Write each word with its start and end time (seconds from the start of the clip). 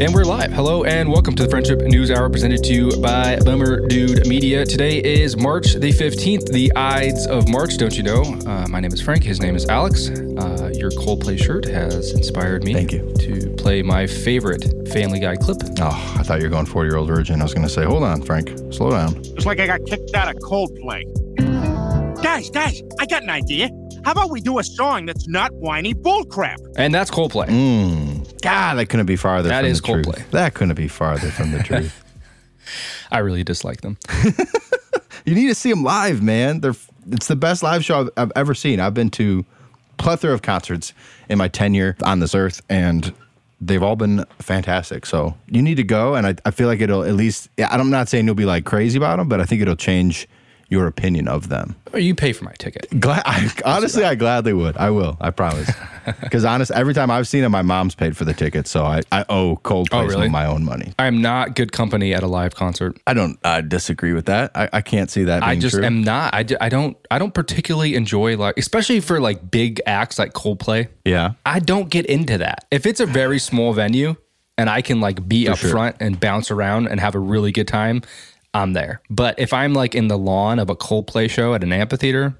And 0.00 0.12
we're 0.12 0.24
live. 0.24 0.52
Hello 0.52 0.82
and 0.82 1.08
welcome 1.08 1.36
to 1.36 1.44
the 1.44 1.48
Friendship 1.48 1.80
News 1.82 2.10
Hour 2.10 2.28
presented 2.28 2.64
to 2.64 2.74
you 2.74 3.00
by 3.00 3.38
Bummer 3.44 3.86
Dude 3.86 4.26
Media. 4.26 4.66
Today 4.66 4.98
is 4.98 5.36
March 5.36 5.74
the 5.74 5.92
15th, 5.92 6.50
the 6.50 6.72
Ides 6.74 7.28
of 7.28 7.48
March, 7.48 7.76
don't 7.76 7.96
you 7.96 8.02
know? 8.02 8.22
Uh, 8.44 8.66
my 8.68 8.80
name 8.80 8.92
is 8.92 9.00
Frank. 9.00 9.22
His 9.22 9.40
name 9.40 9.54
is 9.54 9.66
Alex. 9.66 10.08
Uh, 10.08 10.72
your 10.74 10.90
Coldplay 10.90 11.38
shirt 11.38 11.64
has 11.66 12.10
inspired 12.12 12.64
me 12.64 12.74
Thank 12.74 12.90
you. 12.92 13.12
to 13.20 13.50
play 13.56 13.82
my 13.82 14.04
favorite 14.06 14.88
Family 14.88 15.20
Guy 15.20 15.36
clip. 15.36 15.58
Oh, 15.78 16.14
I 16.18 16.24
thought 16.24 16.38
you 16.40 16.46
were 16.46 16.50
going 16.50 16.66
40 16.66 16.88
year 16.88 16.96
old 16.96 17.06
virgin. 17.06 17.40
I 17.40 17.44
was 17.44 17.54
going 17.54 17.66
to 17.66 17.72
say, 17.72 17.84
hold 17.84 18.02
on, 18.02 18.20
Frank, 18.20 18.48
slow 18.72 18.90
down. 18.90 19.14
It's 19.36 19.46
like 19.46 19.60
I 19.60 19.68
got 19.68 19.86
kicked 19.86 20.12
out 20.14 20.28
of 20.28 20.40
Coldplay. 20.42 21.04
Guys, 22.20 22.50
guys, 22.50 22.82
I 22.98 23.06
got 23.06 23.22
an 23.22 23.30
idea. 23.30 23.70
How 24.04 24.10
about 24.12 24.30
we 24.30 24.40
do 24.40 24.58
a 24.58 24.64
song 24.64 25.06
that's 25.06 25.28
not 25.28 25.52
whiny 25.54 25.94
bullcrap? 25.94 26.56
And 26.76 26.92
that's 26.92 27.10
Coldplay. 27.10 27.46
Mm. 27.46 28.13
God, 28.44 28.74
that 28.74 28.86
couldn't 28.86 29.06
be 29.06 29.16
farther 29.16 29.48
That 29.48 29.62
from 29.62 29.70
is 29.70 29.80
the 29.80 29.86
truth. 29.88 30.06
That 30.06 30.18
is 30.18 30.22
Coldplay. 30.24 30.30
That 30.30 30.54
couldn't 30.54 30.74
be 30.76 30.88
farther 30.88 31.30
from 31.30 31.50
the 31.50 31.62
truth. 31.64 32.04
I 33.10 33.18
really 33.18 33.44
dislike 33.44 33.80
them. 33.80 33.98
You 35.24 35.34
need 35.34 35.48
to 35.48 35.54
see 35.54 35.70
them 35.70 35.82
live, 35.82 36.22
man. 36.22 36.60
They're 36.60 36.74
it's 37.10 37.28
the 37.28 37.36
best 37.36 37.62
live 37.62 37.84
show 37.84 38.02
I've, 38.02 38.10
I've 38.16 38.32
ever 38.36 38.54
seen. 38.54 38.80
I've 38.80 38.94
been 38.94 39.10
to 39.12 39.44
plethora 39.96 40.32
of 40.34 40.42
concerts 40.42 40.92
in 41.28 41.38
my 41.38 41.48
tenure 41.48 41.96
on 42.02 42.20
this 42.20 42.34
earth, 42.34 42.60
and 42.68 43.12
they've 43.60 43.82
all 43.82 43.96
been 43.96 44.24
fantastic. 44.38 45.06
So 45.06 45.34
you 45.48 45.62
need 45.62 45.76
to 45.76 45.82
go, 45.82 46.14
and 46.14 46.26
I, 46.26 46.34
I 46.44 46.50
feel 46.50 46.66
like 46.66 46.80
it'll 46.80 47.04
at 47.04 47.14
least. 47.14 47.48
Yeah, 47.56 47.68
I'm 47.70 47.90
not 47.90 48.08
saying 48.08 48.26
you'll 48.26 48.34
be 48.34 48.44
like 48.44 48.64
crazy 48.66 48.98
about 48.98 49.16
them, 49.16 49.28
but 49.28 49.40
I 49.40 49.44
think 49.44 49.62
it'll 49.62 49.76
change 49.76 50.28
your 50.68 50.86
opinion 50.86 51.28
of 51.28 51.48
them. 51.48 51.76
Or 51.92 51.98
you 51.98 52.14
pay 52.14 52.32
for 52.32 52.44
my 52.44 52.52
ticket. 52.58 52.88
Glad, 52.98 53.22
I, 53.24 53.50
honestly, 53.64 54.04
I 54.04 54.14
gladly 54.14 54.52
would. 54.52 54.76
I 54.76 54.90
will. 54.90 55.16
I 55.20 55.30
promise. 55.30 55.70
Because 56.20 56.44
honest, 56.44 56.70
every 56.70 56.92
time 56.92 57.10
I've 57.10 57.26
seen 57.26 57.44
it, 57.44 57.48
my 57.48 57.62
mom's 57.62 57.94
paid 57.94 58.14
for 58.14 58.26
the 58.26 58.34
ticket, 58.34 58.66
so 58.66 58.84
I, 58.84 59.00
I 59.10 59.24
owe 59.30 59.56
Coldplay 59.64 60.02
Oh, 60.02 60.04
really? 60.06 60.28
my 60.28 60.44
own 60.44 60.62
money. 60.62 60.92
I 60.98 61.06
am 61.06 61.22
not 61.22 61.54
good 61.56 61.72
company 61.72 62.12
at 62.12 62.22
a 62.22 62.26
live 62.26 62.54
concert. 62.54 62.98
I 63.06 63.14
don't 63.14 63.38
uh, 63.42 63.62
disagree 63.62 64.12
with 64.12 64.26
that. 64.26 64.50
I, 64.54 64.68
I 64.70 64.80
can't 64.82 65.10
see 65.10 65.24
that. 65.24 65.40
Being 65.40 65.50
I 65.50 65.56
just 65.58 65.76
true. 65.76 65.82
am 65.84 66.02
not. 66.04 66.34
I, 66.34 66.42
d- 66.42 66.58
I 66.60 66.68
don't. 66.68 66.94
I 67.10 67.18
don't 67.18 67.32
particularly 67.32 67.94
enjoy 67.94 68.36
like, 68.36 68.58
especially 68.58 69.00
for 69.00 69.18
like 69.18 69.50
big 69.50 69.80
acts 69.86 70.18
like 70.18 70.34
Coldplay. 70.34 70.88
Yeah. 71.06 71.32
I 71.46 71.58
don't 71.58 71.88
get 71.88 72.04
into 72.04 72.36
that. 72.36 72.66
If 72.70 72.84
it's 72.84 73.00
a 73.00 73.06
very 73.06 73.38
small 73.38 73.72
venue 73.72 74.16
and 74.58 74.68
I 74.68 74.82
can 74.82 75.00
like 75.00 75.26
be 75.26 75.48
up 75.48 75.56
sure. 75.56 75.70
front 75.70 75.96
and 76.00 76.20
bounce 76.20 76.50
around 76.50 76.88
and 76.88 77.00
have 77.00 77.14
a 77.14 77.18
really 77.18 77.50
good 77.50 77.66
time, 77.68 78.02
I'm 78.54 78.72
there. 78.72 79.00
But 79.10 79.38
if 79.38 79.52
I'm 79.52 79.74
like 79.74 79.94
in 79.94 80.08
the 80.08 80.16
lawn 80.18 80.58
of 80.58 80.70
a 80.70 80.76
Coldplay 80.76 81.28
show 81.28 81.54
at 81.54 81.62
an 81.64 81.72
amphitheater, 81.72 82.34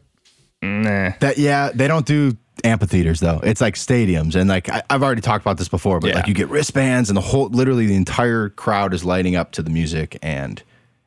nah. 0.62 1.10
That 1.20 1.38
yeah, 1.38 1.70
they 1.74 1.88
don't 1.88 2.06
do 2.06 2.36
amphitheaters 2.62 3.20
though. 3.20 3.40
It's 3.42 3.60
like 3.60 3.74
stadiums, 3.74 4.34
and 4.36 4.48
like 4.48 4.68
I, 4.70 4.82
I've 4.88 5.02
already 5.02 5.20
talked 5.20 5.44
about 5.44 5.58
this 5.58 5.68
before, 5.68 6.00
but 6.00 6.08
Yeah. 6.10 6.16
like 6.16 6.28
you 6.28 6.34
get 6.34 6.48
wristbands, 6.48 7.10
and 7.10 7.16
the 7.16 7.20
whole 7.20 7.48
literally 7.48 7.86
the 7.86 7.96
entire 7.96 8.48
crowd 8.50 8.94
is 8.94 9.04
lighting 9.04 9.36
up 9.36 9.52
to 9.52 9.62
the 9.62 9.70
music, 9.70 10.18
and 10.22 10.62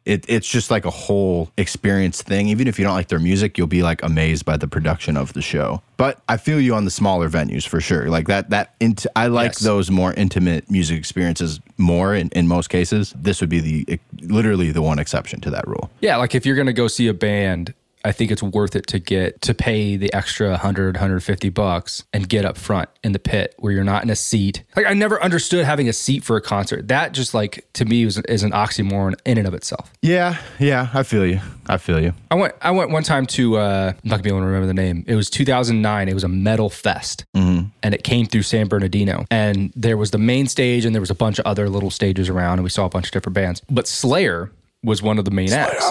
it, 0.06 0.24
it's 0.30 0.48
just 0.48 0.72
like 0.72 0.86
a 0.86 0.90
whole 0.90 1.52
experience 1.58 2.22
thing. 2.22 2.48
Even 2.48 2.66
if 2.68 2.80
you 2.80 2.86
don't 2.86 2.94
like 2.94 3.10
their 3.10 3.20
music, 3.20 3.58
you'll 3.58 3.68
be 3.68 3.84
like 3.84 4.02
amazed 4.04 4.46
by 4.46 4.56
the 4.56 4.68
production 4.68 5.18
of 5.18 5.34
the 5.34 5.42
show. 5.42 5.82
But 5.98 6.22
I 6.30 6.38
feel 6.38 6.62
you 6.62 6.76
on 6.76 6.86
the 6.86 6.92
smaller 6.92 7.28
venues 7.30 7.68
for 7.68 7.82
sure. 7.82 8.10
Like 8.10 8.28
that 8.28 8.50
that 8.52 8.76
int- 8.80 9.06
I 9.18 9.28
like 9.28 9.50
Yes. 9.50 9.60
those 9.60 9.92
more 9.92 10.14
intimate 10.14 10.70
music 10.72 10.98
experiences 10.98 11.60
more 11.78 12.16
in, 12.16 12.30
in 12.30 12.48
most 12.48 12.70
cases. 12.70 13.14
This 13.18 13.42
would 13.42 13.50
be 13.50 13.60
the 13.60 14.00
literally 14.22 14.72
the 14.72 14.82
one 14.82 15.00
exception 15.00 15.42
to 15.42 15.50
that 15.52 15.68
rule. 15.68 15.90
Yeah, 16.02 16.18
like 16.18 16.36
if 16.36 16.46
you're 16.46 16.56
gonna 16.56 16.74
go 16.74 16.88
see 16.88 17.08
a 17.08 17.14
band, 17.14 17.74
I 18.06 18.12
think 18.12 18.32
it's 18.32 18.44
worth 18.44 18.76
it 18.76 18.88
to 18.88 19.00
get 19.00 19.42
to 19.42 19.54
pay 19.54 19.98
the 19.98 20.14
extra 20.14 20.50
100, 20.52 20.96
150 20.96 21.50
bucks 21.50 22.04
and 22.14 22.28
get 22.28 22.46
up 22.46 22.58
front 22.58 22.90
in 23.04 23.12
the 23.12 23.20
pit 23.20 23.56
where 23.60 23.72
you're 23.74 23.84
not 23.84 24.04
in 24.04 24.10
a 24.10 24.16
seat. 24.16 24.64
Like 24.76 24.86
I 24.86 24.94
never 24.94 25.22
understood 25.22 25.66
having 25.66 25.90
a 25.90 25.94
seat 25.94 26.24
for 26.24 26.38
a 26.38 26.42
concert. 26.42 26.88
That 26.88 27.12
just 27.12 27.34
like 27.34 27.68
to 27.74 27.86
me 27.86 28.06
was 28.06 28.18
is 28.20 28.44
an 28.44 28.52
oxymoron 28.52 29.16
in 29.26 29.38
and 29.38 29.48
of 29.48 29.54
itself. 29.54 29.92
Yeah, 30.02 30.38
yeah, 30.60 30.90
I 30.94 31.04
feel 31.04 31.26
you. 31.26 31.40
I 31.68 31.78
feel 31.78 32.00
you. 32.02 32.14
I 32.32 32.36
went 32.36 32.56
I 32.62 32.72
went 32.72 32.92
one 32.92 33.04
time 33.04 33.26
to 33.28 33.58
uh 33.58 33.94
I'm 33.94 34.10
not 34.10 34.16
gonna 34.18 34.24
be 34.24 34.30
able 34.30 34.40
to 34.40 34.46
remember 34.46 34.68
the 34.68 34.74
name. 34.74 35.04
It 35.08 35.16
was 35.16 35.30
2009. 35.30 36.08
It 36.08 36.14
was 36.14 36.24
a 36.24 36.30
metal 36.30 36.70
fest. 36.70 37.26
And 37.34 37.94
it 37.94 38.04
came 38.04 38.26
through 38.26 38.42
San 38.44 38.68
Bernardino. 38.68 39.26
And 39.32 39.72
there 39.76 39.96
was 39.96 40.12
the 40.12 40.18
main 40.18 40.48
stage 40.48 40.84
and 40.86 40.94
there 40.94 41.02
was 41.02 41.12
a 41.12 41.16
bunch 41.16 41.40
of 41.40 41.46
other 41.46 41.70
little 41.70 41.92
stages 41.92 42.30
around 42.30 42.54
and 42.54 42.64
we 42.64 42.70
saw 42.70 42.86
a 42.86 42.90
bunch 42.90 43.06
of 43.08 43.12
different 43.12 43.36
bands. 43.36 43.62
But 43.70 43.88
Slayer 43.88 44.52
was 44.84 45.02
one 45.02 45.18
of 45.20 45.26
the 45.26 45.32
main 45.32 45.52
acts. 45.54 45.86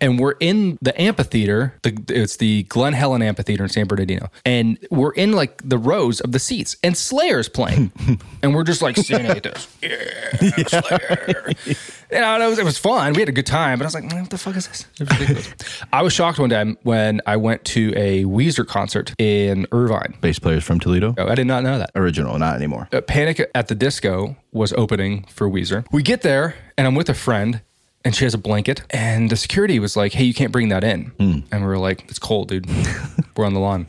And 0.00 0.18
we're 0.18 0.34
in 0.40 0.78
the 0.82 0.98
amphitheater. 1.00 1.74
The, 1.82 1.96
it's 2.08 2.36
the 2.36 2.64
Glen 2.64 2.92
Helen 2.92 3.22
Amphitheater 3.22 3.62
in 3.64 3.68
San 3.68 3.86
Bernardino. 3.86 4.28
And 4.44 4.78
we're 4.90 5.12
in 5.12 5.32
like 5.32 5.62
the 5.66 5.78
rows 5.78 6.20
of 6.20 6.32
the 6.32 6.38
seats. 6.38 6.76
And 6.82 6.96
Slayer's 6.96 7.48
playing. 7.48 7.92
and 8.42 8.54
we're 8.54 8.64
just 8.64 8.82
like 8.82 8.96
standing 8.96 9.28
like 9.28 9.42
this. 9.42 9.68
Yeah, 9.84 10.64
Slayer. 10.66 11.52
You 11.66 12.20
know, 12.20 12.34
and 12.34 12.42
it 12.42 12.46
was, 12.46 12.58
it 12.58 12.64
was 12.64 12.78
fun. 12.78 13.12
We 13.12 13.20
had 13.20 13.28
a 13.28 13.32
good 13.32 13.46
time, 13.46 13.78
but 13.78 13.84
I 13.84 13.86
was 13.86 13.94
like, 13.94 14.04
"Mm, 14.04 14.22
what 14.22 14.30
the 14.30 14.38
fuck 14.38 14.56
is 14.56 14.66
this? 14.68 14.86
Was. 15.00 15.84
I 15.92 16.02
was 16.02 16.12
shocked 16.12 16.38
one 16.38 16.50
time 16.50 16.76
when 16.82 17.20
I 17.26 17.36
went 17.36 17.64
to 17.66 17.92
a 17.96 18.24
Weezer 18.24 18.66
concert 18.66 19.14
in 19.18 19.66
Irvine. 19.72 20.14
Bass 20.20 20.38
players 20.38 20.64
from 20.64 20.80
Toledo. 20.80 21.14
Oh, 21.18 21.28
I 21.28 21.34
did 21.34 21.46
not 21.46 21.62
know 21.62 21.78
that. 21.78 21.90
Original, 21.94 22.38
not 22.38 22.56
anymore. 22.56 22.88
Uh, 22.92 23.00
Panic 23.00 23.50
at 23.54 23.68
the 23.68 23.74
Disco 23.74 24.36
was 24.52 24.72
opening 24.74 25.24
for 25.24 25.48
Weezer. 25.48 25.86
We 25.92 26.02
get 26.02 26.22
there, 26.22 26.54
and 26.76 26.86
I'm 26.86 26.94
with 26.94 27.08
a 27.08 27.14
friend, 27.14 27.60
and 28.04 28.14
she 28.14 28.24
has 28.24 28.34
a 28.34 28.38
blanket, 28.38 28.82
and 28.90 29.30
the 29.30 29.36
security 29.36 29.78
was 29.78 29.96
like, 29.96 30.12
"Hey, 30.12 30.24
you 30.24 30.34
can't 30.34 30.52
bring 30.52 30.68
that 30.68 30.84
in." 30.84 31.06
Hmm. 31.18 31.38
And 31.50 31.62
we 31.62 31.66
were 31.66 31.78
like, 31.78 32.04
"It's 32.08 32.18
cold, 32.18 32.48
dude. 32.48 32.66
we're 33.36 33.46
on 33.46 33.54
the 33.54 33.60
lawn. 33.60 33.86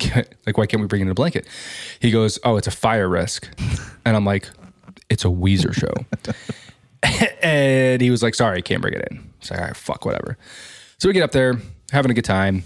like, 0.46 0.56
why 0.56 0.66
can't 0.66 0.80
we 0.80 0.86
bring 0.86 1.02
in 1.02 1.08
a 1.08 1.14
blanket?" 1.14 1.46
He 2.00 2.10
goes, 2.10 2.38
"Oh, 2.44 2.56
it's 2.56 2.66
a 2.66 2.72
fire 2.72 3.08
risk," 3.08 3.48
and 4.04 4.16
I'm 4.16 4.24
like, 4.24 4.48
"It's 5.08 5.24
a 5.24 5.28
Weezer 5.28 5.74
show." 5.74 5.92
and 7.42 8.00
he 8.00 8.10
was 8.10 8.22
like, 8.22 8.34
"Sorry, 8.34 8.62
can't 8.62 8.82
bring 8.82 8.94
it 8.94 9.06
in." 9.10 9.30
It's 9.40 9.50
like, 9.50 9.60
"All 9.60 9.66
right, 9.66 9.76
fuck, 9.76 10.04
whatever." 10.04 10.36
So 10.98 11.08
we 11.08 11.12
get 11.12 11.22
up 11.22 11.32
there, 11.32 11.58
having 11.90 12.10
a 12.10 12.14
good 12.14 12.24
time. 12.24 12.62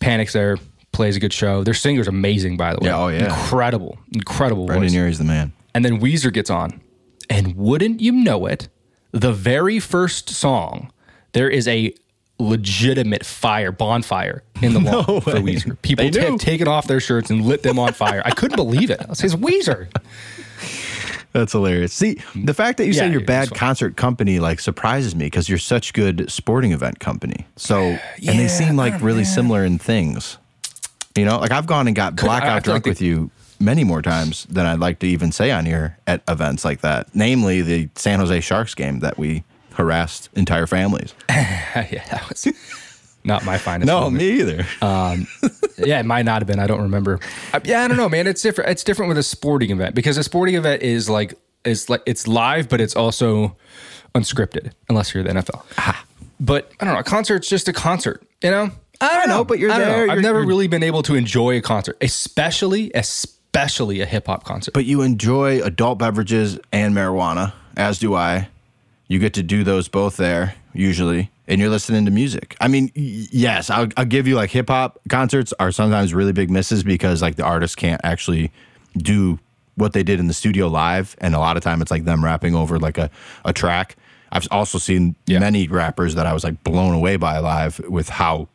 Panic's 0.00 0.32
there, 0.32 0.58
plays 0.92 1.16
a 1.16 1.20
good 1.20 1.32
show. 1.32 1.62
Their 1.62 1.74
singer's 1.74 2.08
amazing, 2.08 2.56
by 2.56 2.72
the 2.74 2.80
way. 2.80 2.88
Yeah, 2.88 2.98
oh, 2.98 3.08
yeah. 3.08 3.24
incredible, 3.26 3.98
incredible 4.12 4.66
Brendon. 4.66 4.92
Urie's 4.92 5.18
the 5.18 5.24
man. 5.24 5.52
And 5.74 5.84
then 5.84 6.00
Weezer 6.00 6.32
gets 6.32 6.50
on. 6.50 6.80
And 7.28 7.54
wouldn't 7.56 8.00
you 8.00 8.12
know 8.12 8.46
it, 8.46 8.68
the 9.20 9.32
very 9.32 9.78
first 9.78 10.30
song, 10.30 10.92
there 11.32 11.48
is 11.48 11.66
a 11.68 11.94
legitimate 12.38 13.24
fire, 13.24 13.72
bonfire 13.72 14.42
in 14.60 14.74
the 14.74 14.80
lawn 14.92 15.20
for 15.22 15.34
way. 15.40 15.54
Weezer. 15.54 15.80
People 15.82 16.10
t- 16.10 16.20
have 16.20 16.38
taken 16.38 16.68
off 16.68 16.86
their 16.86 17.00
shirts 17.00 17.30
and 17.30 17.44
lit 17.44 17.62
them 17.62 17.78
on 17.78 17.92
fire. 17.94 18.20
I 18.24 18.30
couldn't 18.30 18.56
believe 18.56 18.90
it. 18.90 19.00
I 19.00 19.06
was 19.06 19.22
like, 19.22 19.32
it's 19.32 19.68
Weezer. 19.68 19.88
That's 21.32 21.52
hilarious. 21.52 21.92
See, 21.92 22.18
the 22.34 22.54
fact 22.54 22.78
that 22.78 22.86
you 22.86 22.92
Yeah, 22.92 23.00
said 23.00 23.12
you're 23.12 23.20
bad 23.24 23.54
concert 23.54 23.96
company 23.96 24.38
like 24.40 24.58
surprises 24.58 25.14
me 25.14 25.26
because 25.26 25.48
you're 25.50 25.58
such 25.58 25.92
good 25.92 26.30
sporting 26.30 26.72
event 26.72 26.98
company. 26.98 27.46
So, 27.56 27.76
and 27.78 28.38
they 28.38 28.48
seem 28.48 28.76
like 28.76 29.02
really 29.02 29.18
yeah. 29.22 29.28
similar 29.28 29.64
in 29.64 29.78
things. 29.78 30.38
You 31.14 31.26
know, 31.26 31.38
like 31.38 31.50
I've 31.50 31.66
gone 31.66 31.86
and 31.88 31.96
got 31.96 32.12
I- 32.12 32.14
I 32.14 32.16
feel 32.16 32.26
blackout 32.28 32.54
like 32.54 32.64
drunk 32.64 32.84
they- 32.84 32.90
with 32.90 33.02
you 33.02 33.30
many 33.60 33.84
more 33.84 34.02
times 34.02 34.44
than 34.44 34.66
I'd 34.66 34.78
like 34.80 34.98
to 35.00 35.06
even 35.06 35.32
say 35.32 35.50
on 35.50 35.66
here 35.66 35.98
at 36.06 36.22
events 36.28 36.64
like 36.64 36.80
that. 36.82 37.08
Namely, 37.14 37.62
the 37.62 37.88
San 37.94 38.18
Jose 38.20 38.40
Sharks 38.40 38.74
game 38.74 39.00
that 39.00 39.18
we 39.18 39.44
harassed 39.74 40.28
entire 40.34 40.66
families. 40.66 41.14
yeah, 41.28 42.04
that 42.10 42.24
was 42.28 42.46
not 43.24 43.44
my 43.44 43.58
finest. 43.58 43.86
No, 43.86 44.00
moment. 44.02 44.22
me 44.22 44.30
either. 44.40 44.66
yeah, 45.78 46.00
it 46.00 46.06
might 46.06 46.24
not 46.24 46.40
have 46.42 46.46
been. 46.46 46.58
I 46.60 46.66
don't 46.66 46.82
remember. 46.82 47.20
Uh, 47.52 47.60
yeah, 47.64 47.82
I 47.82 47.88
don't 47.88 47.96
know, 47.96 48.08
man. 48.08 48.26
It's 48.26 48.40
different. 48.42 48.70
It's 48.70 48.84
different 48.84 49.08
with 49.08 49.18
a 49.18 49.22
sporting 49.22 49.70
event 49.70 49.94
because 49.94 50.16
a 50.16 50.22
sporting 50.24 50.54
event 50.54 50.82
is 50.82 51.08
like 51.10 51.34
is 51.64 51.90
like 51.90 52.02
it's 52.06 52.26
live, 52.28 52.68
but 52.68 52.80
it's 52.80 52.94
also 52.96 53.56
unscripted 54.14 54.72
unless 54.88 55.12
you're 55.14 55.22
the 55.24 55.30
NFL. 55.30 55.64
But 56.38 56.70
I 56.80 56.84
don't 56.84 56.94
know. 56.94 57.00
A 57.00 57.04
concert's 57.04 57.48
just 57.48 57.66
a 57.68 57.72
concert, 57.72 58.22
you 58.42 58.50
know. 58.50 58.70
I 59.00 59.14
don't 59.18 59.28
know, 59.28 59.44
but 59.44 59.58
you're 59.58 59.70
I 59.70 59.78
don't 59.78 59.88
know. 59.88 59.92
there, 59.94 60.02
I've 60.04 60.08
you're- 60.10 60.22
never 60.22 60.38
you're- 60.38 60.48
really 60.48 60.68
been 60.68 60.82
able 60.82 61.02
to 61.02 61.14
enjoy 61.16 61.56
a 61.58 61.60
concert, 61.60 61.96
especially 62.00 62.90
especially 62.94 63.35
a 63.56 64.06
hip 64.06 64.26
hop 64.26 64.44
concert. 64.44 64.74
but 64.74 64.84
you 64.84 65.02
enjoy 65.02 65.62
adult 65.62 65.98
beverages 65.98 66.58
and 66.72 66.94
marijuana, 66.94 67.52
as 67.76 67.98
do 67.98 68.14
I. 68.14 68.48
You 69.08 69.18
get 69.18 69.34
to 69.34 69.42
do 69.42 69.62
those 69.64 69.88
both 69.88 70.16
there 70.16 70.54
usually, 70.72 71.30
and 71.46 71.60
you're 71.60 71.70
listening 71.70 72.04
to 72.06 72.10
music. 72.10 72.56
I 72.60 72.66
mean, 72.68 72.90
yes, 72.94 73.70
I'll, 73.70 73.88
I'll 73.96 74.04
give 74.04 74.26
you 74.26 74.34
like 74.34 74.50
hip 74.50 74.68
hop 74.68 74.98
concerts 75.08 75.54
are 75.60 75.70
sometimes 75.72 76.12
really 76.12 76.32
big 76.32 76.50
misses 76.50 76.82
because 76.82 77.22
like 77.22 77.36
the 77.36 77.44
artist 77.44 77.76
can't 77.76 78.00
actually 78.04 78.50
do 78.96 79.38
what 79.76 79.92
they 79.92 80.02
did 80.02 80.18
in 80.20 80.26
the 80.26 80.34
studio 80.34 80.66
live, 80.68 81.14
and 81.20 81.34
a 81.34 81.38
lot 81.38 81.56
of 81.56 81.62
time 81.62 81.80
it's 81.82 81.90
like 81.90 82.04
them 82.04 82.24
rapping 82.24 82.54
over 82.54 82.78
like 82.78 82.98
a, 82.98 83.10
a 83.44 83.52
track. 83.52 83.96
I've 84.32 84.48
also 84.50 84.78
seen 84.78 85.14
Yeah. 85.26 85.38
many 85.38 85.68
rappers 85.68 86.14
that 86.16 86.26
I 86.26 86.32
was 86.32 86.42
like 86.44 86.64
blown 86.64 86.94
away 86.94 87.16
by 87.16 87.38
live 87.38 87.78
with 87.88 88.08
how 88.08 88.48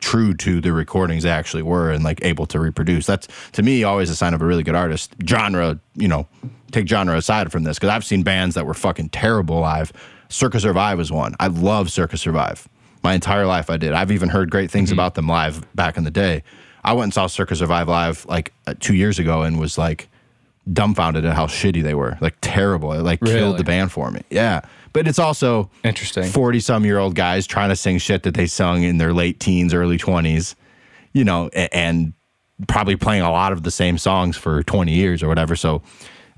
true 0.00 0.32
to 0.34 0.60
the 0.60 0.72
recordings 0.72 1.22
they 1.24 1.30
actually 1.30 1.62
were 1.62 1.90
and 1.90 2.04
like 2.04 2.24
able 2.24 2.46
to 2.46 2.60
reproduce. 2.60 3.06
That's 3.06 3.26
to 3.52 3.62
me 3.62 3.82
always 3.84 4.10
a 4.10 4.16
sign 4.16 4.34
of 4.34 4.42
a 4.42 4.44
really 4.46 4.62
good 4.62 4.74
artist. 4.76 5.14
Genre, 5.26 5.78
you 5.96 6.08
know, 6.08 6.26
take 6.70 6.86
genre 6.88 7.16
aside 7.16 7.50
from 7.50 7.64
this 7.64 7.78
because 7.78 7.90
I've 7.90 8.04
seen 8.04 8.22
bands 8.22 8.54
that 8.54 8.66
were 8.66 8.74
fucking 8.74 9.08
terrible 9.10 9.60
live. 9.60 9.92
Circa 10.28 10.60
Survive 10.60 11.00
is 11.00 11.10
one. 11.10 11.34
I 11.40 11.46
love 11.48 11.90
Circa 11.90 12.16
Survive. 12.16 12.68
My 13.02 13.14
entire 13.14 13.46
life 13.46 13.70
I 13.70 13.76
did. 13.76 13.92
I've 13.92 14.10
even 14.12 14.28
heard 14.28 14.50
great 14.50 14.70
things 14.70 14.90
about 14.92 15.14
them 15.14 15.26
live 15.26 15.64
back 15.74 15.96
in 15.96 16.04
the 16.04 16.10
day. 16.10 16.42
I 16.84 16.92
went 16.92 17.04
and 17.04 17.14
saw 17.14 17.26
Circa 17.26 17.56
Survive 17.56 17.88
live 17.88 18.26
like 18.26 18.52
uh, 18.66 18.74
two 18.78 18.94
years 18.94 19.18
ago 19.18 19.42
and 19.42 19.58
was 19.58 19.78
like 19.78 20.08
dumbfounded 20.72 21.24
at 21.24 21.34
how 21.34 21.46
shitty 21.46 21.82
they 21.82 21.94
were. 21.94 22.18
Like 22.20 22.36
terrible. 22.40 22.92
It 22.92 23.02
like 23.02 23.20
Really? 23.22 23.34
killed 23.38 23.56
the 23.58 23.64
band 23.64 23.90
for 23.92 24.10
me. 24.10 24.22
Yeah. 24.30 24.60
But 24.92 25.06
it's 25.08 25.18
also 25.18 25.70
Interesting. 25.84 26.24
40 26.24 26.60
some 26.60 26.84
year 26.84 26.98
old 26.98 27.14
guys 27.14 27.46
trying 27.46 27.68
to 27.70 27.76
sing 27.76 27.98
shit 27.98 28.22
that 28.24 28.34
they 28.34 28.46
sung 28.46 28.82
in 28.82 28.98
their 28.98 29.12
late 29.12 29.40
teens, 29.40 29.74
early 29.74 29.98
20s, 29.98 30.54
you 31.12 31.24
know, 31.24 31.50
a- 31.52 31.74
and 31.74 32.12
probably 32.66 32.96
playing 32.96 33.22
a 33.22 33.30
lot 33.30 33.52
of 33.52 33.62
the 33.62 33.70
same 33.70 33.98
songs 33.98 34.36
for 34.36 34.62
20 34.64 34.92
years 34.92 35.22
or 35.22 35.28
whatever. 35.28 35.54
So 35.56 35.82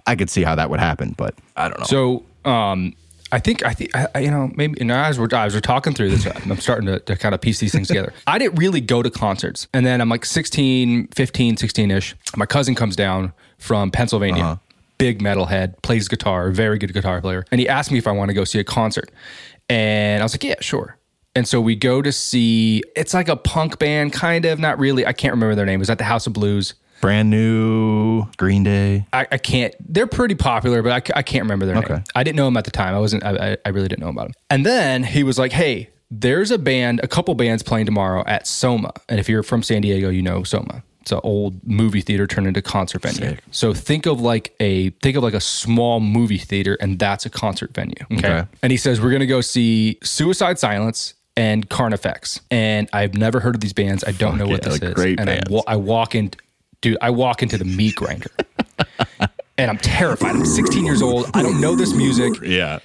I 0.06 0.16
could 0.16 0.30
see 0.30 0.42
how 0.42 0.54
that 0.54 0.70
would 0.70 0.80
happen, 0.80 1.14
but 1.16 1.34
I 1.56 1.68
don't 1.68 1.80
know. 1.80 1.86
So, 1.86 2.24
um, 2.50 2.94
I 3.32 3.38
think 3.38 3.64
I 3.64 3.74
think 3.74 3.92
I, 3.94 4.18
you 4.18 4.30
know 4.30 4.50
maybe 4.56 4.80
and 4.80 4.90
as 4.90 5.16
we're 5.16 5.28
as 5.32 5.54
we're 5.54 5.60
talking 5.60 5.94
through 5.94 6.10
this, 6.10 6.26
I'm 6.26 6.58
starting 6.58 6.86
to, 6.86 6.98
to 6.98 7.14
kind 7.16 7.32
of 7.32 7.40
piece 7.40 7.60
these 7.60 7.70
things 7.70 7.86
together. 7.86 8.12
I 8.26 8.38
didn't 8.38 8.58
really 8.58 8.80
go 8.80 9.04
to 9.04 9.10
concerts, 9.10 9.68
and 9.72 9.86
then 9.86 10.00
I'm 10.00 10.08
like 10.08 10.24
16, 10.24 11.06
15, 11.14 11.56
16 11.56 11.90
ish. 11.92 12.16
My 12.36 12.46
cousin 12.46 12.74
comes 12.74 12.96
down 12.96 13.32
from 13.58 13.92
Pennsylvania, 13.92 14.58
big 15.00 15.20
metalhead, 15.20 15.80
plays 15.82 16.06
guitar, 16.06 16.50
very 16.52 16.78
good 16.78 16.92
guitar 16.94 17.20
player, 17.20 17.44
and 17.50 17.60
he 17.60 17.68
asked 17.68 17.90
me 17.90 17.98
if 17.98 18.06
I 18.06 18.12
want 18.12 18.28
to 18.28 18.34
go 18.34 18.44
see 18.44 18.60
a 18.60 18.64
concert, 18.64 19.10
and 19.68 20.22
I 20.22 20.24
was 20.24 20.32
like, 20.34 20.44
yeah, 20.44 20.54
sure. 20.60 20.96
And 21.34 21.46
so 21.48 21.60
we 21.60 21.76
go 21.76 22.02
to 22.02 22.10
see. 22.12 22.82
It's 22.96 23.14
like 23.14 23.28
a 23.28 23.36
punk 23.36 23.78
band, 23.78 24.12
kind 24.12 24.44
of, 24.44 24.58
not 24.58 24.78
really. 24.80 25.06
I 25.06 25.12
can't 25.12 25.32
remember 25.32 25.54
their 25.54 25.64
name. 25.66 25.76
It 25.76 25.78
was 25.78 25.90
at 25.90 25.98
the 25.98 26.04
House 26.04 26.26
of 26.26 26.32
Blues. 26.32 26.74
Brand 27.00 27.30
new 27.30 28.24
Green 28.36 28.62
Day. 28.64 29.06
I, 29.12 29.26
I 29.32 29.38
can't. 29.38 29.74
They're 29.80 30.06
pretty 30.08 30.34
popular, 30.34 30.82
but 30.82 30.92
I, 30.92 31.18
I 31.20 31.22
can't 31.22 31.44
remember 31.44 31.66
their 31.66 31.76
Okay. 31.78 31.94
name. 31.94 32.04
I 32.14 32.24
didn't 32.24 32.36
know 32.36 32.44
them 32.46 32.56
at 32.56 32.64
the 32.64 32.70
time. 32.72 32.94
I 32.94 32.98
wasn't. 32.98 33.24
I, 33.24 33.52
I- 33.52 33.56
I 33.64 33.68
really 33.70 33.88
didn't 33.88 34.00
know 34.02 34.10
about 34.10 34.26
them. 34.26 34.34
And 34.50 34.66
then 34.66 35.04
he 35.04 35.22
was 35.22 35.38
like, 35.38 35.52
"Hey, 35.52 35.88
there's 36.10 36.50
a 36.50 36.58
band, 36.58 37.00
a 37.02 37.08
couple 37.08 37.34
bands 37.36 37.62
playing 37.62 37.86
tomorrow 37.86 38.24
at 38.26 38.46
Soma. 38.46 38.92
And 39.08 39.20
if 39.20 39.28
you're 39.28 39.44
from 39.44 39.62
San 39.62 39.80
Diego, 39.82 40.08
you 40.10 40.20
know 40.22 40.42
Soma. 40.42 40.82
It's 41.10 41.24
an 41.24 41.28
old 41.28 41.66
movie 41.66 42.02
theater 42.02 42.28
turned 42.28 42.46
into 42.46 42.62
concert 42.62 43.02
venue. 43.02 43.30
Sick. 43.30 43.42
So 43.50 43.74
think 43.74 44.06
of 44.06 44.20
like 44.20 44.54
a 44.60 44.90
think 45.02 45.16
of 45.16 45.24
like 45.24 45.34
a 45.34 45.40
small 45.40 45.98
movie 45.98 46.38
theater, 46.38 46.76
and 46.80 47.00
that's 47.00 47.26
a 47.26 47.30
concert 47.30 47.74
venue. 47.74 47.96
Okay. 48.12 48.18
Okay. 48.18 48.48
And 48.62 48.70
he 48.70 48.76
says 48.78 49.00
we're 49.00 49.10
gonna 49.10 49.26
go 49.26 49.40
see 49.40 49.98
Suicide 50.04 50.58
Silence. 50.58 51.14
And 51.36 51.70
Carnifex, 51.70 52.40
and 52.50 52.88
I've 52.92 53.14
never 53.14 53.40
heard 53.40 53.54
of 53.54 53.62
these 53.62 53.72
bands. 53.72 54.04
I 54.04 54.10
don't 54.12 54.36
know 54.36 54.46
what 54.46 54.62
yeah, 54.62 54.68
this 54.68 54.82
like 54.82 54.90
is. 54.90 54.94
great 54.94 55.20
and 55.20 55.30
I, 55.30 55.40
wa- 55.48 55.62
I 55.66 55.76
walk 55.76 56.14
in, 56.14 56.32
dude. 56.82 56.98
I 57.00 57.10
walk 57.10 57.42
into 57.42 57.56
the 57.56 57.64
meat 57.64 57.94
grinder 57.94 58.30
and 59.56 59.70
I'm 59.70 59.78
terrified. 59.78 60.34
I'm 60.34 60.44
16 60.44 60.84
years 60.84 61.00
old. 61.00 61.30
I 61.32 61.42
don't 61.42 61.60
know 61.60 61.76
this 61.76 61.94
music. 61.94 62.42
Yeah. 62.42 62.80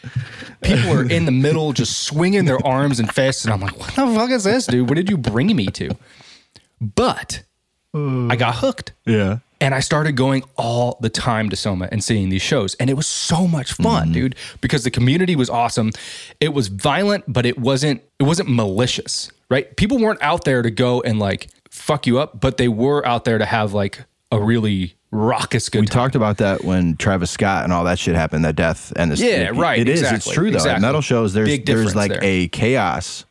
People 0.62 0.92
are 0.92 1.10
in 1.10 1.26
the 1.26 1.32
middle 1.46 1.74
just 1.74 2.04
swinging 2.04 2.46
their 2.46 2.66
arms 2.66 3.00
and 3.00 3.12
fists. 3.12 3.44
And 3.46 3.54
I'm 3.54 3.60
like, 3.60 3.78
what 3.78 3.90
the 3.90 4.06
fuck 4.16 4.30
is 4.30 4.46
this, 4.46 4.68
dude? 4.68 4.88
What 4.88 4.96
did 4.96 5.10
you 5.10 5.18
bring 5.18 5.54
me 5.54 5.66
to? 5.68 5.90
But 6.80 7.44
Mm. 7.96 8.32
I 8.32 8.36
got 8.36 8.56
hooked. 8.56 8.92
Yeah. 9.06 9.40
And 9.62 9.74
I 9.74 9.80
started 9.80 10.18
going 10.18 10.44
all 10.58 10.98
the 11.00 11.10
time 11.10 11.50
to 11.50 11.56
Soma 11.56 11.88
and 11.92 12.04
seeing 12.04 12.28
these 12.30 12.42
shows. 12.42 12.76
And 12.76 12.90
it 12.90 12.96
was 12.96 13.08
so 13.08 13.48
much 13.48 13.72
fun, 13.74 14.06
mm-hmm. 14.08 14.12
dude, 14.14 14.36
because 14.60 14.84
the 14.84 14.92
community 14.92 15.36
was 15.36 15.50
awesome. 15.50 15.92
It 16.42 16.54
was 16.54 16.68
violent, 16.68 17.24
but 17.28 17.46
it 17.46 17.58
wasn't 17.58 18.02
it 18.20 18.24
wasn't 18.24 18.50
malicious, 18.50 19.32
right? 19.50 19.76
People 19.78 19.98
weren't 19.98 20.22
out 20.22 20.44
there 20.44 20.62
to 20.62 20.70
go 20.70 21.02
and 21.02 21.20
like 21.20 21.48
fuck 21.72 22.06
you 22.06 22.20
up, 22.20 22.40
but 22.42 22.58
they 22.58 22.68
were 22.68 23.06
out 23.08 23.24
there 23.24 23.38
to 23.38 23.46
have 23.46 23.74
like 23.74 24.04
a 24.32 24.42
really 24.44 24.96
raucous 25.12 25.70
good 25.70 25.82
We 25.82 25.88
time. 25.88 26.02
talked 26.04 26.16
about 26.16 26.38
that 26.38 26.66
when 26.66 26.98
Travis 26.98 27.32
Scott 27.32 27.64
and 27.64 27.72
all 27.72 27.86
that 27.86 27.98
shit 27.98 28.16
happened, 28.16 28.44
that 28.44 28.58
death 28.58 28.92
and 28.98 29.10
the 29.10 29.16
Yeah, 29.16 29.52
right, 29.54 29.80
It 29.80 29.88
is. 29.88 30.02
exactly, 30.02 30.18
It's 30.18 30.32
true 30.34 30.52
though. 30.52 30.70
At 30.70 30.82
metal 30.82 31.02
shows, 31.02 31.34
there's 31.34 31.60
there's 31.64 31.96
like 31.96 32.12
there. 32.12 32.20
a 32.22 32.50
chaos 32.50 33.24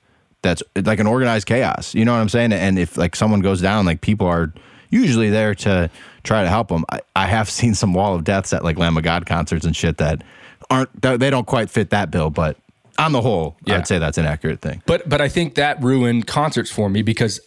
that's 0.44 0.62
like 0.76 1.00
an 1.00 1.08
organized 1.08 1.46
chaos. 1.48 1.92
You 1.94 2.04
know 2.04 2.12
what 2.12 2.20
I'm 2.20 2.28
saying? 2.28 2.52
And 2.52 2.78
if 2.78 2.96
like 2.96 3.16
someone 3.16 3.40
goes 3.40 3.60
down, 3.60 3.84
like 3.84 4.00
people 4.00 4.28
are 4.28 4.52
usually 4.90 5.30
there 5.30 5.54
to 5.56 5.90
try 6.22 6.42
to 6.44 6.48
help 6.48 6.68
them. 6.68 6.84
I, 6.92 7.00
I 7.16 7.26
have 7.26 7.50
seen 7.60 7.74
some 7.74 7.92
wall 7.92 8.14
of 8.14 8.22
deaths 8.22 8.52
at 8.52 8.62
like 8.62 8.78
Lamb 8.78 8.96
of 8.96 9.02
God 9.02 9.26
concerts 9.26 9.64
and 9.66 9.74
shit 9.74 9.96
that 9.98 10.22
aren't 10.70 11.02
that- 11.02 11.18
they 11.18 11.30
don't 11.30 11.46
quite 11.46 11.68
fit 11.70 11.90
that 11.90 12.10
bill, 12.12 12.30
but 12.30 12.56
on 12.96 13.10
the 13.10 13.20
whole, 13.20 13.56
Yeah. 13.66 13.78
I'd 13.78 13.88
say 13.88 13.98
that's 13.98 14.18
an 14.18 14.24
accurate 14.26 14.60
thing. 14.60 14.80
But 14.86 15.08
but 15.08 15.20
I 15.20 15.28
think 15.28 15.56
that 15.56 15.82
ruined 15.82 16.28
concerts 16.28 16.70
for 16.70 16.88
me 16.88 17.02
because 17.02 17.40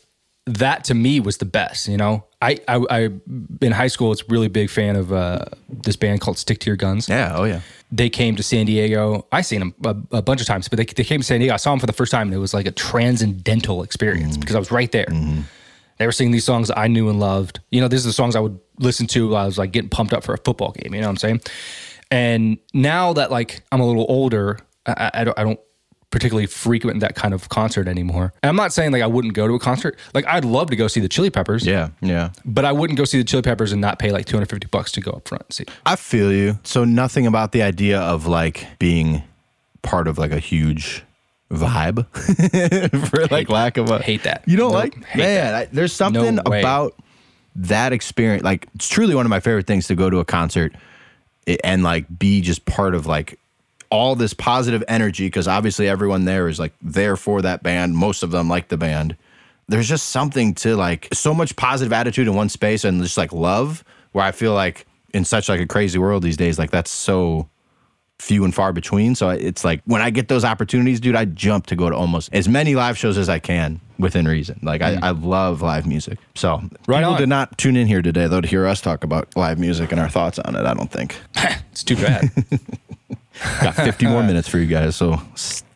that 0.45 0.83
to 0.85 0.93
me 0.93 1.19
was 1.21 1.37
the 1.37 1.45
best. 1.45 1.87
You 1.87 1.95
know, 1.97 2.25
I 2.41 2.59
I, 2.67 2.85
I 2.89 3.09
in 3.61 3.71
high 3.71 3.87
school 3.87 4.11
a 4.11 4.15
really 4.29 4.49
big 4.49 4.69
fan 4.69 4.95
of 4.95 5.13
uh, 5.13 5.45
this 5.69 5.95
band 5.95 6.19
called 6.21 6.37
Stick 6.37 6.59
to 6.59 6.69
Your 6.69 6.75
Guns. 6.77 7.07
Yeah. 7.07 7.33
Oh 7.35 7.45
yeah. 7.45 7.61
They 7.91 8.09
came 8.09 8.35
to 8.35 8.43
San 8.43 8.65
Diego. 8.65 9.25
I 9.31 9.41
seen 9.41 9.59
them 9.59 9.75
a, 9.85 10.17
a 10.17 10.21
bunch 10.21 10.41
of 10.41 10.47
times, 10.47 10.67
but 10.67 10.77
they, 10.77 10.85
they 10.85 11.03
came 11.05 11.21
to 11.21 11.25
San 11.25 11.39
Diego. 11.39 11.53
I 11.53 11.57
saw 11.57 11.71
them 11.71 11.79
for 11.79 11.85
the 11.85 11.93
first 11.93 12.11
time, 12.11 12.27
and 12.27 12.33
it 12.33 12.39
was 12.39 12.53
like 12.53 12.65
a 12.65 12.71
transcendental 12.71 13.81
experience 13.81 14.35
mm. 14.35 14.41
because 14.41 14.55
I 14.55 14.59
was 14.59 14.71
right 14.71 14.91
there. 14.91 15.05
Mm-hmm. 15.05 15.41
They 15.97 16.05
were 16.05 16.11
singing 16.11 16.31
these 16.31 16.43
songs 16.45 16.69
I 16.75 16.87
knew 16.87 17.09
and 17.09 17.19
loved. 17.19 17.59
You 17.71 17.81
know, 17.81 17.87
these 17.87 18.05
are 18.05 18.09
the 18.09 18.13
songs 18.13 18.35
I 18.35 18.39
would 18.39 18.59
listen 18.79 19.07
to 19.07 19.29
while 19.29 19.43
I 19.43 19.45
was 19.45 19.57
like 19.57 19.71
getting 19.71 19.89
pumped 19.89 20.13
up 20.13 20.23
for 20.23 20.33
a 20.33 20.37
football 20.37 20.71
game. 20.71 20.93
You 20.93 21.01
know 21.01 21.07
what 21.07 21.11
I'm 21.11 21.17
saying? 21.17 21.41
And 22.11 22.57
now 22.73 23.13
that 23.13 23.31
like 23.31 23.63
I'm 23.71 23.79
a 23.79 23.85
little 23.85 24.05
older, 24.07 24.59
I, 24.85 24.91
I- 24.91 25.21
I 25.21 25.23
don't, 25.23 25.39
I 25.39 25.43
don't 25.43 25.59
particularly 26.09 26.47
frequent 26.47 26.95
in 26.95 26.99
that 26.99 27.15
kind 27.15 27.33
of 27.33 27.49
concert 27.49 27.87
anymore. 27.87 28.31
And 28.41 28.49
I'm 28.49 28.55
not 28.55 28.71
saying 28.73 28.91
like 28.91 29.01
I 29.01 29.07
wouldn't 29.07 29.33
go 29.33 29.47
to 29.47 29.53
a 29.55 29.59
concert. 29.59 29.97
Like 30.13 30.25
I'd 30.25 30.45
love 30.45 30.69
to 30.69 30.75
go 30.75 30.87
see 30.87 30.99
the 31.01 31.09
Chili 31.09 31.29
Peppers, 31.29 31.65
Yeah. 31.65 31.89
Yeah. 32.01 32.29
but 32.45 32.63
I 32.65 32.71
wouldn't 32.71 32.97
go 32.97 33.03
see 33.05 33.17
the 33.17 33.23
Chili 33.25 33.41
Peppers 33.43 33.71
and 33.71 33.81
not 33.81 33.99
pay 33.99 34.11
like 34.11 34.25
250 34.25 34.67
bucks 34.67 34.91
to 34.93 35.01
go 35.01 35.11
up 35.11 35.27
front 35.27 35.43
and 35.47 35.53
see. 35.53 35.65
I 35.85 35.95
feel 35.97 36.31
you. 36.31 36.59
So 36.63 36.85
nothing 36.85 37.27
about 37.27 37.51
the 37.51 37.61
idea 37.61 37.99
of 37.99 38.25
like 38.25 38.65
being 38.79 39.23
part 39.81 40.07
of 40.07 40.17
like 40.17 40.31
a 40.31 40.39
huge 40.39 41.03
vibe 41.51 42.05
for 43.09 43.25
like 43.27 43.49
lack 43.49 43.77
of 43.77 43.89
a 43.89 43.99
hate 43.99 44.23
that. 44.23 44.43
You 44.45 44.57
don't 44.57 44.71
Nope, 44.71 44.81
like 44.81 45.05
hate 45.05 45.17
man. 45.19 45.53
I, 45.53 45.65
there's 45.65 45.93
something 45.93 46.35
No 46.35 46.41
about 46.45 46.93
that 47.55 47.91
experience. 47.93 48.43
Like 48.43 48.67
it's 48.75 48.87
truly 48.87 49.15
one 49.15 49.25
of 49.25 49.29
my 49.29 49.39
favorite 49.39 49.67
things 49.67 49.87
to 49.87 49.95
go 49.95 50.09
to 50.09 50.19
a 50.19 50.25
concert 50.25 50.73
eh, 51.47 51.57
and 51.63 51.83
like 51.83 52.05
be 52.19 52.41
just 52.41 52.65
part 52.65 52.95
of 52.95 53.05
like 53.07 53.39
all 53.89 54.15
this 54.15 54.33
positive 54.33 54.83
energy 54.87 55.27
because 55.27 55.47
obviously 55.47 55.87
everyone 55.87 56.25
there 56.25 56.47
is 56.47 56.59
like 56.59 56.73
there 56.81 57.15
for 57.15 57.41
that 57.41 57.63
band. 57.63 57.95
Most 57.95 58.23
of 58.23 58.31
them 58.31 58.49
like 58.49 58.67
the 58.67 58.77
band. 58.77 59.15
There's 59.67 59.87
just 59.87 60.09
something 60.09 60.53
to 60.55 60.75
like 60.75 61.07
so 61.13 61.33
much 61.33 61.55
positive 61.55 61.91
attitude 61.91 62.27
in 62.27 62.35
one 62.35 62.49
space 62.49 62.83
and 62.83 63.01
just 63.01 63.17
like 63.17 63.33
love 63.33 63.83
where 64.11 64.23
I 64.23 64.31
feel 64.31 64.53
like 64.53 64.85
in 65.13 65.25
such 65.25 65.49
like 65.49 65.59
a 65.59 65.65
crazy 65.65 65.99
world 65.99 66.23
these 66.23 66.37
days, 66.37 66.57
like 66.57 66.71
that's 66.71 66.91
so 66.91 67.49
few 68.19 68.43
and 68.43 68.53
far 68.53 68.73
between. 68.73 69.15
So 69.15 69.29
it's 69.29 69.63
like 69.63 69.81
when 69.85 70.01
I 70.01 70.09
get 70.09 70.27
those 70.27 70.43
opportunities, 70.43 70.99
dude, 70.99 71.15
I 71.15 71.25
jump 71.25 71.67
to 71.67 71.75
go 71.75 71.89
to 71.89 71.95
almost 71.95 72.29
as 72.33 72.49
many 72.49 72.75
live 72.75 72.97
shows 72.97 73.17
as 73.17 73.29
I 73.29 73.39
can 73.39 73.79
within 73.99 74.27
reason. 74.27 74.59
Like 74.63 74.81
I, 74.81 74.95
mm. 74.95 75.03
I 75.03 75.11
love 75.11 75.61
live 75.61 75.85
music. 75.85 76.17
So 76.35 76.57
Right 76.87 76.99
people 76.99 77.13
on. 77.13 77.19
did 77.19 77.29
not 77.29 77.57
tune 77.57 77.77
in 77.77 77.87
here 77.87 78.01
today 78.01 78.27
though 78.27 78.41
to 78.41 78.47
hear 78.47 78.65
us 78.65 78.81
talk 78.81 79.03
about 79.03 79.35
live 79.35 79.59
music 79.59 79.91
and 79.91 80.01
our 80.01 80.09
thoughts 80.09 80.39
on 80.39 80.55
it. 80.55 80.65
I 80.65 80.73
don't 80.73 80.91
think. 80.91 81.17
It's 81.71 81.83
too 81.83 81.95
bad. 81.95 82.31
Got 83.61 83.75
50 83.75 84.07
more 84.07 84.23
minutes 84.31 84.47
for 84.47 84.57
you 84.57 84.65
guys, 84.65 84.95
so 84.95 85.21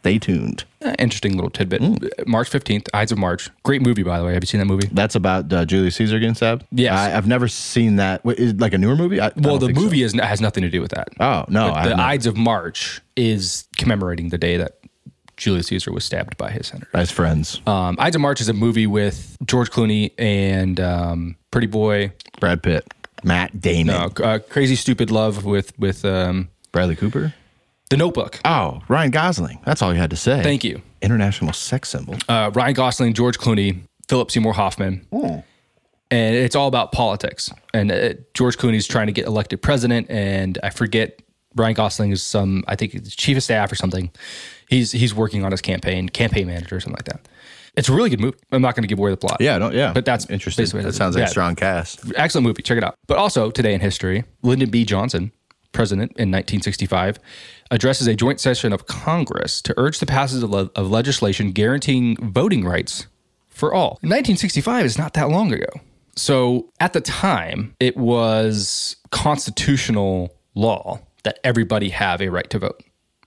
stay 0.01 0.17
tuned. 0.19 0.63
Eh, 0.81 0.95
Interesting 0.99 1.35
little 1.35 1.49
tidbit. 1.51 1.81
Mm. 1.81 2.27
March 2.27 2.49
15th, 2.49 2.87
Ides 2.93 3.11
of 3.11 3.17
March. 3.19 3.49
Great 3.63 3.81
movie, 3.83 4.01
by 4.03 4.17
the 4.19 4.25
way. 4.25 4.33
Have 4.33 4.43
you 4.43 4.47
seen 4.47 4.59
that 4.59 4.65
movie? 4.65 4.87
That's 4.91 5.13
about 5.15 5.51
uh, 5.53 5.63
Julius 5.65 5.95
Caesar 5.97 6.17
getting 6.19 6.33
stabbed. 6.35 6.65
Yes. 6.71 6.97
I, 6.97 7.15
I've 7.15 7.27
never 7.27 7.47
seen 7.47 7.97
that. 7.97 8.25
Wait, 8.25 8.39
is 8.39 8.53
like 8.55 8.73
a 8.73 8.77
newer 8.79 8.95
movie? 8.95 9.19
I, 9.19 9.27
I 9.27 9.31
Well, 9.37 9.57
don't 9.57 9.59
the 9.59 9.65
think 9.67 9.77
so. 9.77 9.83
movie 9.83 10.01
is, 10.03 10.13
has 10.13 10.41
nothing 10.41 10.63
to 10.63 10.69
do 10.69 10.81
with 10.81 10.91
that. 10.91 11.09
Oh 11.19 11.45
no, 11.49 11.71
But 11.71 11.89
the. 11.89 12.01
Ides 12.01 12.25
of 12.25 12.35
March 12.35 12.99
is 13.15 13.65
commemorating 13.77 14.29
the 14.29 14.37
day 14.39 14.57
that 14.57 14.79
Julius 15.37 15.67
Caesar 15.67 15.91
was 15.91 16.03
stabbed 16.03 16.35
by 16.37 16.49
his 16.51 16.67
senator. 16.67 16.89
as 16.93 17.11
friends. 17.11 17.61
Um, 17.67 17.95
Ides 17.99 18.15
of 18.15 18.21
March 18.21 18.41
is 18.41 18.49
a 18.49 18.53
movie 18.53 18.87
with 18.87 19.37
George 19.45 19.69
Clooney 19.71 20.11
and 20.17 20.79
um, 20.79 21.35
Pretty 21.51 21.67
Boy, 21.67 22.11
Brad 22.39 22.61
Pitt, 22.63 22.87
Matt 23.23 23.61
Damon, 23.61 23.93
uh, 23.95 24.09
uh, 24.23 24.39
Crazy 24.49 24.75
Stupid 24.75 25.11
Love 25.11 25.45
with 25.45 25.77
with 25.79 26.03
um, 26.05 26.49
Bradley 26.71 26.95
Cooper. 26.95 27.33
The 27.91 27.97
Notebook. 27.97 28.39
Oh, 28.45 28.81
Ryan 28.87 29.11
Gosling. 29.11 29.59
That's 29.65 29.81
all 29.81 29.93
you 29.93 29.99
had 29.99 30.11
to 30.11 30.15
say. 30.15 30.41
Thank 30.41 30.63
you. 30.63 30.81
International 31.01 31.51
sex 31.51 31.89
symbol. 31.89 32.15
Uh, 32.29 32.49
Ryan 32.53 32.73
Gosling, 32.73 33.13
George 33.13 33.37
Clooney, 33.37 33.81
Philip 34.07 34.31
Seymour 34.31 34.53
Hoffman. 34.53 35.05
And 35.11 36.35
it's 36.35 36.55
all 36.55 36.69
about 36.69 36.93
politics. 36.93 37.51
And 37.73 37.91
uh, 37.91 38.13
George 38.33 38.57
Clooney's 38.57 38.87
trying 38.87 39.07
to 39.07 39.11
get 39.11 39.27
elected 39.27 39.61
president, 39.61 40.09
and 40.09 40.57
I 40.63 40.69
forget 40.69 41.21
Ryan 41.55 41.73
Gosling 41.73 42.11
is 42.11 42.23
some, 42.23 42.63
I 42.65 42.77
think, 42.77 42.95
chief 43.09 43.35
of 43.35 43.43
staff 43.43 43.69
or 43.69 43.75
something. 43.75 44.09
He's 44.69 44.93
he's 44.93 45.13
working 45.13 45.43
on 45.43 45.51
his 45.51 45.59
campaign, 45.59 46.07
campaign 46.07 46.47
manager 46.47 46.77
or 46.77 46.79
something 46.79 46.95
like 46.95 47.13
that. 47.13 47.27
It's 47.75 47.89
a 47.89 47.93
really 47.93 48.09
good 48.09 48.21
movie. 48.21 48.37
I'm 48.53 48.61
not 48.61 48.73
going 48.73 48.83
to 48.83 48.87
give 48.87 48.99
away 48.99 49.11
the 49.11 49.17
plot. 49.17 49.41
Yeah, 49.41 49.59
don't, 49.59 49.73
yeah. 49.73 49.91
But 49.91 50.05
that's 50.05 50.29
interesting. 50.29 50.65
That 50.81 50.93
sounds 50.93 51.15
like 51.15 51.23
yeah. 51.23 51.27
a 51.27 51.29
strong 51.29 51.55
cast. 51.55 52.09
excellent 52.15 52.47
movie. 52.47 52.61
Check 52.61 52.77
it 52.77 52.85
out. 52.85 52.95
But 53.07 53.17
also 53.17 53.51
today 53.51 53.73
in 53.73 53.81
history, 53.81 54.23
Lyndon 54.43 54.69
B. 54.69 54.85
Johnson, 54.85 55.33
president 55.71 56.11
in 56.11 56.29
1965, 56.29 57.19
addresses 57.69 58.07
a 58.07 58.15
joint 58.15 58.39
session 58.39 58.73
of 58.73 58.87
Congress 58.87 59.61
to 59.61 59.73
urge 59.77 59.99
the 59.99 60.05
passage 60.05 60.43
of, 60.43 60.91
legislation 60.91 61.51
guaranteeing 61.51 62.17
voting 62.17 62.65
rights 62.65 63.07
for 63.49 63.73
all. 63.73 63.91
1965 64.01 64.85
is 64.85 64.97
not 64.97 65.13
that 65.13 65.29
long 65.29 65.53
ago. 65.53 65.69
So 66.15 66.69
at 66.79 66.93
the 66.93 67.01
time, 67.01 67.75
it 67.79 67.95
was 67.95 68.97
constitutional 69.11 70.35
law 70.55 70.99
that 71.23 71.39
everybody 71.43 71.89
have 71.89 72.21
a 72.21 72.29
right 72.29 72.49
to 72.49 72.59
vote 72.59 72.81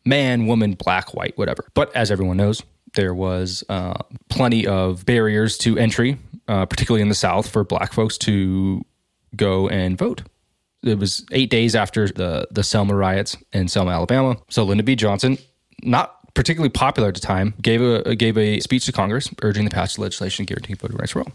man, 0.06 0.46
woman, 0.46 0.74
black, 0.74 1.14
white, 1.14 1.36
whatever. 1.38 1.66
But 1.72 1.94
as 1.96 2.10
everyone 2.10 2.36
knows, 2.36 2.62
there 2.94 3.14
was 3.14 3.64
uh, 3.68 3.94
plenty 4.28 4.66
of 4.66 5.06
barriers 5.06 5.56
to 5.58 5.78
entry, 5.78 6.18
uh, 6.46 6.66
particularly 6.66 7.02
in 7.02 7.08
the 7.08 7.14
South, 7.14 7.48
for 7.48 7.64
black 7.64 7.92
folks 7.92 8.18
to 8.18 8.84
go 9.34 9.68
and 9.68 9.96
vote. 9.96 10.22
It 10.84 10.98
was 10.98 11.24
eight 11.32 11.50
days 11.50 11.74
after 11.74 12.08
the 12.08 12.46
the 12.50 12.62
Selma 12.62 12.94
riots 12.94 13.36
in 13.52 13.68
Selma, 13.68 13.90
Alabama. 13.92 14.36
So 14.50 14.64
Lyndon 14.64 14.84
B. 14.84 14.94
Johnson, 14.96 15.38
not 15.82 16.18
particularly 16.34 16.70
popular 16.70 17.08
at 17.08 17.14
the 17.14 17.20
time, 17.20 17.54
gave 17.62 17.80
a 17.80 18.14
gave 18.16 18.36
a 18.38 18.60
speech 18.60 18.86
to 18.86 18.92
Congress 18.92 19.28
urging 19.42 19.64
the 19.64 19.70
passage 19.70 19.98
of 19.98 20.02
legislation 20.02 20.44
guaranteeing 20.44 20.76
voting 20.76 20.96
rights 20.96 21.12
for 21.12 21.20
all. 21.20 21.32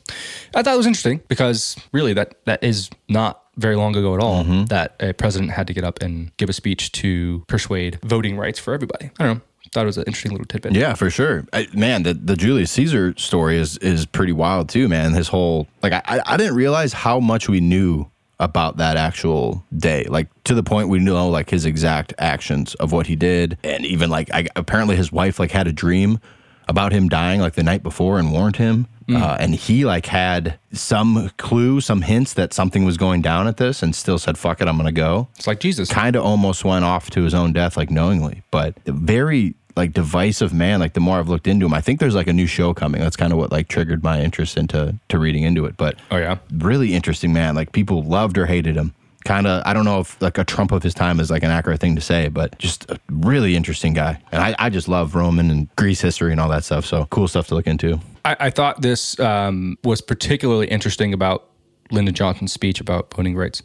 I 0.55 0.61
thought 0.63 0.73
it 0.73 0.77
was 0.77 0.87
interesting 0.87 1.21
because 1.27 1.75
really 1.93 2.13
that 2.13 2.35
that 2.45 2.63
is 2.63 2.89
not 3.07 3.41
very 3.57 3.75
long 3.75 3.95
ago 3.95 4.13
at 4.15 4.21
all 4.21 4.43
Mm-hmm. 4.43 4.65
that 4.65 4.95
a 5.01 5.13
president 5.13 5.51
had 5.51 5.67
to 5.67 5.73
get 5.73 5.83
up 5.83 6.01
and 6.01 6.35
give 6.37 6.49
a 6.49 6.53
speech 6.53 6.91
to 6.93 7.43
persuade 7.47 7.99
voting 8.03 8.37
rights 8.37 8.57
for 8.59 8.73
everybody. 8.73 9.09
I 9.19 9.25
don't 9.25 9.37
know. 9.37 9.43
Thought 9.71 9.83
it 9.83 9.85
was 9.85 9.97
an 9.97 10.05
interesting 10.07 10.31
little 10.31 10.45
tidbit. 10.47 10.71
Yeah, 10.73 10.95
for 10.95 11.11
sure. 11.11 11.45
I, 11.53 11.67
man, 11.73 12.01
the, 12.01 12.15
the 12.15 12.35
Julius 12.35 12.71
Caesar 12.71 13.13
story 13.17 13.57
is 13.57 13.77
is 13.77 14.05
pretty 14.07 14.31
wild 14.33 14.67
too, 14.69 14.87
man. 14.89 15.13
His 15.13 15.27
whole 15.27 15.67
like 15.83 15.93
I, 15.93 16.01
I- 16.05 16.21
I 16.33 16.37
didn't 16.37 16.55
realize 16.55 16.91
how 16.91 17.19
much 17.19 17.47
we 17.47 17.59
knew 17.59 18.09
about 18.39 18.77
that 18.77 18.97
actual 18.97 19.63
day. 19.75 20.05
Like 20.05 20.27
to 20.45 20.55
the 20.55 20.63
point 20.63 20.89
we 20.89 20.99
know 20.99 21.29
like 21.29 21.49
his 21.49 21.65
exact 21.65 22.13
actions 22.17 22.75
of 22.75 22.91
what 22.91 23.07
he 23.07 23.15
did. 23.15 23.57
And 23.63 23.85
even 23.85 24.09
like 24.09 24.31
I, 24.33 24.47
apparently 24.55 24.95
his 24.95 25.11
wife 25.11 25.39
like 25.39 25.51
had 25.51 25.67
a 25.67 25.73
dream 25.73 26.19
about 26.67 26.91
him 26.91 27.09
dying 27.09 27.41
like 27.41 27.53
the 27.53 27.63
night 27.63 27.83
before 27.83 28.19
and 28.19 28.31
warned 28.31 28.55
him. 28.57 28.87
Uh, 29.11 29.35
and 29.39 29.55
he 29.55 29.85
like 29.85 30.05
had 30.05 30.59
some 30.71 31.31
clue, 31.37 31.81
some 31.81 32.03
hints 32.03 32.35
that 32.35 32.53
something 32.53 32.85
was 32.85 32.95
going 32.95 33.23
down 33.23 33.47
at 33.47 33.57
this 33.57 33.81
and 33.81 33.95
still 33.95 34.19
said, 34.19 34.37
fuck 34.37 34.61
it, 34.61 34.67
I'm 34.67 34.77
to 34.85 34.91
go 34.91 35.27
It's 35.35 35.47
like 35.47 35.59
Jesus. 35.59 35.89
kind 35.89 36.15
of 36.15 36.23
almost 36.23 36.63
went 36.63 36.85
off 36.85 37.09
to 37.09 37.23
his 37.23 37.33
own 37.33 37.51
death, 37.51 37.75
like 37.75 37.89
knowingly, 37.89 38.43
but 38.51 38.75
very 38.85 39.55
like 39.79 39.93
divisive 39.93 40.53
man. 40.53 40.79
Like 40.79 40.93
the 40.93 40.99
more 40.99 41.17
I've 41.17 41.29
looked 41.29 41.47
into 41.47 41.65
him, 41.65 41.73
I 41.73 41.81
think 41.81 41.99
there's 41.99 42.13
like 42.13 42.27
a 42.27 42.33
new 42.33 42.45
show 42.45 42.73
coming. 42.75 43.01
That's 43.01 43.15
kind 43.15 43.33
of 43.33 43.39
what 43.39 43.51
like 43.51 43.67
triggered 43.67 44.03
my 44.03 44.21
interest 44.21 44.57
into 44.57 44.93
to 45.07 45.17
reading 45.17 45.43
into 45.43 45.65
it. 45.65 45.75
But 45.77 45.95
Oh 46.11 46.17
yeah. 46.17 46.37
really 46.53 46.93
interesting 46.93 47.33
man. 47.33 47.55
Like 47.55 47.71
people 47.71 48.03
loved 48.03 48.37
or 48.37 48.45
hated 48.45 48.75
him. 48.75 48.93
Kind 49.25 49.47
of, 49.47 49.63
I 49.65 49.73
don't 49.73 49.83
know 49.85 49.99
if 49.99 50.21
like 50.21 50.37
a 50.37 50.43
Trump 50.45 50.71
of 50.71 50.81
his 50.81 50.93
time 50.93 51.19
is 51.19 51.29
like 51.29 51.43
an 51.43 51.49
accurate 51.51 51.79
thing 51.81 51.95
to 51.95 52.01
say, 52.01 52.29
but 52.29 52.57
just 52.59 52.89
a 52.91 52.99
really 53.09 53.55
interesting 53.55 53.93
guy. 53.93 54.21
And 54.31 54.41
I, 54.41 54.55
I 54.59 54.69
just 54.69 54.87
love 54.87 55.13
Roman 55.15 55.49
and 55.51 55.67
Greece 55.75 55.99
history 56.01 56.31
and 56.31 56.39
all 56.39 56.49
that 56.49 56.63
stuff. 56.63 56.85
So 56.85 57.05
cool 57.09 57.27
stuff 57.27 57.47
to 57.47 57.55
look 57.55 57.67
into. 57.67 57.99
I, 58.23 58.35
I 58.39 58.49
thought 58.49 58.81
this 58.81 59.19
um, 59.19 59.77
was 59.83 60.01
particularly 60.01 60.67
interesting 60.67 61.13
about 61.13 61.49
Lyndon 61.91 62.13
Johnson's 62.13 62.53
speech 62.53 62.79
about 62.79 63.13
voting 63.13 63.35
rights 63.35 63.61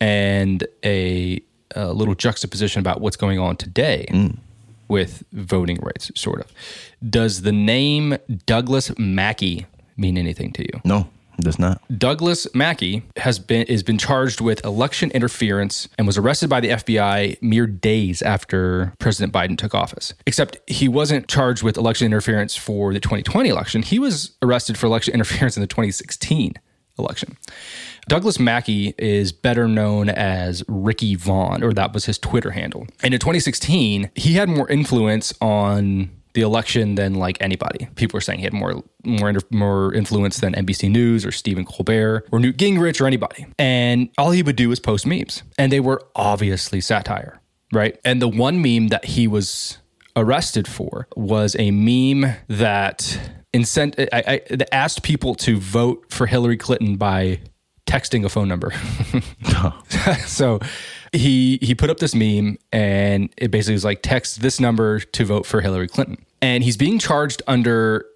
and 0.00 0.64
a, 0.84 1.40
a 1.74 1.92
little 1.92 2.14
juxtaposition 2.14 2.80
about 2.80 3.00
what's 3.00 3.16
going 3.16 3.38
on 3.38 3.56
today 3.56 4.06
with 4.88 5.24
voting 5.32 5.78
rights, 5.82 6.10
sort 6.14 6.40
of. 6.40 6.52
Does 7.08 7.42
the 7.42 7.52
name 7.52 8.16
Douglas 8.46 8.96
Mackey 8.98 9.66
mean 9.96 10.16
anything 10.18 10.52
to 10.54 10.62
you? 10.62 10.80
No, 10.84 11.08
it 11.38 11.44
does 11.44 11.58
not. 11.58 11.80
Douglas 11.96 12.52
Mackey 12.54 13.02
has 13.16 13.38
been 13.38 13.66
has 13.68 13.82
been 13.82 13.98
charged 13.98 14.40
with 14.40 14.64
election 14.64 15.10
interference 15.12 15.88
and 15.96 16.06
was 16.06 16.18
arrested 16.18 16.50
by 16.50 16.60
the 16.60 16.70
FBI 16.70 17.40
mere 17.40 17.66
days 17.66 18.22
after 18.22 18.92
President 18.98 19.32
Biden 19.32 19.56
took 19.56 19.74
office. 19.74 20.14
Except 20.26 20.58
he 20.68 20.88
wasn't 20.88 21.28
charged 21.28 21.62
with 21.62 21.76
election 21.76 22.06
interference 22.06 22.56
for 22.56 22.92
the 22.92 23.00
2020 23.00 23.48
election. 23.48 23.82
He 23.82 23.98
was 23.98 24.32
arrested 24.42 24.76
for 24.76 24.86
election 24.86 25.14
interference 25.18 25.56
in 25.56 25.60
the 25.60 25.68
2016 25.68 26.54
election. 26.98 27.36
Douglas 28.08 28.40
Mackey 28.40 28.94
is 28.98 29.32
better 29.32 29.68
known 29.68 30.08
as 30.08 30.64
Ricky 30.66 31.14
Vaughn, 31.14 31.62
or 31.62 31.72
that 31.74 31.92
was 31.92 32.06
his 32.06 32.18
Twitter 32.18 32.50
handle. 32.50 32.86
And 33.02 33.12
in 33.12 33.20
2016, 33.20 34.10
he 34.14 34.32
had 34.34 34.48
more 34.48 34.68
influence 34.68 35.34
on 35.40 36.10
the 36.32 36.40
election 36.40 36.94
than 36.94 37.14
like 37.14 37.36
anybody. 37.40 37.88
People 37.96 38.16
were 38.16 38.20
saying 38.20 38.38
he 38.38 38.44
had 38.44 38.52
more 38.52 38.82
more 39.04 39.34
more 39.50 39.92
influence 39.92 40.38
than 40.38 40.54
NBC 40.54 40.90
News 40.90 41.26
or 41.26 41.32
Stephen 41.32 41.64
Colbert 41.64 42.26
or 42.30 42.38
Newt 42.38 42.56
Gingrich 42.56 43.00
or 43.00 43.06
anybody. 43.06 43.46
And 43.58 44.08
all 44.16 44.30
he 44.30 44.42
would 44.42 44.56
do 44.56 44.68
was 44.68 44.80
post 44.80 45.06
memes, 45.06 45.42
and 45.58 45.70
they 45.70 45.80
were 45.80 46.02
obviously 46.14 46.80
satire, 46.80 47.40
right? 47.72 47.98
And 48.04 48.22
the 48.22 48.28
one 48.28 48.62
meme 48.62 48.88
that 48.88 49.04
he 49.04 49.26
was 49.26 49.78
arrested 50.16 50.66
for 50.66 51.08
was 51.14 51.56
a 51.58 51.70
meme 51.70 52.36
that 52.48 53.18
incent 53.52 53.98
I, 54.12 54.22
I, 54.26 54.54
that 54.54 54.72
asked 54.74 55.02
people 55.02 55.34
to 55.36 55.58
vote 55.58 56.06
for 56.10 56.26
Hillary 56.26 56.56
Clinton 56.56 56.96
by 56.96 57.40
texting 57.88 58.24
a 58.24 58.28
phone 58.28 58.48
number. 58.48 58.72
Oh. 59.60 59.82
so 60.26 60.60
he 61.12 61.58
he 61.62 61.74
put 61.74 61.90
up 61.90 61.98
this 61.98 62.14
meme 62.14 62.58
and 62.70 63.28
it 63.36 63.50
basically 63.50 63.72
was 63.72 63.84
like 63.84 64.02
text 64.02 64.40
this 64.40 64.60
number 64.60 65.00
to 65.00 65.24
vote 65.24 65.46
for 65.46 65.60
Hillary 65.60 65.88
Clinton. 65.88 66.24
And 66.40 66.62
he's 66.62 66.76
being 66.76 67.00
charged 67.00 67.42
under 67.48 68.06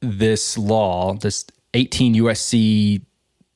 this 0.00 0.56
law, 0.56 1.12
this 1.12 1.44
18 1.74 2.14
USC 2.14 3.02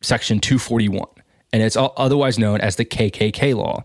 section 0.02 0.40
241 0.40 1.06
and 1.52 1.62
it's 1.62 1.76
otherwise 1.76 2.38
known 2.38 2.60
as 2.60 2.76
the 2.76 2.84
KKK 2.84 3.54
law. 3.54 3.84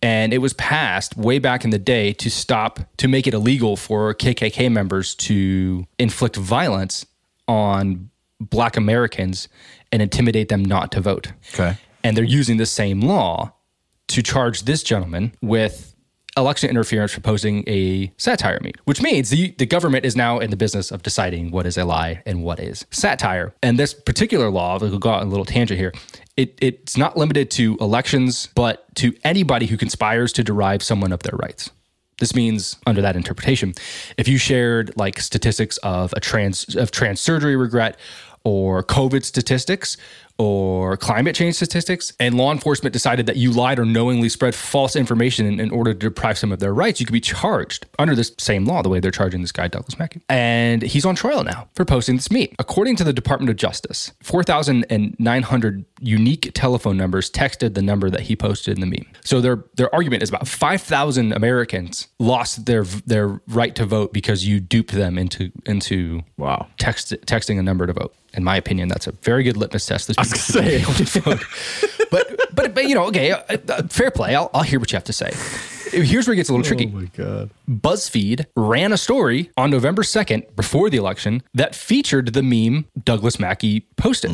And 0.00 0.32
it 0.32 0.38
was 0.38 0.52
passed 0.54 1.16
way 1.16 1.38
back 1.38 1.64
in 1.64 1.70
the 1.70 1.78
day 1.78 2.12
to 2.14 2.30
stop 2.30 2.80
to 2.96 3.08
make 3.08 3.26
it 3.26 3.34
illegal 3.34 3.76
for 3.76 4.14
KKK 4.14 4.70
members 4.70 5.14
to 5.16 5.86
inflict 5.98 6.36
violence 6.36 7.06
on 7.46 8.10
black 8.40 8.76
Americans 8.76 9.48
and 9.92 10.02
intimidate 10.02 10.48
them 10.48 10.64
not 10.64 10.90
to 10.92 11.00
vote. 11.00 11.32
Okay. 11.54 11.76
And 12.02 12.16
they're 12.16 12.24
using 12.24 12.56
the 12.56 12.66
same 12.66 13.00
law 13.00 13.52
to 14.08 14.22
charge 14.22 14.62
this 14.62 14.82
gentleman 14.82 15.32
with 15.40 15.94
election 16.36 16.70
interference 16.70 17.12
for 17.12 17.20
posting 17.20 17.62
a 17.66 18.10
satire 18.16 18.58
meme, 18.62 18.72
which 18.84 19.02
means 19.02 19.30
the, 19.30 19.54
the 19.58 19.66
government 19.66 20.04
is 20.04 20.16
now 20.16 20.38
in 20.38 20.50
the 20.50 20.56
business 20.56 20.90
of 20.90 21.02
deciding 21.02 21.50
what 21.50 21.66
is 21.66 21.76
a 21.76 21.84
lie 21.84 22.22
and 22.24 22.42
what 22.42 22.58
is 22.58 22.86
satire. 22.90 23.54
And 23.62 23.78
this 23.78 23.92
particular 23.92 24.50
law, 24.50 24.78
we'll 24.78 24.98
go 24.98 25.10
on 25.10 25.26
a 25.26 25.28
little 25.28 25.44
tangent 25.44 25.78
here, 25.78 25.92
it, 26.36 26.58
it's 26.62 26.96
not 26.96 27.16
limited 27.16 27.50
to 27.52 27.76
elections, 27.80 28.48
but 28.54 28.94
to 28.96 29.14
anybody 29.24 29.66
who 29.66 29.76
conspires 29.76 30.32
to 30.34 30.42
derive 30.42 30.82
someone 30.82 31.12
of 31.12 31.22
their 31.22 31.36
rights. 31.36 31.70
This 32.18 32.34
means, 32.34 32.76
under 32.86 33.02
that 33.02 33.16
interpretation, 33.16 33.74
if 34.16 34.28
you 34.28 34.38
shared 34.38 34.92
like 34.96 35.18
statistics 35.18 35.76
of 35.78 36.14
a 36.16 36.20
trans 36.20 36.76
of 36.76 36.92
trans 36.92 37.20
surgery 37.20 37.56
regret, 37.56 37.98
or 38.44 38.82
COVID 38.82 39.24
statistics, 39.24 39.96
or 40.38 40.96
climate 40.96 41.36
change 41.36 41.54
statistics, 41.54 42.12
and 42.18 42.36
law 42.36 42.50
enforcement 42.50 42.92
decided 42.92 43.26
that 43.26 43.36
you 43.36 43.52
lied 43.52 43.78
or 43.78 43.84
knowingly 43.84 44.28
spread 44.28 44.54
false 44.54 44.96
information 44.96 45.46
in, 45.46 45.60
in 45.60 45.70
order 45.70 45.92
to 45.92 45.98
deprive 45.98 46.38
some 46.38 46.50
of 46.50 46.58
their 46.58 46.74
rights, 46.74 46.98
you 46.98 47.06
could 47.06 47.12
be 47.12 47.20
charged 47.20 47.86
under 47.98 48.14
this 48.16 48.34
same 48.38 48.64
law, 48.64 48.82
the 48.82 48.88
way 48.88 48.98
they're 48.98 49.10
charging 49.10 49.42
this 49.42 49.52
guy 49.52 49.68
Douglas 49.68 49.98
Mackey. 49.98 50.20
And 50.28 50.82
he's 50.82 51.04
on 51.04 51.14
trial 51.14 51.44
now 51.44 51.68
for 51.74 51.84
posting 51.84 52.16
this 52.16 52.30
meme. 52.30 52.48
According 52.58 52.96
to 52.96 53.04
the 53.04 53.12
Department 53.12 53.50
of 53.50 53.56
Justice, 53.56 54.12
4,900 54.22 55.84
unique 56.00 56.50
telephone 56.54 56.96
numbers 56.96 57.30
texted 57.30 57.74
the 57.74 57.82
number 57.82 58.10
that 58.10 58.22
he 58.22 58.34
posted 58.34 58.76
in 58.76 58.80
the 58.80 58.86
meme. 58.86 59.06
So 59.24 59.40
their 59.40 59.64
their 59.76 59.94
argument 59.94 60.22
is 60.22 60.28
about 60.28 60.48
5,000 60.48 61.32
Americans 61.32 62.08
lost 62.18 62.66
their 62.66 62.84
their 62.84 63.40
right 63.48 63.74
to 63.76 63.86
vote 63.86 64.12
because 64.12 64.46
you 64.46 64.58
duped 64.60 64.92
them 64.92 65.18
into 65.18 65.52
into 65.66 66.22
Wow. 66.36 66.68
text 66.78 67.14
texting 67.26 67.58
a 67.58 67.62
number 67.62 67.86
to 67.86 67.92
vote. 67.92 68.14
In 68.34 68.44
my 68.44 68.56
opinion, 68.56 68.88
that's 68.88 69.06
a 69.06 69.12
very 69.12 69.42
good 69.42 69.56
litmus 69.56 69.86
test. 69.86 70.10
I 70.16 70.22
was 70.22 70.52
gonna 70.54 70.86
say. 71.06 71.36
but 72.10 72.40
but 72.54 72.74
but 72.74 72.84
you 72.88 72.94
know, 72.94 73.04
okay, 73.06 73.32
uh, 73.32 73.38
uh, 73.68 73.82
fair 73.88 74.10
play. 74.10 74.34
I'll 74.34 74.50
I'll 74.54 74.62
hear 74.62 74.80
what 74.80 74.90
you 74.90 74.96
have 74.96 75.04
to 75.04 75.12
say. 75.12 75.32
Here's 75.92 76.26
where 76.26 76.32
it 76.32 76.36
gets 76.36 76.48
a 76.48 76.54
little 76.54 76.64
tricky. 76.64 76.86
my 76.86 77.04
god. 77.14 77.50
BuzzFeed 77.68 78.46
ran 78.56 78.92
a 78.92 78.96
story 78.96 79.50
on 79.58 79.70
November 79.70 80.00
2nd, 80.02 80.56
before 80.56 80.88
the 80.88 80.96
election, 80.96 81.42
that 81.52 81.74
featured 81.74 82.32
the 82.32 82.42
meme 82.42 82.86
Douglas 83.04 83.38
Mackey 83.38 83.80
posted. 83.96 84.30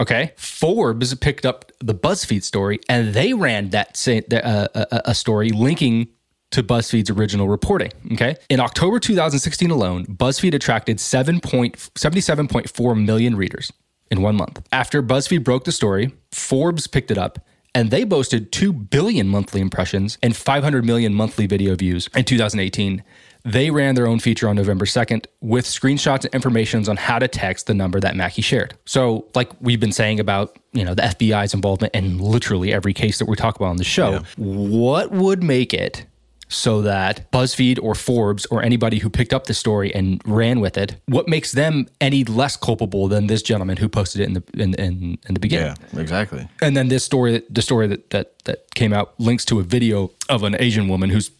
Okay. 0.00 0.32
Forbes 0.36 1.14
picked 1.16 1.44
up 1.44 1.70
the 1.78 1.94
BuzzFeed 1.94 2.42
story 2.42 2.80
and 2.88 3.12
they 3.12 3.34
ran 3.34 3.68
that 3.70 3.98
sa- 3.98 4.20
uh, 4.32 4.68
a, 4.74 5.02
a 5.06 5.14
story 5.14 5.50
linking 5.50 6.08
to 6.54 6.62
BuzzFeed's 6.62 7.10
original 7.10 7.48
reporting. 7.48 7.90
Okay. 8.12 8.36
In 8.48 8.60
October 8.60 8.98
2016 8.98 9.70
alone, 9.70 10.06
BuzzFeed 10.06 10.54
attracted 10.54 11.00
7 11.00 11.40
point, 11.40 11.76
77.4 11.76 13.04
million 13.04 13.36
readers 13.36 13.72
in 14.10 14.22
one 14.22 14.36
month. 14.36 14.66
After 14.72 15.02
BuzzFeed 15.02 15.44
broke 15.44 15.64
the 15.64 15.72
story, 15.72 16.12
Forbes 16.30 16.86
picked 16.86 17.10
it 17.10 17.18
up 17.18 17.44
and 17.74 17.90
they 17.90 18.04
boasted 18.04 18.52
2 18.52 18.72
billion 18.72 19.28
monthly 19.28 19.60
impressions 19.60 20.16
and 20.22 20.36
500 20.36 20.84
million 20.84 21.12
monthly 21.12 21.46
video 21.46 21.74
views 21.74 22.08
in 22.14 22.24
2018. 22.24 23.02
They 23.46 23.70
ran 23.70 23.94
their 23.94 24.06
own 24.06 24.20
feature 24.20 24.48
on 24.48 24.56
November 24.56 24.86
2nd 24.86 25.26
with 25.40 25.66
screenshots 25.66 26.24
and 26.24 26.32
informations 26.34 26.88
on 26.88 26.96
how 26.96 27.18
to 27.18 27.28
text 27.28 27.66
the 27.66 27.74
number 27.74 28.00
that 28.00 28.16
Mackey 28.16 28.40
shared. 28.40 28.74
So, 28.86 29.26
like 29.34 29.50
we've 29.60 29.80
been 29.80 29.92
saying 29.92 30.18
about, 30.18 30.56
you 30.72 30.84
know, 30.84 30.94
the 30.94 31.02
FBI's 31.02 31.52
involvement 31.52 31.94
in 31.94 32.18
literally 32.18 32.72
every 32.72 32.94
case 32.94 33.18
that 33.18 33.28
we 33.28 33.36
talk 33.36 33.56
about 33.56 33.66
on 33.66 33.76
the 33.76 33.84
show, 33.84 34.22
what 34.36 35.10
would 35.10 35.42
make 35.42 35.74
it 35.74 36.06
so 36.48 36.82
that 36.82 37.30
BuzzFeed 37.32 37.78
or 37.82 37.94
Forbes 37.94 38.46
or 38.46 38.62
anybody 38.62 38.98
who 38.98 39.10
picked 39.10 39.32
up 39.32 39.46
the 39.46 39.54
story 39.54 39.94
and 39.94 40.20
ran 40.24 40.60
with 40.60 40.76
it, 40.76 40.96
what 41.06 41.28
makes 41.28 41.52
them 41.52 41.86
any 42.00 42.24
less 42.24 42.56
culpable 42.56 43.08
than 43.08 43.26
this 43.26 43.42
gentleman 43.42 43.76
who 43.76 43.88
posted 43.88 44.20
it 44.20 44.24
in 44.24 44.34
the 44.34 44.42
in 44.54 44.74
in, 44.74 45.18
in 45.26 45.34
the 45.34 45.40
beginning? 45.40 45.74
Yeah, 45.92 46.00
exactly. 46.00 46.48
And 46.60 46.76
then 46.76 46.88
this 46.88 47.04
story, 47.04 47.42
the 47.50 47.62
story 47.62 47.86
that, 47.88 48.10
that 48.10 48.38
that 48.44 48.74
came 48.74 48.92
out, 48.92 49.18
links 49.18 49.44
to 49.46 49.58
a 49.60 49.62
video 49.62 50.10
of 50.28 50.42
an 50.42 50.56
Asian 50.58 50.88
woman 50.88 51.10
who's 51.10 51.30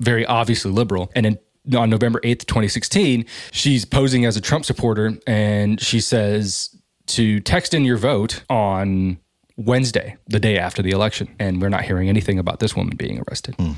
very 0.00 0.26
obviously 0.26 0.70
liberal. 0.72 1.10
And 1.14 1.26
in, 1.26 1.38
on 1.76 1.90
November 1.90 2.20
eighth, 2.24 2.46
twenty 2.46 2.68
sixteen, 2.68 3.24
she's 3.52 3.84
posing 3.84 4.24
as 4.24 4.36
a 4.36 4.40
Trump 4.40 4.64
supporter, 4.64 5.18
and 5.26 5.80
she 5.80 6.00
says 6.00 6.76
to 7.06 7.40
text 7.40 7.74
in 7.74 7.84
your 7.84 7.98
vote 7.98 8.42
on 8.48 9.18
Wednesday, 9.60 10.16
the 10.26 10.40
day 10.40 10.58
after 10.58 10.80
the 10.80 10.90
election, 10.90 11.34
and 11.38 11.60
we're 11.60 11.68
not 11.68 11.82
hearing 11.82 12.08
anything 12.08 12.38
about 12.38 12.60
this 12.60 12.74
woman 12.74 12.96
being 12.96 13.22
arrested. 13.28 13.54
Hmm. 13.56 13.72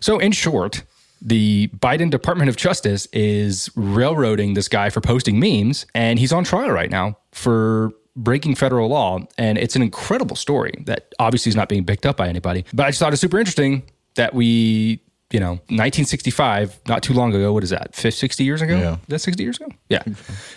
So, 0.00 0.18
in 0.18 0.32
short, 0.32 0.82
the 1.20 1.68
Biden 1.76 2.10
Department 2.10 2.48
of 2.48 2.56
Justice 2.56 3.06
is 3.12 3.68
railroading 3.76 4.54
this 4.54 4.68
guy 4.68 4.88
for 4.88 5.00
posting 5.02 5.38
memes, 5.38 5.84
and 5.94 6.18
he's 6.18 6.32
on 6.32 6.44
trial 6.44 6.70
right 6.70 6.90
now 6.90 7.18
for 7.32 7.92
breaking 8.16 8.54
federal 8.54 8.88
law. 8.88 9.18
And 9.36 9.58
it's 9.58 9.76
an 9.76 9.82
incredible 9.82 10.34
story 10.34 10.72
that 10.86 11.14
obviously 11.18 11.50
is 11.50 11.56
not 11.56 11.68
being 11.68 11.84
picked 11.84 12.06
up 12.06 12.16
by 12.16 12.28
anybody. 12.28 12.64
But 12.72 12.86
I 12.86 12.88
just 12.88 12.98
thought 12.98 13.08
it 13.08 13.10
was 13.12 13.20
super 13.20 13.38
interesting 13.38 13.82
that 14.14 14.34
we, 14.34 15.02
you 15.30 15.40
know, 15.40 15.52
1965, 15.68 16.80
not 16.86 17.02
too 17.02 17.12
long 17.12 17.34
ago, 17.34 17.52
what 17.52 17.62
is 17.62 17.70
that, 17.70 17.94
50, 17.94 18.10
60 18.16 18.44
years 18.44 18.62
ago? 18.62 18.78
Yeah. 18.78 18.92
Is 18.94 18.98
that 19.08 19.18
60 19.18 19.42
years 19.42 19.56
ago? 19.60 19.68
Yeah. 19.90 20.02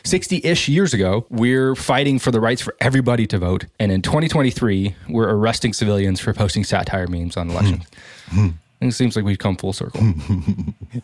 60 0.04 0.42
ish 0.46 0.70
years 0.70 0.94
ago, 0.94 1.25
we're 1.30 1.75
fighting 1.75 2.20
for 2.20 2.32
the 2.32 2.40
rights 2.40 2.62
for 2.62 2.74
everybody 2.80 3.28
to 3.28 3.38
vote. 3.38 3.66
And 3.80 3.92
in 3.92 4.01
2023, 4.01 4.96
we're 5.10 5.30
arresting 5.30 5.74
civilians 5.74 6.22
for 6.22 6.34
posting 6.34 6.63
satire 6.63 7.08
memes 7.08 7.36
on 7.36 7.50
elections. 7.50 7.86
Hmm. 8.30 8.48
Hmm. 8.80 8.88
it 8.88 8.92
seems 8.94 9.16
like 9.18 9.25
we've 9.25 9.40
come 9.40 9.58
full 9.58 9.74
circle. 9.74 10.01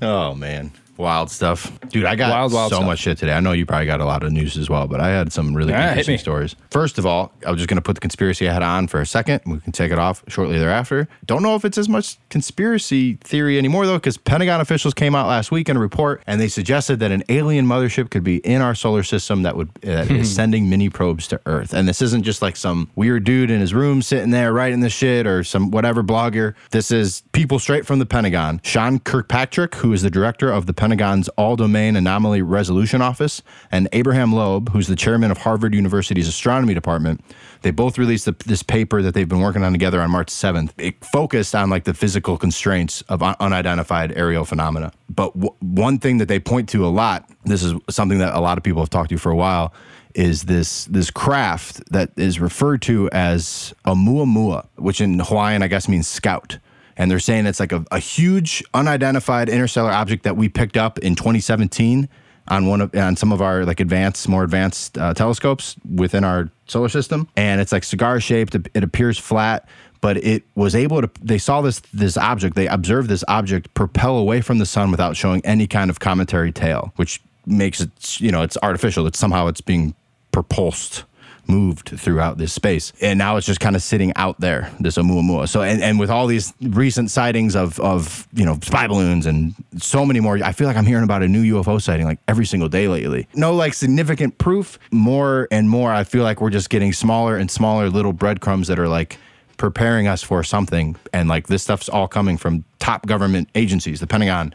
Oh 0.02 0.36
man, 0.36 0.72
wild 0.98 1.32
stuff, 1.32 1.72
dude. 1.90 2.06
I 2.06 2.16
got 2.16 2.30
Wild, 2.30 2.54
wild 2.54 2.72
so 2.72 2.78
stuff. 2.78 2.86
much 2.86 3.00
shit 3.00 3.18
today. 3.18 3.34
I 3.34 3.40
know 3.40 3.52
you 3.52 3.66
probably 3.66 3.86
got 3.86 4.02
a 4.02 4.06
lot 4.06 4.24
of 4.24 4.32
news 4.32 4.58
as 4.58 4.70
well, 4.70 4.88
but 4.88 5.00
I 5.00 5.10
had 5.10 5.32
some 5.32 5.56
really 5.56 5.72
Yeah, 5.72 5.90
interesting 5.90 6.18
stories. 6.18 6.56
First 6.72 6.98
of 6.98 7.06
all, 7.06 7.32
I 7.46 7.52
was 7.52 7.60
just 7.60 7.70
going 7.70 7.78
to 7.78 7.82
put 7.82 7.94
the 7.94 8.02
conspiracy 8.02 8.46
hat 8.46 8.64
on 8.64 8.88
for 8.88 9.02
a 9.02 9.06
second. 9.06 9.42
We 9.46 9.60
can 9.60 9.72
take 9.72 9.92
it 9.92 10.00
off 10.00 10.24
shortly 10.28 10.60
thereafter. 10.60 11.08
Don't 11.26 11.44
know 11.44 11.56
if 11.56 11.66
it's 11.66 11.78
as 11.78 11.90
much 11.90 12.18
conspiracy 12.30 13.16
theory 13.16 13.58
anymore 13.58 13.86
though, 13.86 13.98
because 13.98 14.18
Pentagon 14.18 14.62
officials 14.62 14.94
came 14.94 15.16
out 15.16 15.28
last 15.28 15.52
week 15.52 15.70
in 15.70 15.78
a 15.78 15.80
report 15.80 16.22
and 16.28 16.40
they 16.40 16.48
suggested 16.48 17.00
that 17.00 17.12
an 17.12 17.24
alien 17.30 17.66
mothership 17.66 18.10
could 18.10 18.24
be 18.24 18.38
in 18.38 18.62
our 18.62 18.76
solar 18.76 19.04
system 19.04 19.44
that 19.44 19.56
would 19.56 19.70
uh, 19.84 20.06
that 20.06 20.12
is 20.12 20.30
hmm. 20.30 20.36
sending 20.36 20.70
mini 20.70 20.90
probes 20.90 21.28
to 21.28 21.40
Earth. 21.46 21.74
And 21.74 21.88
this 21.88 22.02
isn't 22.02 22.24
just 22.24 22.42
like 22.42 22.56
some 22.56 22.90
weird 22.96 23.24
dude 23.24 23.52
in 23.52 23.60
his 23.60 23.74
room 23.74 24.02
sitting 24.02 24.32
there 24.32 24.54
writing 24.54 24.82
this 24.82 24.94
shit 24.94 25.26
or 25.28 25.44
some 25.44 25.72
whatever 25.72 26.04
blogger. 26.04 26.56
This 26.72 26.92
is 26.92 27.24
people 27.32 27.60
straight 27.60 27.86
from 27.86 28.00
the 28.00 28.06
Pentagon. 28.06 28.62
Sean 28.64 29.00
Kirkpatrick, 29.00 29.76
who 29.76 29.94
is 29.94 30.02
the 30.02 30.10
director 30.10 30.52
of 30.52 30.66
the 30.66 30.74
Pentagon's 30.88 31.28
All 31.36 31.58
Domain 31.58 31.98
Anomaly 31.98 32.42
Resolution 32.42 33.02
Office, 33.02 33.44
and 33.74 33.90
Abraham 33.92 34.32
Loeb, 34.32 34.70
who's 34.70 34.88
the 34.88 34.96
chairman 34.96 35.32
of 35.32 35.40
Harvard 35.40 35.76
University's 35.76 36.30
Astronomy 36.30 36.74
Department. 36.74 37.20
They 37.62 37.72
both 37.72 37.98
released 37.98 38.24
the, 38.24 38.34
this 38.46 38.64
paper 38.64 39.02
that 39.02 39.14
they've 39.14 39.28
been 39.28 39.42
working 39.42 39.66
on 39.66 39.74
together 39.74 40.00
on 40.00 40.10
March 40.12 40.30
7th. 40.30 40.72
It 40.78 41.04
focused 41.04 41.54
on 41.56 41.70
like 41.70 41.84
the 41.84 41.94
physical 41.94 42.38
constraints 42.38 43.02
of 43.10 43.22
un- 43.22 43.36
unidentified 43.42 44.14
aerial 44.16 44.46
phenomena. 44.46 44.94
But 45.10 45.34
w- 45.34 45.54
one 45.60 46.00
thing 46.00 46.20
that 46.20 46.30
they 46.30 46.40
point 46.40 46.70
to 46.70 46.86
a 46.86 46.88
lot, 46.88 47.30
this 47.44 47.64
is 47.64 47.74
something 47.90 48.20
that 48.20 48.34
a 48.34 48.40
lot 48.40 48.58
of 48.58 48.64
people 48.64 48.82
have 48.82 48.90
talked 48.90 49.10
to 49.10 49.18
for 49.18 49.30
a 49.30 49.36
while, 49.36 49.74
is 50.16 50.44
this 50.44 50.86
this 50.86 51.12
craft 51.12 51.84
that 51.92 52.12
is 52.16 52.40
referred 52.40 52.82
to 52.84 53.10
as 53.10 53.74
Oumuamua, 53.86 54.66
which 54.78 55.02
in 55.02 55.20
Hawaiian 55.20 55.64
I 55.64 55.68
guess 55.68 55.90
means 55.90 56.08
scout. 56.08 56.60
And 56.98 57.10
they're 57.10 57.20
saying 57.20 57.46
it's 57.46 57.60
like 57.60 57.72
a, 57.72 57.86
a 57.92 58.00
huge 58.00 58.64
unidentified 58.74 59.50
interstellar 59.50 59.92
object 59.92 60.24
that 60.24 60.36
we 60.36 60.50
picked 60.50 60.78
up 60.78 61.00
in 61.00 61.16
2017 61.16 62.10
on 62.50 62.66
one 62.66 62.82
of 62.82 62.96
on 62.96 63.16
some 63.16 63.32
of 63.32 63.42
our 63.42 63.66
like 63.66 63.80
advanced, 63.80 64.28
more 64.28 64.44
advanced 64.44 64.98
uh, 64.98 65.14
telescopes 65.14 65.76
within 65.94 66.24
our 66.24 66.50
solar 66.68 66.90
system. 66.90 67.28
And 67.36 67.62
it's 67.62 67.72
like 67.72 67.84
cigar 67.84 68.20
shaped. 68.20 68.56
It 68.56 68.84
appears 68.84 69.18
flat, 69.18 69.68
but 70.02 70.18
it 70.18 70.44
was 70.56 70.76
able 70.76 71.02
to. 71.02 71.10
They 71.22 71.38
saw 71.38 71.62
this 71.62 71.82
this 71.94 72.18
object. 72.18 72.56
They 72.56 72.68
observed 72.68 73.10
this 73.10 73.24
object 73.28 73.74
propel 73.74 74.18
away 74.18 74.42
from 74.42 74.58
the 74.58 74.66
sun 74.66 74.92
without 74.92 75.16
showing 75.16 75.46
any 75.46 75.68
kind 75.68 75.90
of 75.90 76.00
cometary 76.00 76.52
tail, 76.52 76.94
which 76.96 77.22
makes 77.46 77.82
it 77.82 78.20
you 78.20 78.32
know 78.32 78.42
it's 78.42 78.58
artificial. 78.64 79.06
It's 79.08 79.20
somehow 79.20 79.48
it's 79.48 79.62
being 79.62 79.94
propulsed 80.32 81.04
moved 81.50 81.90
throughout 82.00 82.38
this 82.38 82.54
space. 82.54 82.94
And 83.02 83.18
now 83.18 83.38
it's 83.38 83.48
just 83.48 83.60
kind 83.60 83.76
of 83.76 83.82
sitting 83.82 84.14
out 84.16 84.40
there 84.40 84.72
this 84.80 84.98
Oumuamua. 84.98 85.48
so 85.50 85.62
and, 85.62 85.82
and 85.82 86.00
with 86.00 86.10
all 86.10 86.28
these 86.28 86.54
recent 86.62 87.12
sightings 87.12 87.56
of 87.56 87.80
of 87.80 88.28
you 88.34 88.46
know 88.46 88.60
spy 88.62 88.88
balloons 88.88 89.26
and 89.26 89.54
so 89.78 90.06
many 90.06 90.20
more 90.20 90.38
I 90.44 90.52
feel 90.52 90.68
like 90.68 90.78
I'm 90.78 90.86
hearing 90.86 91.04
about 91.04 91.24
a 91.24 91.28
new 91.28 91.56
UFO 91.56 91.82
sighting 91.82 92.06
like 92.06 92.20
every 92.28 92.46
single 92.46 92.70
day 92.70 92.88
lately. 92.88 93.28
No 93.34 93.54
like 93.54 93.74
significant 93.74 94.38
proof 94.38 94.80
more 94.92 95.48
and 95.52 95.70
more 95.70 95.92
I 95.92 96.04
feel 96.04 96.24
like 96.24 96.42
we're 96.42 96.50
just 96.50 96.70
getting 96.70 96.94
smaller 96.94 97.38
and 97.38 97.50
smaller 97.50 97.90
little 97.90 98.14
breadcrumbs 98.14 98.68
that 98.68 98.80
are 98.80 98.88
like 98.88 99.18
preparing 99.58 100.08
us 100.08 100.24
for 100.24 100.44
something. 100.44 100.96
And 101.14 101.28
like 101.28 101.48
this 101.48 101.64
stuff's 101.64 101.90
all 101.90 102.08
coming 102.08 102.38
from 102.38 102.64
top 102.80 103.06
government 103.08 103.50
agencies 103.56 104.00
the 104.00 104.08
Pentagon 104.08 104.54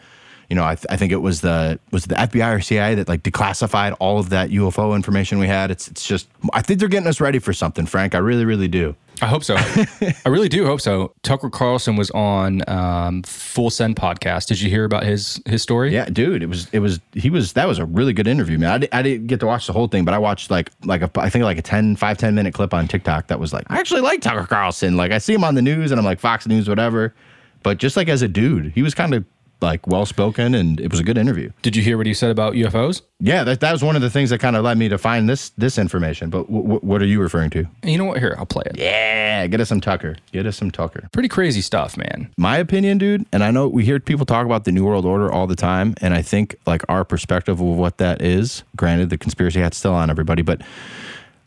you 0.48 0.56
know, 0.56 0.64
I, 0.64 0.74
th- 0.74 0.86
I 0.90 0.96
think 0.96 1.12
it 1.12 1.16
was 1.16 1.40
the 1.40 1.78
was 1.90 2.04
the 2.06 2.14
FBI 2.14 2.56
or 2.56 2.60
CIA 2.60 2.94
that 2.96 3.08
like 3.08 3.22
declassified 3.22 3.96
all 4.00 4.18
of 4.18 4.30
that 4.30 4.50
UFO 4.50 4.94
information 4.94 5.38
we 5.38 5.46
had. 5.46 5.70
It's 5.70 5.88
it's 5.88 6.06
just 6.06 6.28
I 6.52 6.62
think 6.62 6.80
they're 6.80 6.88
getting 6.88 7.08
us 7.08 7.20
ready 7.20 7.38
for 7.38 7.52
something, 7.52 7.86
Frank. 7.86 8.14
I 8.14 8.18
really 8.18 8.44
really 8.44 8.68
do. 8.68 8.94
I 9.20 9.26
hope 9.26 9.44
so. 9.44 9.54
I 9.56 10.28
really 10.28 10.48
do 10.48 10.66
hope 10.66 10.80
so. 10.80 11.12
Tucker 11.22 11.48
Carlson 11.48 11.94
was 11.94 12.10
on 12.10 12.68
um, 12.68 13.22
Full 13.22 13.70
Send 13.70 13.94
podcast. 13.94 14.46
Did 14.46 14.60
you 14.60 14.68
hear 14.68 14.84
about 14.84 15.04
his 15.04 15.40
his 15.46 15.62
story? 15.62 15.92
Yeah, 15.92 16.06
dude, 16.06 16.42
it 16.42 16.46
was 16.46 16.68
it 16.72 16.80
was 16.80 16.98
he 17.12 17.30
was 17.30 17.52
that 17.52 17.68
was 17.68 17.78
a 17.78 17.84
really 17.84 18.12
good 18.12 18.26
interview, 18.26 18.58
man. 18.58 18.70
I, 18.70 18.78
di- 18.78 18.92
I 18.92 19.02
didn't 19.02 19.28
get 19.28 19.38
to 19.40 19.46
watch 19.46 19.66
the 19.66 19.72
whole 19.72 19.86
thing, 19.86 20.04
but 20.04 20.12
I 20.12 20.18
watched 20.18 20.50
like 20.50 20.70
like 20.84 21.02
a 21.02 21.10
I 21.20 21.30
think 21.30 21.44
like 21.44 21.58
a 21.58 21.62
10 21.62 21.96
5 21.96 22.18
10 22.18 22.34
minute 22.34 22.52
clip 22.52 22.74
on 22.74 22.88
TikTok 22.88 23.28
that 23.28 23.38
was 23.38 23.52
like 23.52 23.64
I 23.68 23.78
actually 23.78 24.00
like 24.00 24.22
Tucker 24.22 24.46
Carlson. 24.46 24.96
Like 24.96 25.12
I 25.12 25.18
see 25.18 25.34
him 25.34 25.44
on 25.44 25.54
the 25.54 25.62
news 25.62 25.92
and 25.92 26.00
I'm 26.00 26.04
like 26.04 26.18
Fox 26.18 26.46
News 26.48 26.68
whatever, 26.68 27.14
but 27.62 27.78
just 27.78 27.96
like 27.96 28.08
as 28.08 28.22
a 28.22 28.28
dude, 28.28 28.72
he 28.72 28.82
was 28.82 28.94
kind 28.94 29.14
of 29.14 29.24
like 29.62 29.86
well 29.86 30.04
spoken 30.04 30.54
and 30.54 30.80
it 30.80 30.90
was 30.90 31.00
a 31.00 31.04
good 31.04 31.16
interview. 31.16 31.50
Did 31.62 31.76
you 31.76 31.82
hear 31.82 31.96
what 31.96 32.06
he 32.06 32.14
said 32.14 32.30
about 32.30 32.54
UFOs? 32.54 33.02
Yeah, 33.20 33.44
that, 33.44 33.60
that 33.60 33.72
was 33.72 33.84
one 33.84 33.94
of 33.94 34.02
the 34.02 34.10
things 34.10 34.30
that 34.30 34.38
kind 34.38 34.56
of 34.56 34.64
led 34.64 34.76
me 34.76 34.88
to 34.88 34.98
find 34.98 35.28
this 35.28 35.50
this 35.50 35.78
information. 35.78 36.28
But 36.28 36.42
w- 36.46 36.62
w- 36.62 36.80
what 36.80 37.00
are 37.00 37.06
you 37.06 37.20
referring 37.20 37.50
to? 37.50 37.66
You 37.84 37.98
know 37.98 38.04
what? 38.04 38.18
Here, 38.18 38.34
I'll 38.36 38.46
play 38.46 38.64
it. 38.66 38.76
Yeah, 38.76 39.46
get 39.46 39.60
us 39.60 39.68
some 39.68 39.80
Tucker. 39.80 40.16
Get 40.32 40.44
us 40.46 40.56
some 40.56 40.70
Tucker. 40.70 41.08
Pretty 41.12 41.28
crazy 41.28 41.60
stuff, 41.60 41.96
man. 41.96 42.32
My 42.36 42.56
opinion, 42.58 42.98
dude, 42.98 43.24
and 43.32 43.44
I 43.44 43.50
know 43.50 43.68
we 43.68 43.84
hear 43.84 44.00
people 44.00 44.26
talk 44.26 44.44
about 44.44 44.64
the 44.64 44.72
New 44.72 44.84
World 44.84 45.06
Order 45.06 45.30
all 45.30 45.46
the 45.46 45.56
time, 45.56 45.94
and 46.00 46.14
I 46.14 46.22
think 46.22 46.56
like 46.66 46.82
our 46.88 47.04
perspective 47.04 47.60
of 47.60 47.66
what 47.66 47.98
that 47.98 48.20
is, 48.22 48.64
granted 48.76 49.10
the 49.10 49.18
conspiracy 49.18 49.60
hat's 49.60 49.76
still 49.76 49.94
on 49.94 50.10
everybody, 50.10 50.42
but 50.42 50.62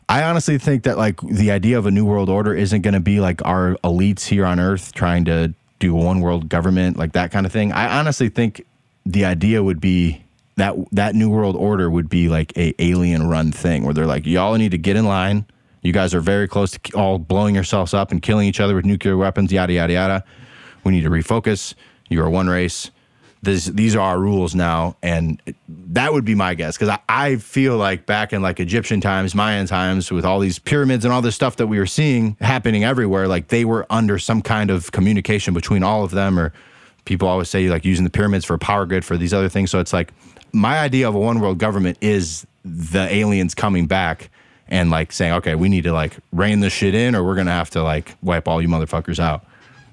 I 0.08 0.22
honestly 0.22 0.56
think 0.58 0.84
that 0.84 0.96
like 0.96 1.20
the 1.20 1.50
idea 1.50 1.76
of 1.78 1.84
a 1.86 1.90
New 1.90 2.04
World 2.04 2.28
Order 2.30 2.54
isn't 2.54 2.82
going 2.82 2.94
to 2.94 3.00
be 3.00 3.18
like 3.20 3.44
our 3.44 3.74
elites 3.82 4.24
here 4.26 4.46
on 4.46 4.60
Earth 4.60 4.94
trying 4.94 5.24
to 5.24 5.52
do 5.78 5.96
a 5.96 6.02
one 6.02 6.20
world 6.20 6.48
government, 6.48 6.96
like 6.96 7.12
that 7.12 7.30
kind 7.30 7.46
of 7.46 7.52
thing. 7.52 7.72
I 7.72 7.98
honestly 7.98 8.28
think 8.28 8.64
the 9.04 9.24
idea 9.24 9.62
would 9.62 9.80
be 9.80 10.24
that 10.56 10.74
that 10.92 11.14
New 11.14 11.30
World 11.30 11.54
Order 11.56 11.90
would 11.90 12.08
be 12.08 12.28
like 12.28 12.56
a 12.56 12.74
alien 12.78 13.28
run 13.28 13.52
thing 13.52 13.84
where 13.84 13.94
they're 13.94 14.06
like, 14.06 14.26
y'all 14.26 14.54
need 14.56 14.70
to 14.70 14.78
get 14.78 14.96
in 14.96 15.04
line. 15.04 15.44
You 15.82 15.92
guys 15.92 16.14
are 16.14 16.20
very 16.20 16.48
close 16.48 16.72
to 16.72 16.96
all 16.96 17.18
blowing 17.18 17.54
yourselves 17.54 17.94
up 17.94 18.10
and 18.10 18.20
killing 18.20 18.48
each 18.48 18.58
other 18.58 18.74
with 18.74 18.84
nuclear 18.84 19.16
weapons, 19.16 19.52
yada 19.52 19.72
yada 19.72 19.92
yada. 19.92 20.24
We 20.82 20.92
need 20.92 21.02
to 21.02 21.10
refocus. 21.10 21.74
You 22.08 22.22
are 22.22 22.30
one 22.30 22.48
race. 22.48 22.90
This, 23.42 23.66
these 23.66 23.94
are 23.94 24.00
our 24.00 24.18
rules 24.18 24.54
now, 24.54 24.96
and 25.02 25.40
that 25.68 26.12
would 26.12 26.24
be 26.24 26.34
my 26.34 26.54
guess 26.54 26.76
because 26.76 26.88
I, 26.88 26.98
I 27.08 27.36
feel 27.36 27.76
like 27.76 28.04
back 28.04 28.32
in 28.32 28.42
like 28.42 28.58
Egyptian 28.58 29.00
times, 29.00 29.34
Mayan 29.34 29.66
times, 29.66 30.10
with 30.10 30.24
all 30.24 30.40
these 30.40 30.58
pyramids 30.58 31.04
and 31.04 31.14
all 31.14 31.22
this 31.22 31.34
stuff 31.36 31.56
that 31.56 31.68
we 31.68 31.78
were 31.78 31.86
seeing 31.86 32.36
happening 32.40 32.82
everywhere, 32.82 33.28
like 33.28 33.48
they 33.48 33.64
were 33.64 33.86
under 33.88 34.18
some 34.18 34.42
kind 34.42 34.70
of 34.70 34.90
communication 34.90 35.54
between 35.54 35.82
all 35.82 36.02
of 36.02 36.10
them, 36.10 36.38
or 36.38 36.52
people 37.04 37.28
always 37.28 37.48
say 37.48 37.68
like 37.68 37.84
using 37.84 38.04
the 38.04 38.10
pyramids 38.10 38.44
for 38.44 38.54
a 38.54 38.58
power 38.58 38.84
grid 38.84 39.04
for 39.04 39.16
these 39.16 39.32
other 39.32 39.48
things. 39.48 39.70
So 39.70 39.78
it's 39.78 39.92
like 39.92 40.12
my 40.52 40.78
idea 40.78 41.08
of 41.08 41.14
a 41.14 41.18
one 41.18 41.38
world 41.40 41.58
government 41.58 41.98
is 42.00 42.46
the 42.64 43.06
aliens 43.14 43.54
coming 43.54 43.86
back 43.86 44.30
and 44.68 44.90
like 44.90 45.12
saying, 45.12 45.34
okay, 45.34 45.54
we 45.54 45.68
need 45.68 45.84
to 45.84 45.92
like 45.92 46.16
rein 46.32 46.60
this 46.60 46.72
shit 46.72 46.94
in, 46.94 47.14
or 47.14 47.22
we're 47.22 47.36
gonna 47.36 47.52
have 47.52 47.70
to 47.70 47.82
like 47.82 48.16
wipe 48.22 48.48
all 48.48 48.60
you 48.60 48.68
motherfuckers 48.68 49.20
out. 49.20 49.44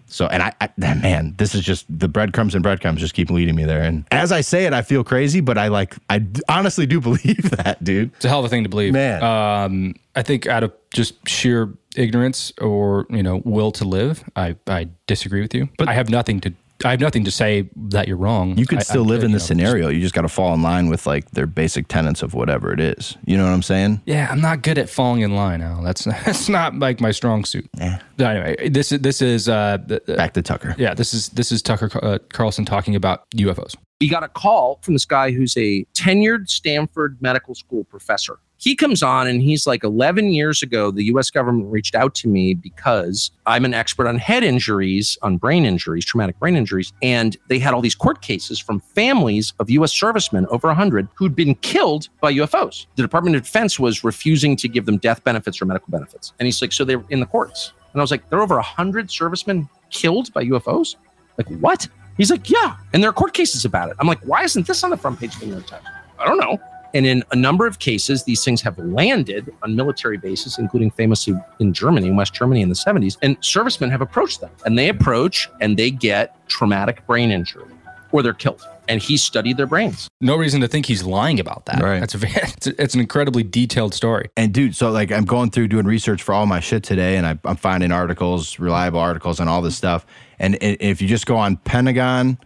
So, 0.07 0.27
and 0.27 0.43
I, 0.43 0.53
I, 0.61 0.69
man, 0.77 1.35
this 1.37 1.55
is 1.55 1.61
just 1.61 1.85
the 1.89 2.07
breadcrumbs 2.07 2.55
and 2.55 2.63
breadcrumbs 2.63 2.99
just 2.99 3.13
keep 3.13 3.29
leading 3.29 3.55
me 3.55 3.65
there. 3.65 3.81
And 3.81 4.05
as 4.11 4.31
I 4.31 4.41
say 4.41 4.65
it, 4.65 4.73
I 4.73 4.81
feel 4.81 5.03
crazy, 5.03 5.41
but 5.41 5.57
I 5.57 5.67
like, 5.69 5.95
I 6.09 6.19
d- 6.19 6.41
honestly 6.47 6.85
do 6.85 7.01
believe 7.01 7.49
that, 7.51 7.83
dude. 7.83 8.11
It's 8.15 8.25
a 8.25 8.29
hell 8.29 8.39
of 8.39 8.45
a 8.45 8.49
thing 8.49 8.63
to 8.63 8.69
believe. 8.69 8.93
Man. 8.93 9.23
Um, 9.23 9.95
I 10.15 10.21
think 10.21 10.45
out 10.47 10.63
of 10.63 10.71
just 10.93 11.27
sheer 11.27 11.73
ignorance 11.95 12.51
or 12.59 13.05
you 13.09 13.23
know 13.23 13.41
will 13.45 13.71
to 13.71 13.85
live, 13.85 14.23
I 14.35 14.55
I 14.67 14.89
disagree 15.07 15.41
with 15.41 15.53
you. 15.53 15.69
But 15.77 15.89
I 15.89 15.93
have 15.93 16.09
nothing 16.09 16.39
to 16.41 16.53
I 16.85 16.91
have 16.91 16.99
nothing 16.99 17.23
to 17.23 17.31
say 17.31 17.69
that 17.75 18.07
you're 18.09 18.17
wrong. 18.17 18.57
You 18.57 18.65
could 18.65 18.79
I- 18.79 18.83
still 18.83 19.03
I- 19.03 19.07
live 19.07 19.23
in 19.23 19.29
you 19.31 19.35
this 19.37 19.43
know, 19.43 19.55
scenario. 19.55 19.87
You 19.89 20.01
just 20.01 20.13
got 20.13 20.23
to 20.23 20.27
fall 20.29 20.53
in 20.53 20.61
line 20.61 20.87
with 20.89 21.05
like 21.05 21.31
their 21.31 21.45
basic 21.47 21.87
tenets 21.87 22.21
of 22.21 22.33
whatever 22.33 22.73
it 22.73 22.79
is. 22.81 23.17
You 23.25 23.37
know 23.37 23.45
what 23.45 23.53
I'm 23.53 23.61
saying? 23.61 24.01
Yeah, 24.05 24.27
I'm 24.29 24.41
not 24.41 24.63
good 24.63 24.77
at 24.77 24.89
falling 24.89 25.21
in 25.21 25.33
line, 25.35 25.61
Al. 25.61 25.81
That's 25.81 26.03
that's 26.25 26.49
not 26.49 26.77
like 26.79 26.99
my 26.99 27.11
strong 27.11 27.45
suit. 27.45 27.69
Yeah. 27.77 27.99
But 28.17 28.25
anyway, 28.35 28.69
this 28.69 28.91
is 28.91 28.99
this 28.99 29.21
is 29.21 29.47
uh, 29.47 29.77
th- 29.87 30.05
th- 30.05 30.17
Back 30.17 30.33
to 30.33 30.41
Tucker. 30.41 30.75
yeah, 30.77 30.93
this 30.93 31.13
is 31.13 31.29
this 31.29 31.51
is 31.51 31.61
Tucker 31.61 31.89
uh, 32.03 32.19
Carlson 32.33 32.65
talking 32.65 32.95
about 32.95 33.29
UFOs. 33.31 33.75
he 33.99 34.09
got 34.09 34.23
a 34.23 34.27
call 34.27 34.79
from 34.81 34.93
this 34.93 35.05
guy 35.05 35.31
who's 35.31 35.55
a 35.55 35.85
tenured 35.93 36.49
Stanford 36.49 37.17
medical 37.21 37.55
school 37.55 37.85
professor. 37.85 38.39
He 38.63 38.75
comes 38.75 39.03
on 39.03 39.27
and 39.27 39.41
he's 39.41 39.67
like 39.67 39.83
11 39.83 40.29
years 40.29 40.63
ago 40.63 40.91
the 40.91 41.03
us 41.03 41.29
government 41.29 41.69
reached 41.69 41.95
out 41.95 42.15
to 42.15 42.27
me 42.27 42.53
because 42.53 43.31
i'm 43.45 43.65
an 43.65 43.73
expert 43.73 44.07
on 44.07 44.17
head 44.17 44.43
injuries 44.43 45.17
on 45.21 45.37
brain 45.37 45.65
injuries 45.65 46.05
traumatic 46.05 46.37
brain 46.39 46.55
injuries 46.55 46.93
and 47.01 47.37
they 47.49 47.59
had 47.59 47.73
all 47.73 47.81
these 47.81 47.95
court 47.95 48.21
cases 48.21 48.59
from 48.59 48.79
families 48.79 49.53
of 49.59 49.69
us 49.69 49.93
servicemen 49.93 50.45
over 50.47 50.67
100 50.67 51.07
who'd 51.15 51.35
been 51.35 51.55
killed 51.55 52.09
by 52.21 52.33
ufos 52.33 52.85
the 52.95 53.01
department 53.01 53.35
of 53.35 53.43
defense 53.43 53.79
was 53.79 54.03
refusing 54.03 54.55
to 54.55 54.67
give 54.67 54.85
them 54.85 54.97
death 54.97 55.23
benefits 55.23 55.61
or 55.61 55.65
medical 55.65 55.91
benefits. 55.91 56.33
And 56.39 56.45
he's 56.45 56.61
like 56.61 56.71
so 56.71 56.85
they're 56.85 57.03
in 57.09 57.19
the 57.19 57.25
courts. 57.25 57.73
And 57.91 58.01
i 58.01 58.03
was 58.03 58.11
like 58.11 58.29
there 58.29 58.39
are 58.39 58.43
over 58.43 58.55
100 58.55 59.11
servicemen 59.11 59.69
killed 59.89 60.33
by 60.33 60.43
ufos 60.45 60.95
like 61.37 61.47
what? 61.59 61.87
He's 62.17 62.31
like 62.31 62.49
yeah 62.49 62.77
and 62.93 63.01
there 63.01 63.09
are 63.09 63.13
court 63.13 63.33
cases 63.33 63.65
about 63.65 63.89
it. 63.89 63.95
I'm 63.99 64.07
like 64.07 64.21
why 64.25 64.43
isn't 64.43 64.67
this 64.67 64.83
on 64.83 64.89
the 64.89 64.97
front 64.97 65.19
page 65.19 65.33
of 65.35 65.41
the 65.41 65.45
new 65.47 65.53
york 65.53 65.67
times? 65.67 65.85
I 66.19 66.25
don't 66.25 66.37
know 66.37 66.59
and 66.93 67.05
in 67.05 67.23
a 67.31 67.35
number 67.35 67.65
of 67.65 67.79
cases, 67.79 68.23
these 68.23 68.43
things 68.43 68.61
have 68.61 68.77
landed 68.77 69.53
on 69.63 69.75
military 69.75 70.17
bases, 70.17 70.57
including 70.59 70.91
famously 70.91 71.33
in 71.59 71.73
Germany, 71.73 72.07
in 72.07 72.15
West 72.15 72.33
Germany 72.33 72.61
in 72.61 72.69
the 72.69 72.75
70s. 72.75 73.17
And 73.21 73.37
servicemen 73.41 73.89
have 73.89 74.01
approached 74.01 74.41
them 74.41 74.51
and 74.65 74.77
they 74.77 74.89
approach 74.89 75.49
and 75.61 75.77
they 75.77 75.89
get 75.91 76.47
traumatic 76.47 77.05
brain 77.07 77.31
injury 77.31 77.65
or 78.11 78.21
they're 78.21 78.33
killed. 78.33 78.61
And 78.89 79.01
he 79.01 79.15
studied 79.15 79.55
their 79.57 79.65
brains. 79.65 80.09
No 80.19 80.35
reason 80.35 80.59
to 80.61 80.67
think 80.67 80.85
he's 80.85 81.03
lying 81.03 81.39
about 81.39 81.65
that. 81.67 81.81
Right. 81.81 81.99
That's 82.01 82.15
a, 82.15 82.19
it's, 82.23 82.67
a- 82.67 82.81
it's 82.83 82.93
an 82.93 82.99
incredibly 82.99 83.41
detailed 83.41 83.93
story. 83.93 84.29
And 84.35 84.53
dude, 84.53 84.75
so 84.75 84.91
like 84.91 85.11
I'm 85.11 85.25
going 85.25 85.51
through 85.51 85.69
doing 85.69 85.85
research 85.85 86.21
for 86.21 86.33
all 86.33 86.45
my 86.45 86.59
shit 86.59 86.83
today, 86.83 87.15
and 87.15 87.25
I, 87.25 87.39
I'm 87.45 87.55
finding 87.55 87.91
articles, 87.93 88.59
reliable 88.59 88.99
articles, 88.99 89.39
and 89.39 89.49
all 89.49 89.61
this 89.61 89.77
stuff. 89.77 90.05
And 90.37 90.57
if 90.61 91.01
you 91.01 91.07
just 91.07 91.25
go 91.25 91.37
on 91.37 91.55
Pentagon 91.57 92.37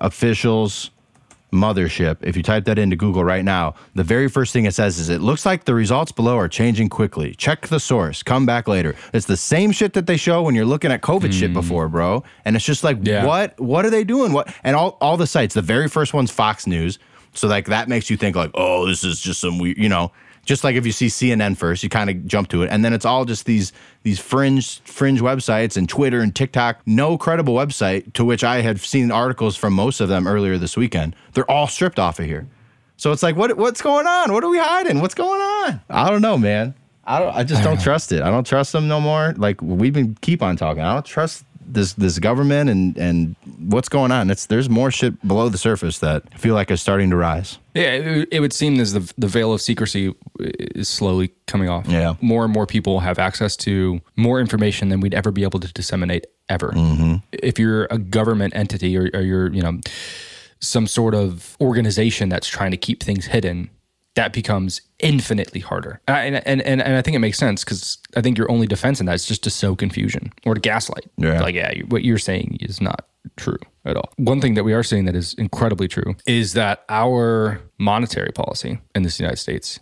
officials 0.00 0.90
mothership, 1.52 2.18
if 2.22 2.36
you 2.36 2.42
type 2.42 2.64
that 2.64 2.78
into 2.78 2.96
Google 2.96 3.24
right 3.24 3.44
now, 3.44 3.74
the 3.94 4.04
very 4.04 4.28
first 4.28 4.52
thing 4.52 4.64
it 4.64 4.74
says 4.74 4.98
is 4.98 5.08
it 5.08 5.20
looks 5.20 5.46
like 5.46 5.64
the 5.64 5.74
results 5.74 6.12
below 6.12 6.36
are 6.38 6.48
changing 6.48 6.88
quickly. 6.88 7.34
Check 7.34 7.68
the 7.68 7.80
source. 7.80 8.22
Come 8.22 8.46
back 8.46 8.68
later. 8.68 8.94
It's 9.12 9.26
the 9.26 9.36
same 9.36 9.72
shit 9.72 9.92
that 9.94 10.06
they 10.06 10.16
show 10.16 10.42
when 10.42 10.54
you're 10.54 10.64
looking 10.64 10.92
at 10.92 11.02
COVID 11.02 11.32
shit 11.32 11.50
hmm. 11.50 11.54
before, 11.54 11.88
bro. 11.88 12.24
And 12.44 12.56
it's 12.56 12.64
just 12.64 12.84
like, 12.84 12.98
Yeah. 13.02 13.24
what? 13.24 13.58
What 13.60 13.84
are 13.84 13.90
they 13.90 14.04
doing? 14.04 14.32
What? 14.32 14.52
And 14.64 14.76
all 14.76 14.98
all 15.00 15.16
the 15.16 15.26
sites. 15.26 15.54
The 15.54 15.62
very 15.62 15.88
first 15.88 16.12
one's 16.14 16.30
Fox 16.30 16.66
News. 16.66 16.98
So 17.34 17.48
like 17.48 17.66
that 17.66 17.88
makes 17.88 18.10
you 18.10 18.16
think 18.16 18.36
like, 18.36 18.50
oh, 18.54 18.86
this 18.86 19.04
is 19.04 19.20
just 19.20 19.40
some 19.40 19.58
weird, 19.58 19.78
you 19.78 19.88
know. 19.88 20.12
Just 20.46 20.64
like 20.64 20.76
if 20.76 20.86
you 20.86 20.92
see 20.92 21.06
CNN 21.06 21.56
first, 21.56 21.82
you 21.82 21.88
kind 21.88 22.08
of 22.08 22.24
jump 22.26 22.48
to 22.48 22.62
it, 22.62 22.70
and 22.70 22.84
then 22.84 22.92
it's 22.92 23.04
all 23.04 23.24
just 23.24 23.44
these 23.44 23.72
these 24.04 24.18
fringe 24.18 24.80
fringe 24.80 25.20
websites 25.20 25.76
and 25.76 25.88
Twitter 25.88 26.20
and 26.20 26.34
TikTok. 26.34 26.80
No 26.86 27.18
credible 27.18 27.54
website 27.54 28.12
to 28.14 28.24
which 28.24 28.44
I 28.44 28.62
had 28.62 28.80
seen 28.80 29.10
articles 29.10 29.56
from 29.56 29.74
most 29.74 30.00
of 30.00 30.08
them 30.08 30.26
earlier 30.26 30.56
this 30.56 30.76
weekend. 30.76 31.14
They're 31.34 31.50
all 31.50 31.66
stripped 31.66 31.98
off 31.98 32.18
of 32.20 32.26
here. 32.26 32.46
So 32.96 33.12
it's 33.12 33.22
like, 33.22 33.36
what 33.36 33.56
what's 33.58 33.82
going 33.82 34.06
on? 34.06 34.32
What 34.32 34.44
are 34.44 34.48
we 34.48 34.58
hiding? 34.58 35.00
What's 35.00 35.14
going 35.14 35.40
on? 35.40 35.80
I 35.90 36.08
don't 36.08 36.22
know, 36.22 36.38
man. 36.38 36.74
I 37.04 37.18
don't. 37.18 37.34
I 37.34 37.44
just 37.44 37.62
don't 37.62 37.80
trust 37.80 38.12
it. 38.12 38.22
I 38.22 38.30
don't 38.30 38.46
trust 38.46 38.72
them 38.72 38.88
no 38.88 39.00
more. 39.00 39.34
Like 39.36 39.60
we've 39.60 39.92
been 39.92 40.16
keep 40.22 40.42
on 40.42 40.56
talking. 40.56 40.82
I 40.82 40.94
don't 40.94 41.04
trust 41.04 41.44
this 41.66 41.94
this 41.94 42.18
government 42.18 42.70
and 42.70 42.96
and 42.96 43.36
what's 43.58 43.88
going 43.88 44.12
on. 44.12 44.30
It's 44.30 44.46
there's 44.46 44.68
more 44.68 44.90
shit 44.90 45.26
below 45.26 45.48
the 45.48 45.58
surface 45.58 45.98
that 45.98 46.22
I 46.32 46.38
feel 46.38 46.54
like 46.54 46.70
is 46.70 46.80
starting 46.80 47.10
to 47.10 47.16
rise. 47.16 47.58
Yeah, 47.74 47.92
it, 47.92 48.28
it 48.32 48.40
would 48.40 48.52
seem 48.52 48.80
as 48.80 48.92
the 48.92 49.12
the 49.18 49.26
veil 49.26 49.52
of 49.52 49.60
secrecy 49.60 50.14
is 50.38 50.88
slowly 50.88 51.32
coming 51.46 51.68
off. 51.68 51.86
Yeah. 51.88 52.14
more 52.20 52.44
and 52.44 52.52
more 52.52 52.66
people 52.66 53.00
have 53.00 53.18
access 53.18 53.56
to 53.58 54.00
more 54.16 54.40
information 54.40 54.88
than 54.88 55.00
we'd 55.00 55.14
ever 55.14 55.30
be 55.30 55.42
able 55.42 55.60
to 55.60 55.72
disseminate 55.72 56.26
ever. 56.48 56.70
Mm-hmm. 56.70 57.16
If 57.32 57.58
you're 57.58 57.86
a 57.90 57.98
government 57.98 58.54
entity 58.54 58.96
or, 58.96 59.10
or 59.12 59.20
you're 59.20 59.52
you 59.52 59.62
know 59.62 59.80
some 60.60 60.86
sort 60.86 61.14
of 61.14 61.56
organization 61.60 62.28
that's 62.28 62.48
trying 62.48 62.70
to 62.70 62.76
keep 62.76 63.02
things 63.02 63.26
hidden, 63.26 63.70
that 64.16 64.32
becomes 64.32 64.80
infinitely 64.98 65.60
harder. 65.60 66.00
Uh, 66.08 66.12
And 66.12 66.36
and 66.46 66.60
and, 66.62 66.82
and 66.82 66.96
I 66.96 67.02
think 67.02 67.14
it 67.14 67.20
makes 67.20 67.38
sense 67.38 67.64
because 67.64 67.98
I 68.16 68.20
think 68.22 68.36
your 68.38 68.50
only 68.50 68.66
defense 68.66 68.98
in 69.00 69.06
that 69.06 69.14
is 69.14 69.24
just 69.26 69.42
to 69.44 69.50
sow 69.50 69.76
confusion 69.76 70.32
or 70.44 70.54
to 70.54 70.60
gaslight. 70.60 71.06
Yeah. 71.16 71.40
Like 71.40 71.54
yeah, 71.54 71.72
what 71.88 72.02
you're 72.02 72.18
saying 72.18 72.58
is 72.60 72.80
not 72.80 73.06
true 73.36 73.58
at 73.84 73.96
all. 73.96 74.10
One 74.16 74.40
thing 74.40 74.54
that 74.54 74.64
we 74.64 74.72
are 74.72 74.82
seeing 74.82 75.04
that 75.06 75.14
is 75.16 75.34
incredibly 75.34 75.88
true 75.88 76.14
is 76.26 76.52
that 76.54 76.84
our 76.88 77.60
monetary 77.78 78.32
policy 78.32 78.78
in 78.94 79.02
this 79.02 79.20
United 79.20 79.38
States 79.38 79.80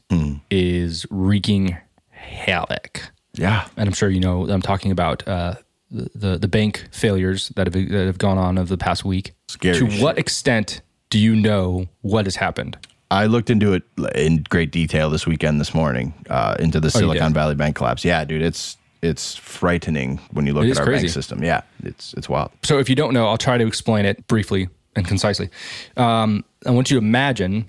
is 0.50 1.06
wreaking 1.10 1.76
havoc. 2.10 3.00
Yeah. 3.34 3.66
And 3.76 3.88
I'm 3.88 3.94
sure 3.94 4.08
you 4.10 4.20
know 4.20 4.48
I'm 4.48 4.62
talking 4.62 4.90
about 4.90 5.26
uh, 5.28 5.54
the, 5.90 6.10
the 6.14 6.38
the 6.38 6.48
bank 6.48 6.86
failures 6.90 7.50
that 7.56 7.66
have 7.66 7.74
that 7.74 8.06
have 8.06 8.18
gone 8.18 8.38
on 8.38 8.58
over 8.58 8.68
the 8.68 8.78
past 8.78 9.04
week. 9.04 9.32
Scary 9.48 9.78
to 9.78 9.90
shit. 9.90 10.02
what 10.02 10.18
extent 10.18 10.80
do 11.10 11.18
you 11.18 11.36
know 11.36 11.86
what 12.02 12.26
has 12.26 12.36
happened? 12.36 12.76
I 13.14 13.26
looked 13.26 13.48
into 13.48 13.74
it 13.74 13.82
in 14.14 14.44
great 14.48 14.72
detail 14.72 15.08
this 15.08 15.24
weekend, 15.26 15.60
this 15.60 15.72
morning, 15.74 16.12
uh, 16.28 16.56
into 16.58 16.80
the 16.80 16.86
Oh, 16.88 16.98
Silicon 17.00 17.28
did? 17.28 17.34
Valley 17.34 17.54
Bank 17.54 17.76
collapse. 17.76 18.04
Yeah, 18.04 18.24
dude, 18.24 18.42
it's 18.42 18.76
it's 19.02 19.36
frightening 19.36 20.18
when 20.32 20.46
you 20.46 20.54
look 20.54 20.64
It 20.64 20.70
at 20.72 20.78
our 20.78 20.84
crazy. 20.84 21.02
bank 21.06 21.12
system. 21.12 21.44
Yeah, 21.44 21.60
it's 21.84 22.14
it's 22.14 22.28
wild. 22.28 22.50
So 22.64 22.78
if 22.78 22.88
you 22.88 22.96
don't 22.96 23.14
know, 23.14 23.28
I'll 23.28 23.38
try 23.38 23.56
to 23.58 23.66
explain 23.66 24.04
it 24.04 24.26
briefly 24.26 24.68
and 24.96 25.06
concisely. 25.06 25.48
Um, 25.96 26.44
I 26.66 26.70
want 26.70 26.90
you 26.90 26.98
to 26.98 27.04
imagine 27.06 27.66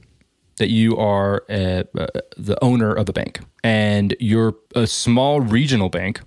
that 0.58 0.70
you 0.70 0.98
are 0.98 1.44
a, 1.50 1.84
uh, 2.00 2.08
the 2.38 2.58
owner 2.64 2.94
of 2.94 3.10
a 3.10 3.14
bank 3.14 3.42
and 3.64 4.16
you're 4.20 4.56
a 4.74 4.88
small 4.88 5.42
regional 5.42 5.90
bank. 5.90 6.22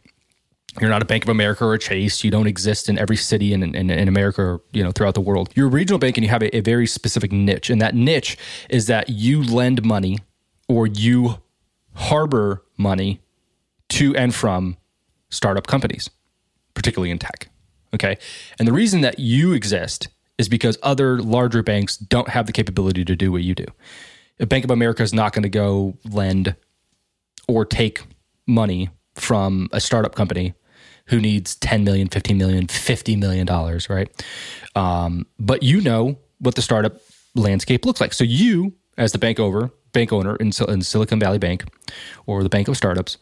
You're 0.81 0.91
not 0.91 1.03
a 1.03 1.07
Bank 1.07 1.25
of 1.25 1.29
America 1.29 1.65
or 1.65 1.75
a 1.75 1.79
Chase. 1.79 2.23
You 2.23 2.31
don't 2.31 2.47
exist 2.47 2.89
in 2.89 2.99
every 2.99 3.17
city 3.17 3.53
in, 3.53 3.63
in, 3.75 3.91
in 3.91 4.09
America 4.09 4.43
or 4.43 4.61
you 4.73 4.83
know 4.83 4.93
throughout 4.93 5.15
the 5.15 5.21
world. 5.21 5.51
You're 5.55 5.67
a 5.67 5.71
regional 5.71 5.99
bank 5.99 6.17
and 6.17 6.25
you 6.25 6.31
have 6.31 6.43
a, 6.43 6.57
a 6.57 6.61
very 6.61 6.87
specific 6.87 7.33
niche. 7.33 7.71
And 7.71 7.81
that 7.81 7.95
niche 7.95 8.37
is 8.69 8.87
that 8.87 9.09
you 9.09 9.43
lend 9.43 9.85
money 9.85 10.19
or 10.69 10.87
you 10.87 11.39
harbor 11.95 12.63
money 12.77 13.21
to 13.89 14.15
and 14.17 14.35
from 14.35 14.77
startup 15.31 15.67
companies 15.67 16.11
particularly 16.79 17.11
in 17.11 17.19
tech. 17.19 17.49
Okay. 17.93 18.17
And 18.59 18.69
the 18.69 18.73
reason 18.73 19.01
that 19.01 19.19
you 19.19 19.53
exist 19.53 20.07
is 20.39 20.49
because 20.49 20.79
other 20.81 21.21
larger 21.21 21.61
banks 21.61 21.97
don't 21.97 22.29
have 22.29 22.47
the 22.47 22.53
capability 22.53 23.05
to 23.05 23.17
do 23.17 23.33
what 23.33 23.43
you 23.43 23.53
do. 23.57 23.65
A 24.39 24.47
Bank 24.47 24.63
of 24.63 24.71
America 24.71 25.03
is 25.03 25.13
not 25.13 25.33
going 25.33 25.43
to 25.43 25.49
go 25.49 25.99
lend 26.09 26.55
or 27.49 27.65
take 27.65 28.05
money 28.47 28.91
from 29.17 29.69
a 29.73 29.81
startup 29.81 30.15
company 30.15 30.55
who 31.09 31.21
needs 31.21 31.57
10 31.57 31.85
million, 31.85 32.09
15 32.09 32.37
million, 32.39 32.67
50 32.67 33.17
million 33.17 33.47
dollars, 33.47 33.89
right? 33.89 34.09
Um, 34.75 35.27
but 35.39 35.63
you 35.63 35.81
know 35.81 36.19
what 36.39 36.55
the 36.55 36.63
startup 36.63 37.01
landscape 37.35 37.85
looks 37.85 38.01
like. 38.01 38.13
So 38.13 38.25
you, 38.25 38.75
as 38.97 39.13
the 39.13 39.19
bank 39.19 39.41
over 39.41 39.71
bank 39.93 40.13
owner 40.13 40.37
in, 40.37 40.53
in 40.69 40.83
Silicon 40.83 41.19
Valley 41.19 41.39
Bank 41.39 41.65
or 42.27 42.43
the 42.43 42.49
Bank 42.49 42.69
of 42.69 42.77
Startups, 42.77 43.17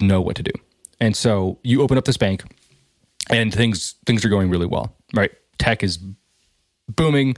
know 0.00 0.20
what 0.20 0.36
to 0.36 0.42
do. 0.42 0.52
And 1.00 1.16
so 1.16 1.58
you 1.62 1.82
open 1.82 1.96
up 1.96 2.04
this 2.04 2.16
bank 2.16 2.42
and 3.30 3.52
things 3.52 3.94
things 4.06 4.24
are 4.24 4.28
going 4.28 4.50
really 4.50 4.66
well, 4.66 4.94
right? 5.14 5.30
Tech 5.58 5.82
is 5.82 5.98
booming, 6.88 7.36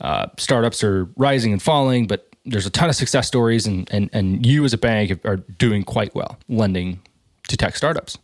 uh, 0.00 0.26
startups 0.38 0.82
are 0.84 1.08
rising 1.16 1.52
and 1.52 1.62
falling, 1.62 2.06
but 2.06 2.28
there's 2.44 2.66
a 2.66 2.70
ton 2.70 2.88
of 2.88 2.94
success 2.94 3.26
stories, 3.26 3.66
and 3.66 3.88
and 3.92 4.08
and 4.12 4.46
you 4.46 4.64
as 4.64 4.72
a 4.72 4.78
bank 4.78 5.20
are 5.24 5.36
doing 5.36 5.82
quite 5.82 6.14
well 6.14 6.38
lending 6.48 7.00
to 7.48 7.56
tech 7.56 7.76
startups, 7.76 8.18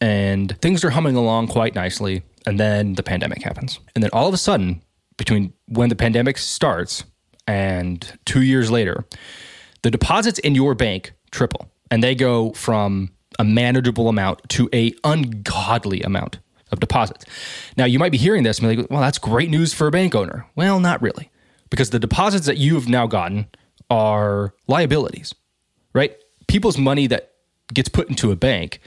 and 0.00 0.58
things 0.60 0.84
are 0.84 0.90
humming 0.90 1.16
along 1.16 1.48
quite 1.48 1.74
nicely. 1.74 2.22
And 2.46 2.58
then 2.58 2.94
the 2.94 3.02
pandemic 3.02 3.42
happens, 3.42 3.80
and 3.94 4.02
then 4.02 4.10
all 4.12 4.26
of 4.26 4.32
a 4.32 4.38
sudden, 4.38 4.82
between 5.18 5.52
when 5.66 5.90
the 5.90 5.96
pandemic 5.96 6.38
starts 6.38 7.04
and 7.46 8.18
two 8.24 8.40
years 8.40 8.70
later, 8.70 9.04
the 9.82 9.90
deposits 9.90 10.38
in 10.38 10.54
your 10.54 10.74
bank 10.74 11.12
triple 11.30 11.70
and 11.90 12.02
they 12.02 12.14
go 12.14 12.52
from 12.52 13.10
a 13.38 13.44
manageable 13.44 14.08
amount 14.08 14.40
to 14.48 14.68
a 14.72 14.94
ungodly 15.04 16.00
amount 16.02 16.38
of 16.72 16.80
deposits. 16.80 17.24
Now 17.76 17.84
you 17.84 17.98
might 17.98 18.12
be 18.12 18.18
hearing 18.18 18.44
this 18.44 18.58
and 18.58 18.68
be 18.68 18.76
like, 18.76 18.90
well, 18.90 19.00
that's 19.00 19.18
great 19.18 19.50
news 19.50 19.74
for 19.74 19.86
a 19.86 19.90
bank 19.90 20.14
owner. 20.14 20.46
Well, 20.56 20.80
not 20.80 21.02
really. 21.02 21.30
Because 21.68 21.90
the 21.90 21.98
deposits 21.98 22.46
that 22.46 22.56
you 22.56 22.74
have 22.74 22.88
now 22.88 23.06
gotten 23.06 23.48
are 23.90 24.54
liabilities, 24.66 25.34
right? 25.92 26.16
People's 26.48 26.78
money 26.78 27.06
that 27.08 27.32
gets 27.72 27.88
put 27.88 28.08
into 28.08 28.32
a 28.32 28.36
bank 28.36 28.80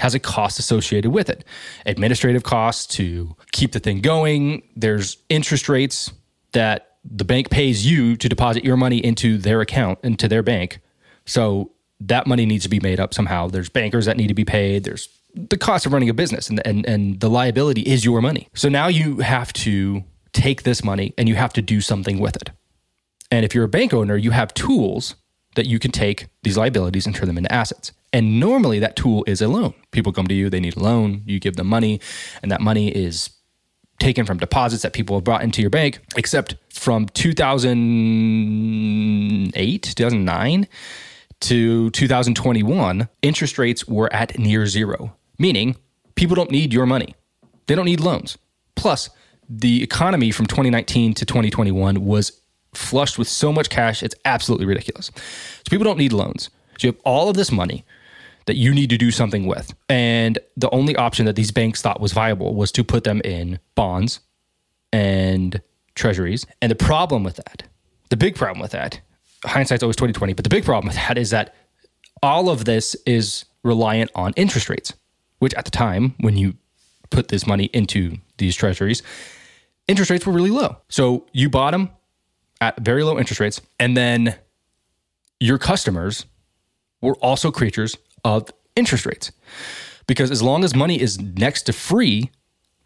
has 0.00 0.14
a 0.14 0.18
cost 0.18 0.58
associated 0.58 1.10
with 1.10 1.30
it. 1.30 1.44
Administrative 1.86 2.42
costs 2.42 2.86
to 2.96 3.36
keep 3.52 3.72
the 3.72 3.80
thing 3.80 4.00
going. 4.00 4.62
There's 4.76 5.18
interest 5.28 5.68
rates 5.68 6.12
that 6.52 6.96
the 7.04 7.24
bank 7.24 7.50
pays 7.50 7.86
you 7.86 8.16
to 8.16 8.28
deposit 8.28 8.64
your 8.64 8.76
money 8.76 8.98
into 8.98 9.38
their 9.38 9.60
account, 9.60 9.98
into 10.02 10.28
their 10.28 10.42
bank. 10.42 10.80
So 11.24 11.72
that 12.00 12.26
money 12.26 12.46
needs 12.46 12.64
to 12.64 12.68
be 12.68 12.80
made 12.80 13.00
up 13.00 13.14
somehow. 13.14 13.48
There's 13.48 13.68
bankers 13.68 14.06
that 14.06 14.16
need 14.16 14.28
to 14.28 14.34
be 14.34 14.44
paid. 14.44 14.84
There's 14.84 15.08
the 15.34 15.58
cost 15.58 15.86
of 15.86 15.92
running 15.92 16.08
a 16.08 16.14
business 16.14 16.48
and, 16.48 16.66
and, 16.66 16.84
and 16.86 17.20
the 17.20 17.30
liability 17.30 17.82
is 17.82 18.04
your 18.04 18.20
money. 18.20 18.48
So 18.54 18.68
now 18.68 18.88
you 18.88 19.18
have 19.18 19.52
to 19.54 20.02
take 20.32 20.62
this 20.62 20.82
money 20.82 21.14
and 21.16 21.28
you 21.28 21.36
have 21.36 21.52
to 21.54 21.62
do 21.62 21.80
something 21.80 22.18
with 22.18 22.36
it. 22.36 22.50
And 23.30 23.44
if 23.44 23.54
you're 23.54 23.64
a 23.64 23.68
bank 23.68 23.94
owner, 23.94 24.16
you 24.16 24.32
have 24.32 24.52
tools 24.54 25.14
that 25.54 25.66
you 25.66 25.78
can 25.78 25.90
take 25.90 26.26
these 26.42 26.56
liabilities 26.56 27.06
and 27.06 27.14
turn 27.14 27.28
them 27.28 27.38
into 27.38 27.52
assets. 27.52 27.92
And 28.12 28.40
normally 28.40 28.80
that 28.80 28.96
tool 28.96 29.24
is 29.26 29.40
a 29.40 29.48
loan. 29.48 29.74
People 29.92 30.12
come 30.12 30.26
to 30.26 30.34
you, 30.34 30.50
they 30.50 30.60
need 30.60 30.76
a 30.76 30.80
loan, 30.80 31.22
you 31.26 31.38
give 31.38 31.56
them 31.56 31.68
money, 31.68 32.00
and 32.42 32.50
that 32.50 32.60
money 32.60 32.88
is 32.88 33.30
taken 34.00 34.26
from 34.26 34.38
deposits 34.38 34.82
that 34.82 34.92
people 34.92 35.16
have 35.16 35.24
brought 35.24 35.42
into 35.42 35.60
your 35.60 35.70
bank, 35.70 36.00
except 36.16 36.56
from 36.72 37.06
2008, 37.06 39.82
2009 39.82 40.68
to 41.40 41.90
2021, 41.90 43.08
interest 43.22 43.58
rates 43.58 43.86
were 43.86 44.12
at 44.12 44.36
near 44.38 44.66
zero, 44.66 45.14
meaning 45.38 45.76
people 46.14 46.34
don't 46.34 46.50
need 46.50 46.72
your 46.72 46.86
money. 46.86 47.14
They 47.66 47.74
don't 47.74 47.84
need 47.84 48.00
loans. 48.00 48.38
Plus, 48.74 49.10
the 49.48 49.82
economy 49.82 50.30
from 50.32 50.46
2019 50.46 51.14
to 51.14 51.26
2021 51.26 52.04
was 52.04 52.40
flushed 52.74 53.18
with 53.18 53.28
so 53.28 53.52
much 53.52 53.68
cash, 53.68 54.02
it's 54.02 54.14
absolutely 54.24 54.66
ridiculous. 54.66 55.06
So 55.06 55.70
people 55.70 55.84
don't 55.84 55.98
need 55.98 56.12
loans. 56.12 56.50
So 56.78 56.86
you 56.86 56.92
have 56.92 57.00
all 57.04 57.28
of 57.28 57.36
this 57.36 57.52
money 57.52 57.84
that 58.46 58.56
you 58.56 58.74
need 58.74 58.90
to 58.90 58.98
do 58.98 59.10
something 59.10 59.46
with. 59.46 59.72
And 59.88 60.38
the 60.56 60.70
only 60.70 60.96
option 60.96 61.26
that 61.26 61.36
these 61.36 61.50
banks 61.50 61.82
thought 61.82 62.00
was 62.00 62.12
viable 62.12 62.54
was 62.54 62.72
to 62.72 62.84
put 62.84 63.04
them 63.04 63.20
in 63.24 63.58
bonds 63.74 64.20
and 64.92 65.60
treasuries. 65.94 66.46
And 66.60 66.70
the 66.70 66.76
problem 66.76 67.22
with 67.22 67.36
that, 67.36 67.64
the 68.08 68.16
big 68.16 68.34
problem 68.34 68.60
with 68.60 68.72
that, 68.72 69.00
hindsight's 69.44 69.82
always 69.82 69.96
2020, 69.96 70.34
but 70.34 70.44
the 70.44 70.50
big 70.50 70.64
problem 70.64 70.88
with 70.88 70.96
that 70.96 71.18
is 71.18 71.30
that 71.30 71.54
all 72.22 72.50
of 72.50 72.64
this 72.64 72.96
is 73.06 73.44
reliant 73.62 74.10
on 74.14 74.32
interest 74.36 74.68
rates, 74.68 74.92
which 75.38 75.54
at 75.54 75.64
the 75.64 75.70
time 75.70 76.14
when 76.20 76.36
you 76.36 76.54
put 77.10 77.28
this 77.28 77.46
money 77.46 77.64
into 77.72 78.16
these 78.38 78.54
treasuries, 78.56 79.02
interest 79.88 80.10
rates 80.10 80.26
were 80.26 80.32
really 80.32 80.50
low. 80.50 80.76
So 80.88 81.26
you 81.32 81.50
bought 81.50 81.72
them 81.72 81.90
at 82.60 82.78
very 82.80 83.02
low 83.02 83.18
interest 83.18 83.40
rates, 83.40 83.60
and 83.78 83.96
then 83.96 84.36
your 85.38 85.58
customers 85.58 86.26
were 87.00 87.14
also 87.16 87.50
creatures 87.50 87.96
of 88.24 88.50
interest 88.76 89.06
rates. 89.06 89.32
Because 90.06 90.30
as 90.30 90.42
long 90.42 90.64
as 90.64 90.74
money 90.74 91.00
is 91.00 91.20
next 91.20 91.62
to 91.62 91.72
free, 91.72 92.30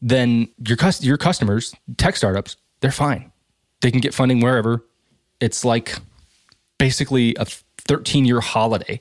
then 0.02 0.48
your 0.66 0.76
your 1.00 1.16
customers, 1.16 1.74
tech 1.96 2.16
startups, 2.16 2.56
they're 2.80 2.90
fine. 2.90 3.32
They 3.80 3.90
can 3.90 4.00
get 4.00 4.14
funding 4.14 4.40
wherever. 4.40 4.84
It's 5.40 5.64
like 5.64 5.96
basically 6.78 7.34
a 7.38 7.46
13 7.86 8.24
year 8.24 8.40
holiday 8.40 9.00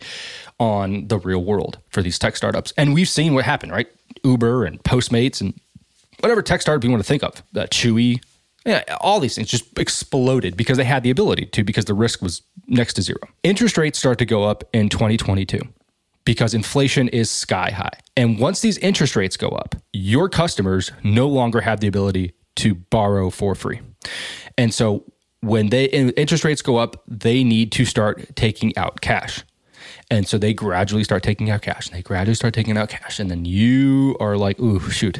on 0.60 1.08
the 1.08 1.18
real 1.18 1.44
world 1.44 1.80
for 1.90 2.02
these 2.02 2.20
tech 2.20 2.36
startups. 2.36 2.74
And 2.78 2.94
we've 2.94 3.10
seen 3.10 3.34
what 3.34 3.46
happened, 3.46 3.72
right? 3.72 3.88
Uber 4.24 4.66
and 4.66 4.82
Postmates 4.84 5.42
and 5.42 5.60
whatever 6.20 6.42
tech 6.42 6.62
startup 6.62 6.84
you 6.84 6.90
want 6.90 7.04
to 7.04 7.08
think 7.08 7.24
of, 7.24 7.44
uh, 7.56 7.68
Chewy, 7.68 8.24
yeah, 8.66 8.84
all 9.02 9.20
these 9.20 9.36
things 9.36 9.50
just 9.50 9.78
exploded 9.78 10.56
because 10.56 10.78
they 10.78 10.86
had 10.86 11.04
the 11.04 11.10
ability 11.10 11.48
to, 11.48 11.64
because 11.64 11.86
the 11.86 11.94
risk 11.94 12.22
was 12.22 12.42
next 12.68 12.94
to 12.94 13.02
zero. 13.02 13.20
Interest 13.44 13.78
rates 13.78 14.00
start 14.00 14.18
to 14.20 14.26
go 14.26 14.44
up 14.44 14.64
in 14.74 14.88
2022 14.88 15.60
because 16.26 16.54
inflation 16.54 17.08
is 17.10 17.30
sky 17.30 17.72
high. 17.72 17.98
And 18.16 18.40
once 18.40 18.62
these 18.62 18.78
interest 18.80 19.16
rates 19.16 19.38
go 19.38 19.50
up, 19.50 19.76
your 19.92 20.30
customers 20.30 20.92
no 21.04 21.28
longer 21.28 21.62
have 21.62 21.80
the 21.80 21.88
ability 21.88 22.34
to 22.58 22.76
borrow 22.76 23.30
for 23.30 23.56
free. 23.56 23.82
And 24.58 24.74
so 24.74 25.06
when 25.42 25.70
they 25.70 25.86
interest 25.86 26.44
rates 26.44 26.62
go 26.62 26.78
up, 26.78 27.04
they 27.08 27.44
need 27.44 27.72
to 27.74 27.86
start 27.86 28.36
taking 28.36 28.76
out 28.78 29.02
cash. 29.02 29.44
And 30.10 30.28
so 30.28 30.38
they 30.38 30.54
gradually 30.54 31.04
start 31.04 31.24
taking 31.24 31.50
out 31.50 31.62
cash 31.62 31.88
and 31.88 31.96
they 31.96 32.02
gradually 32.02 32.36
start 32.36 32.54
taking 32.54 32.78
out 32.78 32.90
cash. 32.90 33.20
And 33.20 33.30
then 33.30 33.46
you 33.46 34.16
are 34.20 34.38
like, 34.38 34.60
ooh, 34.60 34.80
shoot. 34.90 35.20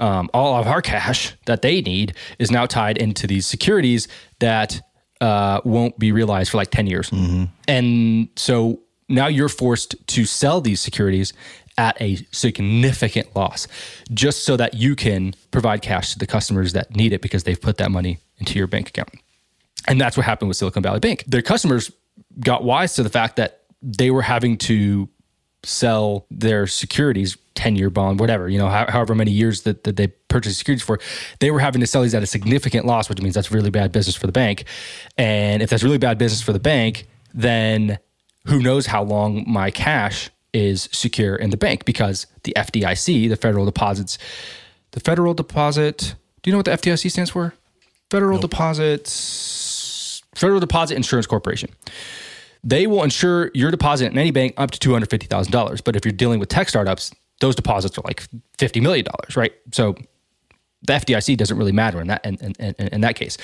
Um, 0.00 0.30
all 0.32 0.58
of 0.58 0.66
our 0.66 0.82
cash 0.82 1.36
that 1.46 1.62
they 1.62 1.80
need 1.80 2.16
is 2.38 2.50
now 2.50 2.66
tied 2.66 2.98
into 2.98 3.26
these 3.26 3.46
securities 3.46 4.08
that 4.40 4.80
uh, 5.20 5.60
won't 5.64 5.98
be 5.98 6.12
realized 6.12 6.50
for 6.50 6.56
like 6.56 6.70
10 6.70 6.86
years. 6.86 7.10
Mm-hmm. 7.10 7.44
And 7.68 8.28
so 8.36 8.80
now 9.12 9.26
you're 9.26 9.48
forced 9.48 9.94
to 10.08 10.24
sell 10.24 10.60
these 10.60 10.80
securities 10.80 11.32
at 11.78 12.00
a 12.00 12.16
significant 12.32 13.34
loss 13.34 13.66
just 14.12 14.44
so 14.44 14.56
that 14.56 14.74
you 14.74 14.94
can 14.94 15.34
provide 15.50 15.82
cash 15.82 16.12
to 16.12 16.18
the 16.18 16.26
customers 16.26 16.72
that 16.72 16.94
need 16.94 17.12
it 17.12 17.22
because 17.22 17.44
they've 17.44 17.60
put 17.60 17.78
that 17.78 17.90
money 17.90 18.18
into 18.38 18.58
your 18.58 18.66
bank 18.66 18.88
account. 18.88 19.10
And 19.88 20.00
that's 20.00 20.16
what 20.16 20.26
happened 20.26 20.48
with 20.48 20.56
Silicon 20.56 20.82
Valley 20.82 21.00
Bank. 21.00 21.24
Their 21.26 21.42
customers 21.42 21.90
got 22.40 22.62
wise 22.62 22.94
to 22.94 23.02
the 23.02 23.08
fact 23.08 23.36
that 23.36 23.62
they 23.82 24.10
were 24.10 24.22
having 24.22 24.56
to 24.56 25.08
sell 25.64 26.26
their 26.30 26.66
securities 26.66 27.36
10 27.54 27.76
year 27.76 27.88
bond 27.88 28.18
whatever 28.18 28.48
you 28.48 28.58
know 28.58 28.68
however 28.68 29.14
many 29.14 29.30
years 29.30 29.62
that, 29.62 29.84
that 29.84 29.96
they 29.96 30.08
purchased 30.08 30.58
securities 30.58 30.82
for 30.82 30.98
they 31.38 31.52
were 31.52 31.60
having 31.60 31.80
to 31.80 31.86
sell 31.86 32.02
these 32.02 32.14
at 32.14 32.22
a 32.22 32.26
significant 32.26 32.84
loss 32.84 33.08
which 33.08 33.22
means 33.22 33.34
that's 33.34 33.52
really 33.52 33.70
bad 33.70 33.92
business 33.92 34.16
for 34.16 34.26
the 34.26 34.32
bank 34.32 34.64
and 35.16 35.62
if 35.62 35.70
that's 35.70 35.84
really 35.84 35.98
bad 35.98 36.18
business 36.18 36.42
for 36.42 36.52
the 36.52 36.58
bank 36.58 37.06
then 37.32 37.96
who 38.46 38.60
knows 38.60 38.86
how 38.86 39.02
long 39.02 39.44
my 39.46 39.70
cash 39.70 40.30
is 40.52 40.88
secure 40.92 41.34
in 41.34 41.50
the 41.50 41.56
bank 41.56 41.84
because 41.84 42.26
the 42.44 42.52
FDIC 42.56 43.28
the 43.28 43.36
federal 43.36 43.64
deposits 43.64 44.18
the 44.92 45.00
federal 45.00 45.34
deposit 45.34 46.14
do 46.42 46.50
you 46.50 46.52
know 46.52 46.58
what 46.58 46.66
the 46.66 46.72
FDIC 46.72 47.10
stands 47.10 47.30
for 47.30 47.54
federal 48.10 48.34
nope. 48.34 48.42
deposits 48.42 50.22
federal 50.34 50.60
deposit 50.60 50.96
insurance 50.96 51.26
corporation 51.26 51.70
they 52.64 52.86
will 52.86 53.02
insure 53.02 53.50
your 53.54 53.70
deposit 53.70 54.12
in 54.12 54.18
any 54.18 54.30
bank 54.30 54.54
up 54.56 54.70
to 54.70 54.88
$250,000. 54.88 55.82
But 55.84 55.96
if 55.96 56.04
you're 56.04 56.12
dealing 56.12 56.38
with 56.38 56.48
tech 56.48 56.68
startups, 56.68 57.12
those 57.40 57.56
deposits 57.56 57.98
are 57.98 58.02
like 58.04 58.26
$50 58.58 58.80
million, 58.80 59.04
right? 59.34 59.52
So 59.72 59.96
the 60.82 60.92
FDIC 60.92 61.36
doesn't 61.36 61.56
really 61.56 61.72
matter 61.72 62.00
in 62.00 62.06
that 62.08 62.24
in, 62.24 62.36
in, 62.58 62.74
in, 62.74 63.00
that 63.00 63.16
case. 63.16 63.36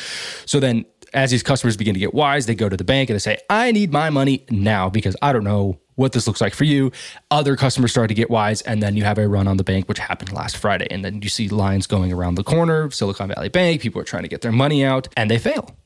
So 0.45 0.61
then 0.61 0.85
as 1.15 1.31
these 1.31 1.43
customers 1.43 1.77
begin 1.77 1.95
to 1.95 2.01
get 2.01 2.15
wise, 2.15 2.47
they 2.47 2.55
go 2.55 2.69
to 2.69 2.77
the 2.77 2.85
bank 2.85 3.11
and 3.11 3.15
they 3.15 3.21
say, 3.21 3.39
I 3.49 3.73
need 3.73 3.93
my 3.93 4.11
money 4.11 4.45
now 4.51 4.89
because 4.91 5.17
I 5.23 5.33
don't 5.33 5.45
know 5.45 5.81
what 5.95 6.13
this 6.13 6.27
looks 6.27 6.41
like 6.41 6.55
for 6.55 6.65
you. 6.65 6.93
Other 7.31 7.57
customers 7.57 7.91
start 7.91 8.09
to 8.09 8.15
get 8.15 8.31
wise, 8.31 8.63
and 8.63 8.83
then 8.83 8.97
you 8.97 9.05
have 9.05 9.19
a 9.19 9.27
run 9.29 9.49
on 9.49 9.57
the 9.57 9.65
bank, 9.65 9.89
which 9.89 9.99
happened 9.99 10.33
last 10.33 10.57
Friday. 10.57 10.87
And 10.91 11.05
then 11.05 11.23
you 11.23 11.29
see 11.29 11.49
lines 11.49 11.87
going 11.87 12.13
around 12.13 12.37
the 12.37 12.45
corner, 12.45 12.91
Silicon 12.91 13.29
Valley 13.29 13.49
Bank, 13.49 13.81
people 13.81 14.01
are 14.01 14.05
trying 14.05 14.23
to 14.23 14.29
get 14.29 14.43
their 14.43 14.53
money 14.53 14.85
out, 14.85 15.09
and 15.17 15.31
they 15.31 15.39
fail 15.39 15.77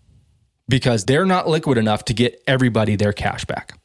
because 0.69 1.07
they're 1.07 1.27
not 1.27 1.49
liquid 1.49 1.79
enough 1.79 2.05
to 2.05 2.15
get 2.15 2.43
everybody 2.47 2.95
their 2.95 3.13
cash 3.13 3.45
back. 3.47 3.79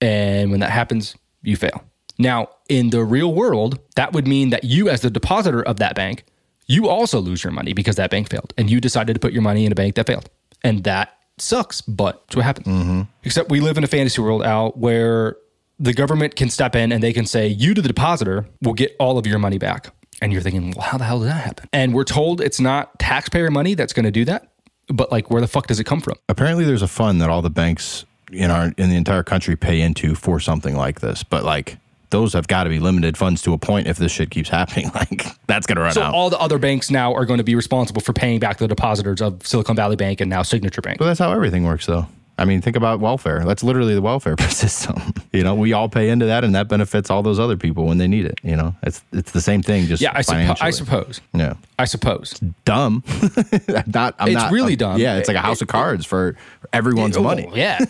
And 0.00 0.50
when 0.50 0.60
that 0.60 0.70
happens, 0.70 1.16
you 1.42 1.56
fail. 1.56 1.84
Now, 2.18 2.48
in 2.68 2.90
the 2.90 3.04
real 3.04 3.32
world, 3.32 3.78
that 3.96 4.12
would 4.12 4.26
mean 4.26 4.50
that 4.50 4.64
you, 4.64 4.88
as 4.88 5.00
the 5.00 5.10
depositor 5.10 5.62
of 5.62 5.78
that 5.78 5.94
bank, 5.94 6.24
you 6.66 6.88
also 6.88 7.20
lose 7.20 7.44
your 7.44 7.52
money 7.52 7.72
because 7.72 7.96
that 7.96 8.10
bank 8.10 8.30
failed 8.30 8.54
and 8.56 8.70
you 8.70 8.80
decided 8.80 9.14
to 9.14 9.20
put 9.20 9.32
your 9.32 9.42
money 9.42 9.66
in 9.66 9.72
a 9.72 9.74
bank 9.74 9.94
that 9.96 10.06
failed. 10.06 10.30
And 10.64 10.82
that 10.84 11.16
sucks, 11.38 11.80
but 11.80 12.22
it's 12.26 12.36
what 12.36 12.44
happens. 12.44 12.66
Mm-hmm. 12.66 13.02
Except 13.22 13.50
we 13.50 13.60
live 13.60 13.78
in 13.78 13.84
a 13.84 13.88
fantasy 13.88 14.20
world, 14.20 14.42
Al, 14.42 14.70
where 14.70 15.36
the 15.78 15.92
government 15.92 16.34
can 16.34 16.50
step 16.50 16.74
in 16.74 16.90
and 16.90 17.02
they 17.02 17.12
can 17.12 17.26
say, 17.26 17.46
you 17.46 17.74
to 17.74 17.82
the 17.82 17.88
depositor 17.88 18.46
will 18.62 18.74
get 18.74 18.96
all 18.98 19.18
of 19.18 19.26
your 19.26 19.38
money 19.38 19.58
back. 19.58 19.92
And 20.22 20.32
you're 20.32 20.42
thinking, 20.42 20.72
well, 20.76 20.86
how 20.86 20.98
the 20.98 21.04
hell 21.04 21.20
did 21.20 21.28
that 21.28 21.44
happen? 21.44 21.68
And 21.72 21.92
we're 21.92 22.04
told 22.04 22.40
it's 22.40 22.60
not 22.60 22.98
taxpayer 22.98 23.50
money 23.50 23.74
that's 23.74 23.92
going 23.92 24.04
to 24.04 24.10
do 24.10 24.24
that 24.24 24.48
but 24.88 25.10
like 25.10 25.30
where 25.30 25.40
the 25.40 25.48
fuck 25.48 25.66
does 25.66 25.80
it 25.80 25.84
come 25.84 26.00
from 26.00 26.14
apparently 26.28 26.64
there's 26.64 26.82
a 26.82 26.88
fund 26.88 27.20
that 27.20 27.30
all 27.30 27.42
the 27.42 27.50
banks 27.50 28.04
in 28.32 28.50
our 28.50 28.72
in 28.76 28.90
the 28.90 28.96
entire 28.96 29.22
country 29.22 29.56
pay 29.56 29.80
into 29.80 30.14
for 30.14 30.40
something 30.40 30.76
like 30.76 31.00
this 31.00 31.22
but 31.22 31.44
like 31.44 31.78
those 32.10 32.32
have 32.32 32.46
got 32.46 32.64
to 32.64 32.70
be 32.70 32.78
limited 32.78 33.16
funds 33.16 33.42
to 33.42 33.52
a 33.52 33.58
point 33.58 33.86
if 33.86 33.96
this 33.96 34.12
shit 34.12 34.30
keeps 34.30 34.48
happening. 34.50 34.90
Like 34.94 35.26
that's 35.46 35.66
going 35.66 35.76
to 35.76 35.82
run 35.82 35.92
so 35.92 36.02
out. 36.02 36.14
all 36.14 36.30
the 36.30 36.38
other 36.38 36.58
banks 36.58 36.90
now 36.90 37.14
are 37.14 37.24
going 37.24 37.38
to 37.38 37.44
be 37.44 37.54
responsible 37.54 38.00
for 38.00 38.12
paying 38.12 38.40
back 38.40 38.58
the 38.58 38.68
depositors 38.68 39.20
of 39.20 39.46
silicon 39.46 39.76
valley 39.76 39.96
bank 39.96 40.20
and 40.20 40.30
now 40.30 40.42
signature 40.42 40.80
bank. 40.80 40.98
But 40.98 41.06
that's 41.06 41.20
how 41.20 41.32
everything 41.32 41.64
works 41.64 41.86
though 41.86 42.06
I 42.36 42.44
mean, 42.44 42.60
think 42.60 42.74
about 42.74 42.98
welfare. 43.00 43.44
That's 43.44 43.62
literally 43.62 43.94
the 43.94 44.02
welfare 44.02 44.36
system. 44.48 45.14
you 45.32 45.44
know, 45.44 45.54
we 45.54 45.72
all 45.72 45.88
pay 45.88 46.10
into 46.10 46.26
that, 46.26 46.42
and 46.42 46.54
that 46.54 46.68
benefits 46.68 47.10
all 47.10 47.22
those 47.22 47.38
other 47.38 47.56
people 47.56 47.86
when 47.86 47.98
they 47.98 48.08
need 48.08 48.24
it. 48.26 48.40
You 48.42 48.56
know, 48.56 48.74
it's 48.82 49.02
it's 49.12 49.30
the 49.32 49.40
same 49.40 49.62
thing. 49.62 49.86
Just 49.86 50.02
yeah, 50.02 50.12
I, 50.14 50.20
suppo- 50.20 50.56
I 50.60 50.70
suppose. 50.70 51.20
Yeah, 51.32 51.54
I 51.78 51.84
suppose. 51.84 52.32
dumb. 52.64 53.04
not. 53.86 54.14
I'm 54.18 54.28
it's 54.28 54.34
not, 54.34 54.52
really 54.52 54.74
dumb. 54.74 54.98
Yeah, 54.98 55.16
it's 55.16 55.28
like 55.28 55.36
a 55.36 55.40
house 55.40 55.62
of 55.62 55.68
cards 55.68 56.04
for 56.04 56.36
everyone's 56.72 57.16
it, 57.16 57.20
money. 57.20 57.48
Oh, 57.50 57.54
yeah, 57.56 57.84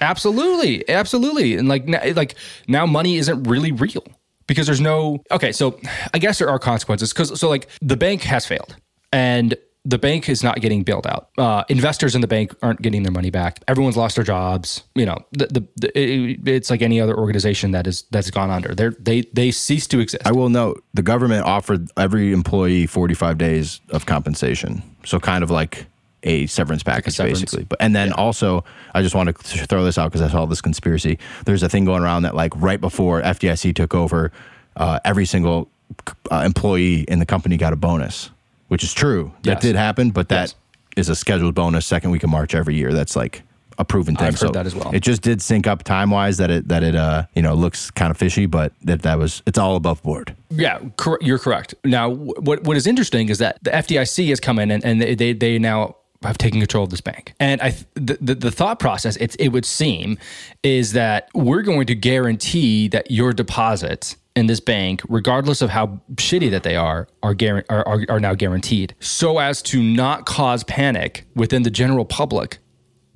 absolutely, 0.00 0.86
absolutely. 0.88 1.56
And 1.56 1.68
like, 1.68 1.88
like 2.14 2.34
now, 2.68 2.84
money 2.84 3.16
isn't 3.16 3.44
really 3.44 3.72
real 3.72 4.04
because 4.46 4.66
there's 4.66 4.80
no. 4.80 5.22
Okay, 5.30 5.52
so 5.52 5.80
I 6.12 6.18
guess 6.18 6.38
there 6.38 6.50
are 6.50 6.58
consequences 6.58 7.14
because 7.14 7.38
so 7.40 7.48
like 7.48 7.68
the 7.80 7.96
bank 7.96 8.22
has 8.22 8.44
failed 8.44 8.76
and 9.12 9.54
the 9.86 9.98
bank 9.98 10.28
is 10.28 10.42
not 10.42 10.60
getting 10.60 10.82
bailed 10.82 11.06
out. 11.06 11.28
Uh, 11.38 11.62
investors 11.68 12.16
in 12.16 12.20
the 12.20 12.26
bank 12.26 12.52
aren't 12.60 12.82
getting 12.82 13.04
their 13.04 13.12
money 13.12 13.30
back. 13.30 13.60
Everyone's 13.68 13.96
lost 13.96 14.16
their 14.16 14.24
jobs. 14.24 14.82
You 14.96 15.06
know, 15.06 15.18
the, 15.30 15.46
the, 15.46 15.68
the 15.76 15.98
it, 15.98 16.48
it's 16.48 16.70
like 16.70 16.82
any 16.82 17.00
other 17.00 17.16
organization 17.16 17.70
that 17.70 17.86
is 17.86 18.02
that's 18.10 18.30
gone 18.30 18.50
under. 18.50 18.74
They 18.74 18.88
they 18.88 19.20
they 19.32 19.50
cease 19.52 19.86
to 19.88 20.00
exist. 20.00 20.26
I 20.26 20.32
will 20.32 20.48
note 20.48 20.82
the 20.92 21.02
government 21.02 21.46
offered 21.46 21.88
every 21.96 22.32
employee 22.32 22.86
45 22.86 23.38
days 23.38 23.80
of 23.90 24.06
compensation. 24.06 24.82
So 25.04 25.20
kind 25.20 25.44
of 25.44 25.52
like 25.52 25.86
a 26.24 26.46
severance 26.46 26.82
package, 26.82 27.14
a 27.14 27.16
severance. 27.16 27.40
basically. 27.42 27.64
But 27.64 27.80
and 27.80 27.94
then 27.94 28.08
yeah. 28.08 28.14
also, 28.14 28.64
I 28.92 29.02
just 29.02 29.14
want 29.14 29.28
to 29.28 29.66
throw 29.66 29.84
this 29.84 29.98
out 29.98 30.10
because 30.10 30.22
I 30.22 30.28
saw 30.32 30.46
this 30.46 30.60
conspiracy. 30.60 31.20
There's 31.44 31.62
a 31.62 31.68
thing 31.68 31.84
going 31.84 32.02
around 32.02 32.24
that 32.24 32.34
like 32.34 32.52
right 32.56 32.80
before 32.80 33.22
FDIC 33.22 33.76
took 33.76 33.94
over, 33.94 34.32
uh, 34.74 34.98
every 35.04 35.26
single 35.26 35.70
uh, 36.32 36.42
employee 36.44 37.02
in 37.02 37.20
the 37.20 37.26
company 37.26 37.56
got 37.56 37.72
a 37.72 37.76
bonus 37.76 38.30
which 38.68 38.82
is 38.82 38.92
true. 38.92 39.32
That 39.42 39.54
yes. 39.54 39.62
did 39.62 39.76
happen, 39.76 40.10
but 40.10 40.28
that 40.28 40.48
yes. 40.48 40.54
is 40.96 41.08
a 41.08 41.14
scheduled 41.14 41.54
bonus 41.54 41.86
second 41.86 42.10
week 42.10 42.22
of 42.22 42.30
March 42.30 42.54
every 42.54 42.74
year. 42.74 42.92
That's 42.92 43.16
like 43.16 43.42
a 43.78 43.84
proven 43.84 44.16
thing. 44.16 44.28
I've 44.28 44.34
heard 44.34 44.48
so 44.48 44.52
that 44.52 44.66
as 44.66 44.74
well. 44.74 44.94
It 44.94 45.00
just 45.00 45.22
did 45.22 45.42
sync 45.42 45.66
up 45.66 45.82
time 45.82 46.10
wise 46.10 46.38
that 46.38 46.50
it 46.50 46.68
that 46.68 46.82
it 46.82 46.94
uh 46.94 47.24
you 47.34 47.42
know 47.42 47.54
looks 47.54 47.90
kind 47.90 48.10
of 48.10 48.16
fishy, 48.16 48.46
but 48.46 48.72
that 48.82 49.02
that 49.02 49.18
was 49.18 49.42
it's 49.46 49.58
all 49.58 49.76
above 49.76 50.02
board. 50.02 50.34
Yeah, 50.50 50.80
cor- 50.96 51.18
you're 51.20 51.38
correct. 51.38 51.74
Now, 51.84 52.10
what 52.10 52.62
what 52.64 52.76
is 52.76 52.86
interesting 52.86 53.28
is 53.28 53.38
that 53.38 53.62
the 53.62 53.70
FDIC 53.70 54.28
has 54.30 54.40
come 54.40 54.58
in 54.58 54.70
and, 54.70 54.84
and 54.84 55.00
they, 55.00 55.32
they 55.32 55.58
now 55.58 55.96
have 56.22 56.38
taken 56.38 56.60
control 56.60 56.84
of 56.84 56.90
this 56.90 57.00
bank. 57.00 57.34
And 57.38 57.60
I, 57.60 57.76
the, 57.94 58.18
the, 58.20 58.34
the 58.34 58.50
thought 58.50 58.78
process, 58.78 59.16
it's, 59.16 59.34
it 59.36 59.48
would 59.48 59.64
seem, 59.64 60.18
is 60.62 60.92
that 60.92 61.28
we're 61.34 61.62
going 61.62 61.86
to 61.86 61.94
guarantee 61.94 62.88
that 62.88 63.10
your 63.10 63.32
deposits 63.32 64.16
in 64.36 64.46
this 64.46 64.60
bank, 64.60 65.02
regardless 65.08 65.62
of 65.62 65.70
how 65.70 66.00
shitty 66.14 66.50
that 66.50 66.62
they 66.62 66.76
are, 66.76 67.08
are, 67.22 67.34
guar- 67.34 67.64
are, 67.70 67.86
are, 67.88 68.00
are 68.08 68.20
now 68.20 68.34
guaranteed, 68.34 68.94
so 69.00 69.38
as 69.38 69.62
to 69.62 69.82
not 69.82 70.26
cause 70.26 70.62
panic 70.64 71.24
within 71.34 71.62
the 71.62 71.70
general 71.70 72.04
public 72.04 72.58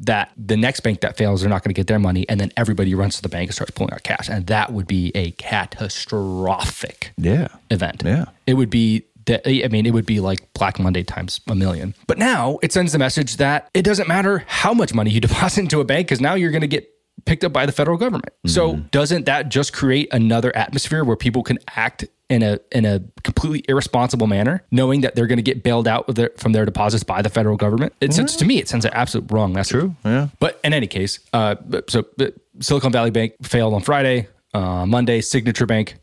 that 0.02 0.32
the 0.36 0.56
next 0.56 0.80
bank 0.80 1.02
that 1.02 1.18
fails, 1.18 1.42
they're 1.42 1.50
not 1.50 1.62
going 1.62 1.68
to 1.68 1.78
get 1.78 1.86
their 1.86 1.98
money, 1.98 2.26
and 2.30 2.40
then 2.40 2.50
everybody 2.56 2.94
runs 2.94 3.16
to 3.16 3.22
the 3.22 3.28
bank 3.28 3.48
and 3.50 3.54
starts 3.54 3.70
pulling 3.72 3.92
out 3.92 4.02
cash, 4.02 4.30
and 4.30 4.46
that 4.46 4.72
would 4.72 4.86
be 4.86 5.12
a 5.14 5.30
catastrophic 5.32 7.12
Yeah. 7.18 7.48
event. 7.70 8.02
Yeah. 8.04 8.24
It 8.46 8.54
would 8.54 8.70
be 8.70 9.04
that 9.26 9.42
I 9.46 9.68
mean, 9.68 9.84
it 9.84 9.92
would 9.92 10.06
be 10.06 10.18
like 10.18 10.50
Black 10.54 10.78
Monday 10.78 11.02
times 11.02 11.40
a 11.48 11.54
million. 11.54 11.94
But 12.06 12.16
now 12.16 12.58
it 12.62 12.72
sends 12.72 12.92
the 12.92 12.98
message 12.98 13.36
that 13.36 13.68
it 13.74 13.82
doesn't 13.82 14.08
matter 14.08 14.44
how 14.46 14.72
much 14.72 14.94
money 14.94 15.10
you 15.10 15.20
deposit 15.28 15.60
into 15.60 15.80
a 15.80 15.84
bank 15.84 16.06
because 16.08 16.20
now 16.22 16.34
you're 16.34 16.50
going 16.50 16.62
to 16.62 16.66
get 16.66 16.88
picked 17.24 17.44
up 17.44 17.52
by 17.52 17.66
the 17.66 17.72
federal 17.72 17.96
government. 17.96 18.32
So 18.46 18.76
doesn't 18.76 19.26
that 19.26 19.48
just 19.48 19.72
create 19.72 20.08
another 20.12 20.54
atmosphere 20.56 21.04
where 21.04 21.16
people 21.16 21.42
can 21.42 21.58
act 21.76 22.04
in 22.28 22.42
a 22.42 22.60
in 22.70 22.84
a 22.84 23.00
completely 23.24 23.64
irresponsible 23.68 24.26
manner, 24.26 24.62
knowing 24.70 25.00
that 25.00 25.16
they're 25.16 25.26
going 25.26 25.38
to 25.38 25.42
get 25.42 25.62
bailed 25.62 25.88
out 25.88 26.06
their, 26.14 26.30
from 26.36 26.52
their 26.52 26.64
deposits 26.64 27.02
by 27.02 27.22
the 27.22 27.28
federal 27.28 27.56
government? 27.56 27.92
It 28.00 28.12
sends 28.14 28.36
to 28.36 28.44
me, 28.44 28.58
it 28.58 28.68
sends 28.68 28.84
an 28.84 28.92
absolute 28.94 29.30
wrong 29.32 29.52
message. 29.52 29.80
True. 29.80 29.96
Yeah. 30.04 30.28
But 30.38 30.60
in 30.62 30.72
any 30.72 30.86
case, 30.86 31.18
uh, 31.32 31.56
so 31.88 32.04
uh, 32.20 32.26
Silicon 32.60 32.92
Valley 32.92 33.10
Bank 33.10 33.34
failed 33.42 33.74
on 33.74 33.82
Friday. 33.82 34.28
Uh, 34.54 34.86
Monday, 34.86 35.20
Signature 35.20 35.66
Bank 35.66 35.96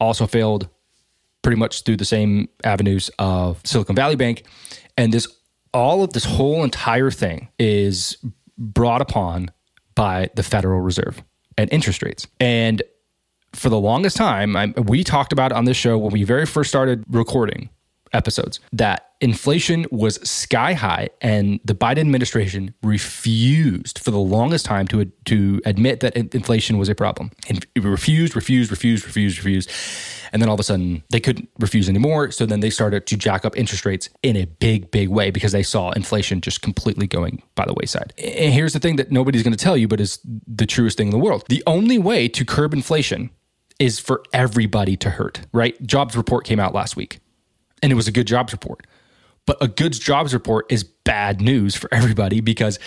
also 0.00 0.26
failed 0.26 0.68
pretty 1.42 1.58
much 1.58 1.82
through 1.82 1.96
the 1.96 2.04
same 2.04 2.48
avenues 2.64 3.10
of 3.18 3.60
Silicon 3.64 3.94
Valley 3.94 4.16
Bank. 4.16 4.44
And 4.96 5.12
this, 5.12 5.28
all 5.72 6.02
of 6.02 6.12
this 6.12 6.24
whole 6.24 6.64
entire 6.64 7.10
thing 7.10 7.48
is 7.58 8.16
brought 8.56 9.02
upon 9.02 9.50
by 9.94 10.30
the 10.34 10.42
Federal 10.42 10.80
Reserve 10.80 11.22
and 11.56 11.72
interest 11.72 12.02
rates. 12.02 12.26
And 12.40 12.82
for 13.52 13.68
the 13.68 13.78
longest 13.78 14.16
time, 14.16 14.56
I, 14.56 14.66
we 14.76 15.04
talked 15.04 15.32
about 15.32 15.52
on 15.52 15.64
this 15.64 15.76
show 15.76 15.96
when 15.96 16.12
we 16.12 16.24
very 16.24 16.46
first 16.46 16.70
started 16.70 17.04
recording 17.08 17.70
episodes 18.12 18.60
that 18.72 19.10
inflation 19.20 19.86
was 19.90 20.16
sky 20.28 20.72
high 20.72 21.08
and 21.20 21.58
the 21.64 21.74
Biden 21.74 21.98
administration 21.98 22.72
refused 22.82 23.98
for 23.98 24.10
the 24.10 24.18
longest 24.18 24.64
time 24.64 24.86
to 24.88 25.04
to 25.24 25.60
admit 25.64 26.00
that 26.00 26.16
inflation 26.16 26.78
was 26.78 26.88
a 26.88 26.94
problem. 26.94 27.32
And 27.48 27.66
refused, 27.76 28.36
refused, 28.36 28.70
refused, 28.70 29.04
refused, 29.04 29.38
refused. 29.38 29.70
And 30.32 30.40
then 30.40 30.48
all 30.48 30.54
of 30.54 30.60
a 30.60 30.64
sudden 30.64 31.02
they 31.10 31.20
couldn't 31.20 31.48
refuse 31.58 31.88
anymore, 31.88 32.30
so 32.30 32.46
then 32.46 32.60
they 32.60 32.70
started 32.70 33.06
to 33.06 33.16
jack 33.16 33.44
up 33.44 33.56
interest 33.56 33.84
rates 33.84 34.08
in 34.22 34.36
a 34.36 34.46
big 34.46 34.90
big 34.90 35.08
way 35.08 35.30
because 35.30 35.52
they 35.52 35.62
saw 35.62 35.90
inflation 35.92 36.40
just 36.40 36.62
completely 36.62 37.06
going 37.06 37.42
by 37.54 37.64
the 37.64 37.74
wayside. 37.74 38.12
And 38.18 38.52
here's 38.52 38.72
the 38.72 38.80
thing 38.80 38.96
that 38.96 39.10
nobody's 39.10 39.42
going 39.42 39.56
to 39.56 39.62
tell 39.62 39.76
you 39.76 39.88
but 39.88 40.00
is 40.00 40.18
the 40.24 40.66
truest 40.66 40.96
thing 40.96 41.08
in 41.08 41.12
the 41.12 41.18
world. 41.18 41.44
The 41.48 41.62
only 41.66 41.98
way 41.98 42.28
to 42.28 42.44
curb 42.44 42.72
inflation 42.72 43.30
is 43.78 43.98
for 43.98 44.22
everybody 44.32 44.96
to 44.98 45.10
hurt, 45.10 45.40
right? 45.52 45.80
Jobs 45.84 46.16
report 46.16 46.44
came 46.44 46.60
out 46.60 46.74
last 46.74 46.96
week 46.96 47.18
and 47.82 47.92
it 47.92 47.96
was 47.96 48.08
a 48.08 48.12
good 48.12 48.26
jobs 48.26 48.52
report. 48.52 48.86
But 49.46 49.58
a 49.60 49.68
good 49.68 49.92
jobs 49.92 50.32
report 50.32 50.66
is 50.70 50.84
bad 50.84 51.40
news 51.40 51.74
for 51.76 51.92
everybody 51.92 52.40
because 52.40 52.78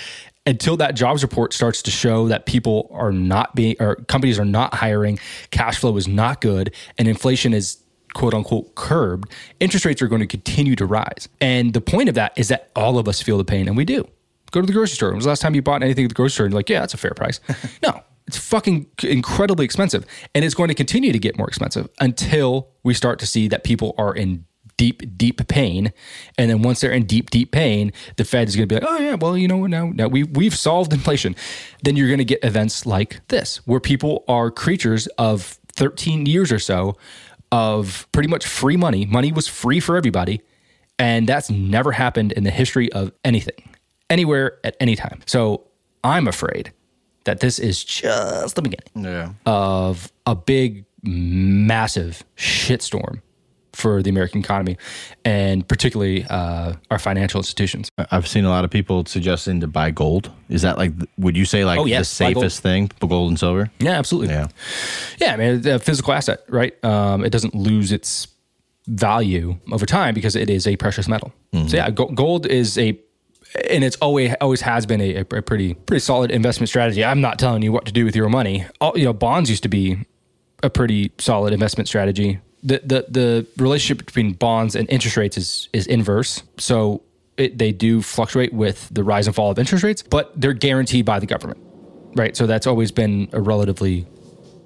until 0.47 0.77
that 0.77 0.95
jobs 0.95 1.21
report 1.21 1.53
starts 1.53 1.81
to 1.83 1.91
show 1.91 2.29
that 2.29 2.45
people 2.45 2.89
are 2.91 3.11
not 3.11 3.53
being 3.53 3.75
or 3.79 3.95
companies 4.07 4.39
are 4.39 4.45
not 4.45 4.73
hiring, 4.73 5.19
cash 5.51 5.77
flow 5.77 5.95
is 5.97 6.07
not 6.07 6.41
good, 6.41 6.73
and 6.97 7.07
inflation 7.07 7.53
is 7.53 7.83
quote 8.13 8.33
unquote 8.33 8.73
curbed, 8.75 9.31
interest 9.59 9.85
rates 9.85 10.01
are 10.01 10.07
going 10.07 10.21
to 10.21 10.27
continue 10.27 10.75
to 10.75 10.85
rise. 10.85 11.27
And 11.41 11.73
the 11.73 11.81
point 11.81 12.09
of 12.09 12.15
that 12.15 12.33
is 12.37 12.47
that 12.47 12.71
all 12.75 12.97
of 12.97 13.07
us 13.07 13.21
feel 13.21 13.37
the 13.37 13.45
pain, 13.45 13.67
and 13.67 13.75
we 13.75 13.85
do. 13.85 14.07
Go 14.51 14.61
to 14.61 14.65
the 14.65 14.73
grocery 14.73 14.95
store. 14.95 15.09
When 15.09 15.17
was 15.17 15.25
the 15.25 15.29
last 15.29 15.41
time 15.41 15.53
you 15.53 15.61
bought 15.61 15.83
anything 15.83 16.05
at 16.05 16.09
the 16.09 16.15
grocery 16.15 16.31
store? 16.31 16.45
And 16.45 16.53
you're 16.53 16.59
like, 16.59 16.69
yeah, 16.69 16.79
that's 16.79 16.93
a 16.93 16.97
fair 16.97 17.11
price. 17.11 17.41
no, 17.83 18.01
it's 18.25 18.37
fucking 18.37 18.87
incredibly 19.03 19.65
expensive. 19.65 20.05
And 20.33 20.45
it's 20.45 20.55
going 20.55 20.69
to 20.69 20.73
continue 20.73 21.11
to 21.11 21.19
get 21.19 21.37
more 21.37 21.47
expensive 21.49 21.89
until 21.99 22.69
we 22.83 22.93
start 22.93 23.19
to 23.19 23.27
see 23.27 23.49
that 23.49 23.65
people 23.65 23.93
are 23.97 24.15
in 24.15 24.45
deep, 24.77 25.17
deep 25.17 25.45
pain. 25.47 25.91
And 26.37 26.49
then 26.49 26.61
once 26.61 26.79
they're 26.79 26.91
in 26.91 27.05
deep, 27.05 27.29
deep 27.29 27.51
pain, 27.51 27.91
the 28.15 28.23
Fed 28.23 28.47
is 28.47 28.55
going 28.55 28.67
to 28.69 28.75
be 28.75 28.79
like, 28.79 28.89
oh, 28.89 28.97
yeah, 28.99 29.15
well, 29.15 29.37
you 29.37 29.47
know, 29.47 29.65
now, 29.67 29.87
now 29.93 30.07
we, 30.07 30.23
we've 30.23 30.55
solved 30.55 30.93
inflation. 30.93 31.35
Then 31.83 31.95
you're 31.95 32.07
going 32.07 32.19
to 32.19 32.25
get 32.25 32.43
events 32.43 32.85
like 32.85 33.19
this, 33.27 33.57
where 33.67 33.79
people 33.79 34.23
are 34.27 34.49
creatures 34.51 35.07
of 35.17 35.57
13 35.73 36.25
years 36.25 36.51
or 36.51 36.59
so 36.59 36.95
of 37.51 38.07
pretty 38.11 38.29
much 38.29 38.45
free 38.45 38.77
money. 38.77 39.05
Money 39.05 39.31
was 39.31 39.47
free 39.47 39.79
for 39.79 39.97
everybody. 39.97 40.41
And 40.99 41.27
that's 41.27 41.49
never 41.49 41.91
happened 41.91 42.31
in 42.31 42.43
the 42.43 42.49
history 42.51 42.91
of 42.91 43.11
anything, 43.23 43.69
anywhere, 44.09 44.57
at 44.63 44.75
any 44.79 44.95
time. 44.95 45.21
So 45.27 45.63
I'm 46.03 46.27
afraid 46.27 46.71
that 47.25 47.39
this 47.39 47.59
is 47.59 47.83
just 47.83 48.55
the 48.55 48.61
beginning 48.63 49.05
Yeah. 49.13 49.33
of 49.45 50.11
a 50.25 50.33
big, 50.33 50.85
massive 51.03 52.23
shitstorm 52.35 53.21
for 53.77 54.01
the 54.01 54.09
American 54.09 54.39
economy 54.41 54.75
and 55.23 55.67
particularly 55.67 56.25
uh, 56.29 56.73
our 56.89 56.97
financial 56.97 57.39
institutions. 57.39 57.89
I've 58.11 58.27
seen 58.27 58.43
a 58.43 58.49
lot 58.49 58.65
of 58.65 58.71
people 58.71 59.05
suggesting 59.05 59.59
to 59.61 59.67
buy 59.67 59.91
gold. 59.91 60.31
Is 60.49 60.63
that 60.63 60.77
like, 60.77 60.93
would 61.17 61.37
you 61.37 61.45
say 61.45 61.63
like 61.63 61.77
Oh, 61.79 61.85
yes, 61.85 62.17
the 62.17 62.25
gold. 62.33 62.35
safest 62.43 62.63
thing, 62.63 62.89
gold 62.99 63.29
and 63.29 63.39
silver? 63.39 63.69
Yeah, 63.79 63.91
absolutely. 63.91 64.33
Yeah. 64.33 64.47
Yeah, 65.19 65.33
I 65.33 65.37
mean, 65.37 65.55
it's 65.57 65.67
a 65.67 65.77
physical 65.79 66.13
asset, 66.13 66.39
right? 66.49 66.73
Um, 66.83 67.23
it 67.23 67.29
doesn't 67.29 67.53
lose 67.53 67.91
its 67.91 68.27
value 68.87 69.57
over 69.71 69.85
time 69.85 70.13
because 70.15 70.35
it 70.35 70.49
is 70.49 70.65
a 70.65 70.75
precious 70.77 71.07
metal. 71.07 71.31
So 71.67 71.75
yeah, 71.77 71.89
go- 71.89 72.07
gold 72.07 72.45
is 72.45 72.77
a 72.77 72.99
and 73.69 73.83
it's 73.83 73.95
always 73.97 74.33
always 74.41 74.61
has 74.61 74.85
been 74.85 75.01
a, 75.01 75.17
a 75.17 75.23
pretty 75.23 75.73
pretty 75.73 75.99
solid 75.99 76.31
investment 76.31 76.69
strategy. 76.69 77.03
I'm 77.03 77.21
not 77.21 77.39
telling 77.39 77.61
you 77.63 77.71
what 77.71 77.85
to 77.85 77.91
do 77.91 78.05
with 78.05 78.15
your 78.15 78.29
money. 78.29 78.65
All, 78.81 78.93
you 78.97 79.05
know, 79.05 79.13
bonds 79.13 79.49
used 79.49 79.63
to 79.63 79.69
be 79.69 79.97
a 80.63 80.69
pretty 80.69 81.11
solid 81.17 81.53
investment 81.53 81.87
strategy. 81.87 82.39
The 82.63 82.81
the 82.83 83.05
the 83.09 83.47
relationship 83.57 84.05
between 84.05 84.33
bonds 84.33 84.75
and 84.75 84.89
interest 84.89 85.17
rates 85.17 85.37
is 85.37 85.69
is 85.73 85.87
inverse. 85.87 86.43
So 86.57 87.03
it, 87.37 87.57
they 87.57 87.71
do 87.71 88.01
fluctuate 88.01 88.51
with 88.51 88.89
the 88.91 89.03
rise 89.03 89.27
and 89.27 89.35
fall 89.35 89.51
of 89.51 89.59
interest 89.59 89.83
rates, 89.83 90.01
but 90.01 90.31
they're 90.39 90.53
guaranteed 90.53 91.05
by 91.05 91.19
the 91.19 91.27
government, 91.27 91.59
right? 92.15 92.35
So 92.35 92.47
that's 92.47 92.65
always 92.65 92.91
been 92.91 93.29
a 93.31 93.39
relatively 93.39 94.07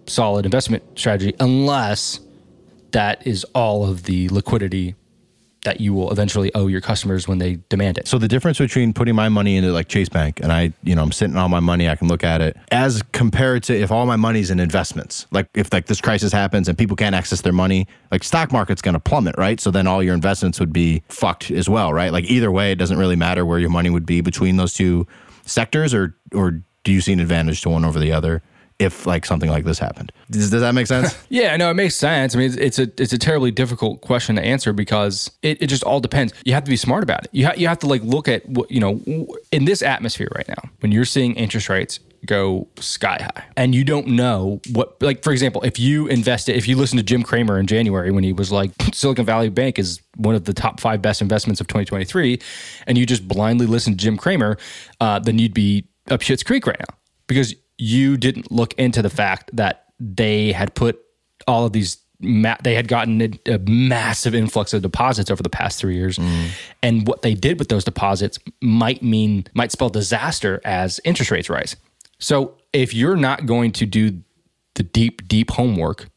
solid 0.08 0.46
investment 0.46 0.84
strategy, 0.98 1.36
unless 1.40 2.22
that 2.92 3.26
is 3.28 3.44
all 3.54 3.86
of 3.86 4.04
the 4.04 4.30
liquidity 4.30 4.96
that 5.64 5.80
you 5.80 5.94
will 5.94 6.12
eventually 6.12 6.54
owe 6.56 6.68
your 6.68 6.82
customers 6.82 7.28
when 7.28 7.38
they 7.38 7.60
demand 7.70 7.98
it. 7.98 8.08
So 8.08 8.18
the 8.18 8.28
difference 8.28 8.58
between 8.58 8.94
putting 8.94 9.16
my 9.16 9.30
money 9.30 9.58
into 9.58 9.72
like 9.72 9.88
Chase 9.88 10.10
Bank 10.10 10.40
and 10.42 10.52
I, 10.52 10.74
you 10.84 10.96
know, 10.96 11.04
I'm 11.04 11.12
sitting 11.12 11.36
on 11.36 11.52
my 11.52 11.60
money, 11.60 11.88
I 11.88 11.96
can 11.96 12.08
look 12.08 12.24
at 12.24 12.42
it 12.42 12.58
as 12.72 13.04
compared 13.12 13.64
to 13.64 13.78
if 13.78 13.92
all 13.92 14.06
my 14.06 14.16
money's 14.16 14.50
in 14.50 14.60
investments. 14.60 15.28
Like 15.32 15.48
if 15.54 15.72
like 15.72 15.86
this 15.86 16.02
crisis 16.02 16.34
happens 16.34 16.68
and 16.68 16.78
people 16.78 16.96
can't 16.96 17.16
access 17.16 17.42
their 17.42 17.54
money, 17.54 17.88
like 18.12 18.24
stock 18.24 18.52
market's 18.52 18.82
going 18.82 18.94
to 18.94 19.00
plummet, 19.00 19.36
right? 19.38 19.60
So 19.60 19.72
then 19.72 19.88
all 19.88 20.02
your 20.02 20.16
investments 20.16 20.60
would 20.60 20.74
be 20.74 21.04
fucked 21.10 21.52
as 21.52 21.70
well, 21.70 21.94
right? 21.94 22.12
Like 22.12 22.26
either 22.26 22.52
way, 22.52 22.72
it 22.72 22.76
doesn't 22.76 22.98
really 22.98 23.16
matter 23.16 23.46
where 23.46 23.60
your 23.60 23.70
money 23.70 23.90
would 23.90 24.06
be 24.06 24.22
between 24.22 24.58
those 24.58 24.74
two 24.74 25.06
sectors 25.46 25.94
or 25.94 26.16
or 26.34 26.62
do 26.84 26.92
you 26.92 27.02
see 27.02 27.14
an 27.14 27.20
advantage 27.20 27.62
to 27.62 27.70
one 27.70 27.86
over 27.86 28.00
the 28.00 28.12
other 28.12 28.42
if 28.82 29.06
like 29.06 29.26
something 29.26 29.50
like 29.50 29.64
this 29.64 29.78
happened? 29.78 30.12
Does, 30.30 30.50
does 30.50 30.62
that 30.62 30.74
make 30.74 30.88
sense? 30.88 31.18
Yeah, 31.30 31.56
no, 31.56 31.70
it 31.70 31.76
makes 31.76 31.96
sense. 31.96 32.36
I 32.36 32.40
mean, 32.40 32.48
it's, 32.48 32.58
it's 32.58 32.80
a 32.80 33.02
it's 33.02 33.14
a 33.14 33.18
terribly 33.18 33.52
difficult 33.52 34.02
question 34.02 34.36
to 34.36 34.42
answer 34.42 34.74
because 34.74 35.32
it, 35.42 35.62
it 35.62 35.68
just 35.68 35.84
all 35.84 36.00
depends. 36.00 36.34
You 36.44 36.54
have 36.54 36.64
to 36.66 36.70
be 36.70 36.76
smart 36.76 37.04
about 37.04 37.24
it. 37.24 37.30
You 37.32 37.46
ha- 37.46 37.54
you 37.56 37.68
have 37.68 37.80
to 37.80 37.88
like 37.88 38.04
look 38.04 38.28
at 38.28 38.48
what 38.50 38.70
you 38.70 38.80
know 38.80 39.00
in 39.52 39.66
this 39.66 39.82
atmosphere 39.82 40.28
right 40.36 40.48
now 40.48 40.70
when 40.82 40.92
you're 40.92 41.06
seeing 41.06 41.36
interest 41.36 41.70
rates 41.70 42.00
go 42.26 42.68
sky 42.78 43.18
high 43.20 43.44
and 43.58 43.74
you 43.74 43.84
don't 43.84 44.08
know 44.08 44.62
what 44.74 45.02
like 45.02 45.24
for 45.24 45.32
example 45.32 45.62
if 45.64 45.80
you 45.80 46.08
invested 46.08 46.56
if 46.56 46.68
you 46.68 46.76
listen 46.76 46.98
to 46.98 47.04
Jim 47.04 47.24
Cramer 47.24 47.60
in 47.60 47.66
January 47.66 48.12
when 48.12 48.24
he 48.24 48.34
was 48.34 48.52
like 48.52 48.72
Silicon 48.94 49.26
Valley 49.26 49.50
Bank 49.50 49.80
is 49.80 50.02
one 50.18 50.36
of 50.36 50.46
the 50.46 50.54
top 50.54 50.80
five 50.80 51.02
best 51.02 51.22
investments 51.22 51.62
of 51.62 51.68
2023 51.68 52.40
and 52.88 52.98
you 52.98 53.06
just 53.06 53.28
blindly 53.28 53.66
listen 53.66 53.94
to 53.94 53.98
Jim 53.98 54.18
Cramer 54.18 54.58
uh, 55.00 55.18
then 55.20 55.40
you'd 55.40 55.54
be 55.54 55.88
up 56.10 56.22
shit's 56.22 56.44
creek 56.44 56.68
right 56.68 56.80
now 56.80 56.96
because 57.28 57.56
you 57.82 58.16
didn't 58.16 58.52
look 58.52 58.76
into 58.76 59.02
the 59.02 59.10
fact 59.10 59.50
that 59.54 59.86
they 60.00 60.52
had 60.52 60.76
put 60.76 61.02
all 61.48 61.66
of 61.66 61.74
these 61.74 61.98
ma- 62.20 62.56
they 62.64 62.76
had 62.76 62.88
gotten 62.88 63.22
a, 63.22 63.54
a 63.56 63.58
massive 63.58 64.36
influx 64.36 64.72
of 64.76 64.84
deposits 64.84 65.32
over 65.32 65.42
the 65.42 65.50
past 65.50 65.80
three 65.80 65.96
years. 65.96 66.20
Mm. 66.20 66.50
And 66.84 67.08
what 67.08 67.24
they 67.24 67.34
did 67.34 67.58
with 67.58 67.70
those 67.70 67.84
deposits 67.84 68.38
might 68.62 69.02
mean 69.02 69.48
might 69.56 69.72
spell 69.72 69.90
disaster 69.90 70.62
as 70.64 71.00
interest 71.04 71.32
rates 71.32 71.50
rise. 71.50 71.76
So 72.20 72.56
if 72.72 72.94
you're 72.94 73.16
not 73.16 73.48
going 73.48 73.72
to 73.72 73.88
do 73.88 74.22
the 74.76 74.84
deep 74.84 75.28
deep 75.28 75.50
homework 75.50 76.08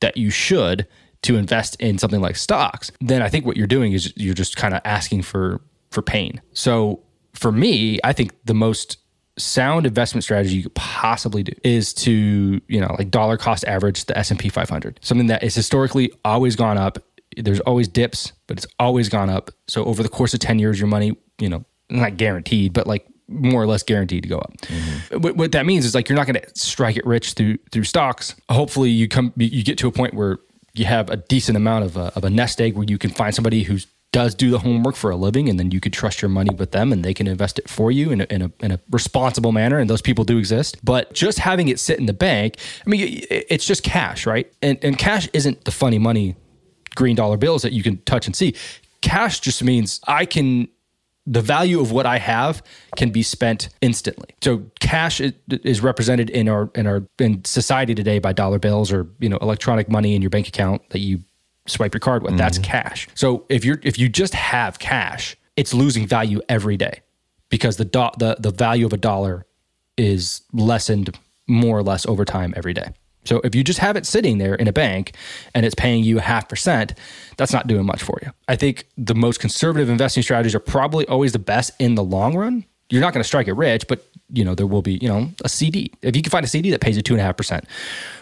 that 0.00 0.18
you 0.18 0.28
should 0.28 0.86
to 1.22 1.36
invest 1.36 1.80
in 1.80 1.96
something 1.96 2.20
like 2.20 2.36
stocks 2.36 2.92
then 3.00 3.20
i 3.20 3.28
think 3.28 3.44
what 3.44 3.56
you're 3.56 3.66
doing 3.66 3.92
is 3.92 4.12
you're 4.16 4.34
just 4.34 4.56
kind 4.56 4.74
of 4.74 4.80
asking 4.84 5.22
for 5.22 5.60
for 5.90 6.02
pain. 6.02 6.40
So 6.52 7.02
for 7.32 7.50
me 7.50 7.98
i 8.04 8.12
think 8.12 8.32
the 8.44 8.54
most 8.54 8.98
sound 9.38 9.86
investment 9.86 10.24
strategy 10.24 10.56
you 10.56 10.62
could 10.62 10.74
possibly 10.74 11.42
do 11.42 11.52
is 11.62 11.92
to 11.92 12.60
you 12.68 12.80
know 12.80 12.94
like 12.98 13.10
dollar 13.10 13.36
cost 13.36 13.64
average 13.66 14.06
the 14.06 14.16
s&p 14.16 14.48
500 14.48 14.98
something 15.02 15.26
that 15.26 15.42
is 15.42 15.54
historically 15.54 16.10
always 16.24 16.56
gone 16.56 16.78
up 16.78 16.98
there's 17.36 17.60
always 17.60 17.86
dips 17.86 18.32
but 18.46 18.56
it's 18.56 18.66
always 18.78 19.10
gone 19.10 19.28
up 19.28 19.50
so 19.68 19.84
over 19.84 20.02
the 20.02 20.08
course 20.08 20.32
of 20.32 20.40
10 20.40 20.58
years 20.58 20.80
your 20.80 20.88
money 20.88 21.14
you 21.38 21.50
know 21.50 21.66
not 21.90 22.16
guaranteed, 22.16 22.72
but 22.72 22.86
like 22.86 23.06
more 23.28 23.62
or 23.62 23.66
less 23.66 23.82
guaranteed 23.82 24.22
to 24.22 24.28
go 24.28 24.38
up. 24.38 24.52
Mm-hmm. 24.62 25.20
What, 25.20 25.36
what, 25.36 25.52
that 25.52 25.66
means 25.66 25.84
is 25.84 25.94
like 25.94 26.08
you're 26.08 26.16
not 26.16 26.26
going 26.26 26.40
to 26.40 26.48
strike 26.54 26.96
it 26.96 27.06
rich 27.06 27.32
through 27.32 27.58
through 27.72 27.84
stocks. 27.84 28.34
Hopefully, 28.48 28.90
you 28.90 29.08
come 29.08 29.32
you 29.36 29.62
get 29.62 29.78
to 29.78 29.88
a 29.88 29.92
point 29.92 30.14
where 30.14 30.38
you 30.74 30.84
have 30.84 31.10
a 31.10 31.16
decent 31.16 31.56
amount 31.56 31.84
of 31.84 31.96
a, 31.96 32.12
of 32.16 32.24
a 32.24 32.30
nest 32.30 32.60
egg 32.60 32.74
where 32.76 32.84
you 32.86 32.98
can 32.98 33.10
find 33.10 33.34
somebody 33.34 33.62
who's 33.62 33.86
does 34.12 34.34
do 34.34 34.50
the 34.50 34.58
homework 34.58 34.96
for 34.96 35.10
a 35.10 35.16
living 35.16 35.48
and 35.48 35.58
then 35.58 35.70
you 35.70 35.80
could 35.80 35.92
trust 35.92 36.22
your 36.22 36.28
money 36.28 36.54
with 36.54 36.70
them 36.70 36.92
and 36.92 37.04
they 37.04 37.12
can 37.12 37.26
invest 37.26 37.58
it 37.58 37.68
for 37.68 37.90
you 37.90 38.10
in 38.10 38.22
a, 38.22 38.24
in 38.30 38.42
a, 38.42 38.52
in 38.60 38.70
a 38.72 38.80
responsible 38.90 39.52
manner 39.52 39.78
and 39.78 39.90
those 39.90 40.00
people 40.00 40.24
do 40.24 40.38
exist. 40.38 40.82
But 40.84 41.12
just 41.12 41.38
having 41.38 41.68
it 41.68 41.78
sit 41.78 41.98
in 41.98 42.06
the 42.06 42.14
bank 42.14 42.56
i 42.86 42.88
mean 42.88 43.24
it's 43.30 43.66
just 43.66 43.82
cash 43.82 44.26
right? 44.26 44.50
And, 44.62 44.78
and 44.82 44.96
cash 44.96 45.28
isn't 45.32 45.64
the 45.64 45.70
funny 45.70 45.98
money 45.98 46.36
green 46.94 47.16
dollar 47.16 47.36
bills 47.36 47.62
that 47.62 47.72
you 47.72 47.82
can 47.82 47.98
touch 48.02 48.26
and 48.26 48.34
see. 48.34 48.54
Cash 49.02 49.40
just 49.40 49.62
means 49.62 50.00
i 50.06 50.24
can 50.24 50.68
the 51.26 51.42
value 51.42 51.80
of 51.80 51.90
what 51.90 52.06
I 52.06 52.18
have 52.18 52.62
can 52.96 53.10
be 53.10 53.22
spent 53.22 53.68
instantly. 53.80 54.28
So 54.42 54.62
cash 54.78 55.20
is 55.20 55.80
represented 55.80 56.30
in 56.30 56.48
our 56.48 56.70
in 56.74 56.86
our 56.86 57.02
in 57.18 57.44
society 57.44 57.94
today 57.94 58.20
by 58.20 58.32
dollar 58.32 58.58
bills 58.58 58.92
or 58.92 59.08
you 59.18 59.28
know 59.28 59.38
electronic 59.38 59.88
money 59.88 60.14
in 60.14 60.22
your 60.22 60.30
bank 60.30 60.48
account 60.48 60.88
that 60.90 61.00
you 61.00 61.22
swipe 61.66 61.94
your 61.94 62.00
card 62.00 62.22
with. 62.22 62.32
Mm-hmm. 62.32 62.38
That's 62.38 62.58
cash. 62.58 63.08
So 63.14 63.44
if 63.48 63.64
you're 63.64 63.80
if 63.82 63.98
you 63.98 64.08
just 64.08 64.34
have 64.34 64.78
cash, 64.78 65.36
it's 65.56 65.72
losing 65.74 66.06
value 66.06 66.40
every 66.48 66.76
day 66.76 67.02
because 67.48 67.76
the 67.76 67.84
do- 67.84 68.10
the 68.18 68.36
the 68.38 68.50
value 68.50 68.86
of 68.86 68.92
a 68.92 68.96
dollar 68.98 69.46
is 69.96 70.42
lessened 70.52 71.16
more 71.46 71.78
or 71.78 71.82
less 71.82 72.06
over 72.06 72.24
time 72.24 72.52
every 72.56 72.74
day. 72.74 72.92
So 73.24 73.40
if 73.42 73.54
you 73.54 73.64
just 73.64 73.80
have 73.80 73.96
it 73.96 74.06
sitting 74.06 74.38
there 74.38 74.54
in 74.54 74.68
a 74.68 74.72
bank 74.72 75.14
and 75.54 75.66
it's 75.66 75.74
paying 75.74 76.04
you 76.04 76.18
a 76.18 76.22
half 76.22 76.48
percent, 76.48 76.94
that's 77.36 77.52
not 77.52 77.66
doing 77.66 77.84
much 77.84 78.02
for 78.02 78.18
you. 78.22 78.30
I 78.48 78.56
think 78.56 78.86
the 78.96 79.14
most 79.14 79.40
conservative 79.40 79.88
investing 79.88 80.22
strategies 80.22 80.54
are 80.54 80.60
probably 80.60 81.06
always 81.08 81.32
the 81.32 81.38
best 81.38 81.72
in 81.78 81.96
the 81.96 82.04
long 82.04 82.36
run. 82.36 82.64
You're 82.88 83.00
not 83.00 83.12
going 83.12 83.22
to 83.22 83.26
strike 83.26 83.48
it 83.48 83.54
rich, 83.54 83.88
but 83.88 84.06
you 84.32 84.44
know 84.44 84.54
there 84.54 84.66
will 84.66 84.82
be 84.82 84.98
you 85.02 85.08
know 85.08 85.28
a 85.44 85.48
CD. 85.48 85.92
If 86.02 86.14
you 86.16 86.22
can 86.22 86.30
find 86.30 86.44
a 86.44 86.48
CD 86.48 86.70
that 86.70 86.80
pays 86.80 86.96
you 86.96 87.02
two 87.02 87.14
and 87.14 87.20
a 87.20 87.24
half 87.24 87.36
percent, 87.36 87.64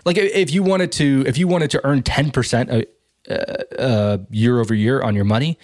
like 0.04 0.16
if 0.16 0.52
you 0.52 0.62
wanted 0.62 0.92
to 0.92 1.24
if 1.26 1.36
you 1.36 1.48
wanted 1.48 1.70
to 1.72 1.86
earn 1.86 2.02
ten 2.02 2.30
percent 2.30 2.70
uh, 3.30 3.34
uh, 3.78 4.18
year 4.30 4.60
over 4.60 4.74
year 4.74 5.02
on 5.02 5.14
your 5.14 5.24
money, 5.24 5.58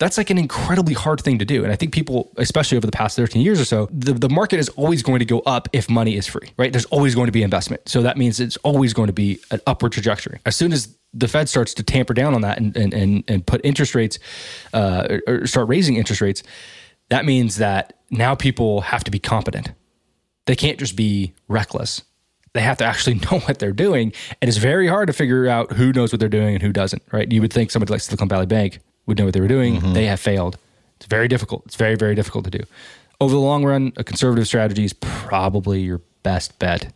that's 0.00 0.16
like 0.16 0.30
an 0.30 0.38
incredibly 0.38 0.94
hard 0.94 1.20
thing 1.20 1.38
to 1.38 1.44
do. 1.44 1.62
And 1.62 1.70
I 1.70 1.76
think 1.76 1.92
people, 1.92 2.32
especially 2.38 2.78
over 2.78 2.86
the 2.86 2.92
past 2.92 3.16
13 3.16 3.42
years 3.42 3.60
or 3.60 3.66
so, 3.66 3.86
the, 3.92 4.14
the 4.14 4.30
market 4.30 4.58
is 4.58 4.70
always 4.70 5.02
going 5.02 5.18
to 5.18 5.26
go 5.26 5.40
up 5.40 5.68
if 5.74 5.90
money 5.90 6.16
is 6.16 6.26
free, 6.26 6.50
right? 6.56 6.72
There's 6.72 6.86
always 6.86 7.14
going 7.14 7.26
to 7.26 7.32
be 7.32 7.42
investment. 7.42 7.86
So 7.86 8.00
that 8.02 8.16
means 8.16 8.40
it's 8.40 8.56
always 8.58 8.94
going 8.94 9.08
to 9.08 9.12
be 9.12 9.38
an 9.50 9.60
upward 9.66 9.92
trajectory. 9.92 10.40
As 10.46 10.56
soon 10.56 10.72
as 10.72 10.96
the 11.12 11.28
Fed 11.28 11.50
starts 11.50 11.74
to 11.74 11.82
tamper 11.82 12.14
down 12.14 12.34
on 12.34 12.40
that 12.40 12.58
and, 12.58 12.74
and, 12.76 12.94
and, 12.94 13.24
and 13.28 13.46
put 13.46 13.60
interest 13.62 13.94
rates, 13.94 14.18
uh, 14.72 15.18
or 15.26 15.46
start 15.46 15.68
raising 15.68 15.96
interest 15.96 16.22
rates, 16.22 16.42
that 17.10 17.26
means 17.26 17.56
that 17.56 17.98
now 18.10 18.34
people 18.34 18.80
have 18.80 19.04
to 19.04 19.10
be 19.10 19.18
competent. 19.18 19.72
They 20.46 20.56
can't 20.56 20.78
just 20.78 20.96
be 20.96 21.34
reckless. 21.46 22.02
They 22.52 22.60
have 22.60 22.78
to 22.78 22.84
actually 22.84 23.14
know 23.30 23.40
what 23.40 23.58
they're 23.58 23.72
doing. 23.72 24.12
And 24.40 24.48
it's 24.48 24.58
very 24.58 24.88
hard 24.88 25.06
to 25.06 25.12
figure 25.12 25.48
out 25.48 25.72
who 25.72 25.92
knows 25.92 26.12
what 26.12 26.20
they're 26.20 26.28
doing 26.28 26.54
and 26.54 26.62
who 26.62 26.72
doesn't, 26.72 27.02
right? 27.12 27.30
You 27.30 27.40
would 27.40 27.52
think 27.52 27.70
somebody 27.70 27.92
like 27.92 28.00
Silicon 28.00 28.28
Valley 28.28 28.46
Bank 28.46 28.80
would 29.06 29.18
know 29.18 29.24
what 29.24 29.34
they 29.34 29.40
were 29.40 29.48
doing. 29.48 29.76
Mm-hmm. 29.76 29.92
They 29.92 30.06
have 30.06 30.20
failed. 30.20 30.58
It's 30.96 31.06
very 31.06 31.28
difficult. 31.28 31.62
It's 31.66 31.76
very, 31.76 31.96
very 31.96 32.14
difficult 32.14 32.44
to 32.44 32.50
do. 32.50 32.64
Over 33.20 33.34
the 33.34 33.40
long 33.40 33.64
run, 33.64 33.92
a 33.96 34.04
conservative 34.04 34.46
strategy 34.46 34.84
is 34.84 34.92
probably 34.92 35.80
your 35.80 36.00
best 36.22 36.58
bet 36.58 36.92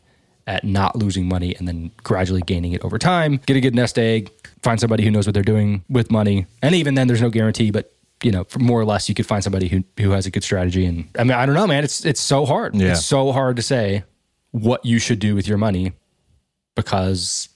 at 0.47 0.65
not 0.65 0.97
losing 0.97 1.27
money 1.27 1.55
and 1.57 1.67
then 1.67 1.91
gradually 2.03 2.43
gaining 2.43 2.73
it 2.73 2.85
over 2.85 2.99
time. 2.99 3.41
Get 3.47 3.57
a 3.57 3.61
good 3.61 3.75
nest 3.75 3.99
egg, 3.99 4.31
find 4.63 4.79
somebody 4.79 5.05
who 5.05 5.11
knows 5.11 5.27
what 5.27 5.35
they're 5.35 5.43
doing 5.43 5.85
with 5.89 6.11
money. 6.11 6.47
And 6.63 6.75
even 6.75 6.95
then, 6.95 7.07
there's 7.07 7.23
no 7.23 7.31
guarantee, 7.31 7.71
but 7.71 7.93
you 8.23 8.31
know, 8.31 8.47
more 8.59 8.81
or 8.81 8.85
less, 8.85 9.09
you 9.09 9.15
could 9.15 9.27
find 9.27 9.45
somebody 9.45 9.69
who, 9.69 9.85
who 9.99 10.11
has 10.11 10.25
a 10.27 10.31
good 10.31 10.45
strategy. 10.45 10.87
And 10.87 11.09
I 11.19 11.25
mean, 11.25 11.33
I 11.33 11.45
don't 11.45 11.55
know, 11.55 11.67
man. 11.67 11.85
It's 11.85 12.05
it's 12.05 12.21
so 12.21 12.47
hard. 12.47 12.75
Yeah. 12.75 12.93
It's 12.93 13.05
so 13.05 13.33
hard 13.33 13.57
to 13.57 13.63
say 13.63 14.05
what 14.55 14.85
you 14.85 14.99
should 14.99 15.19
do 15.19 15.35
with 15.35 15.49
your 15.49 15.59
money 15.59 15.93
because 16.77 17.49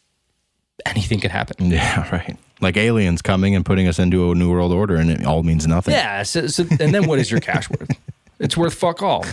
anything 0.84 1.20
could 1.20 1.30
happen. 1.30 1.70
Yeah, 1.70 2.08
right 2.10 2.36
like 2.60 2.76
aliens 2.76 3.22
coming 3.22 3.54
and 3.54 3.64
putting 3.64 3.86
us 3.88 3.98
into 3.98 4.30
a 4.30 4.34
new 4.34 4.50
world 4.50 4.72
order, 4.72 4.96
and 4.96 5.10
it 5.10 5.24
all 5.24 5.42
means 5.42 5.66
nothing. 5.66 5.94
Yeah. 5.94 6.22
So, 6.22 6.46
so 6.46 6.64
and 6.80 6.94
then 6.94 7.06
what 7.06 7.18
is 7.18 7.30
your 7.30 7.40
cash 7.40 7.68
worth? 7.70 7.90
It's 8.40 8.56
worth 8.56 8.74
fuck 8.74 9.02
all. 9.02 9.24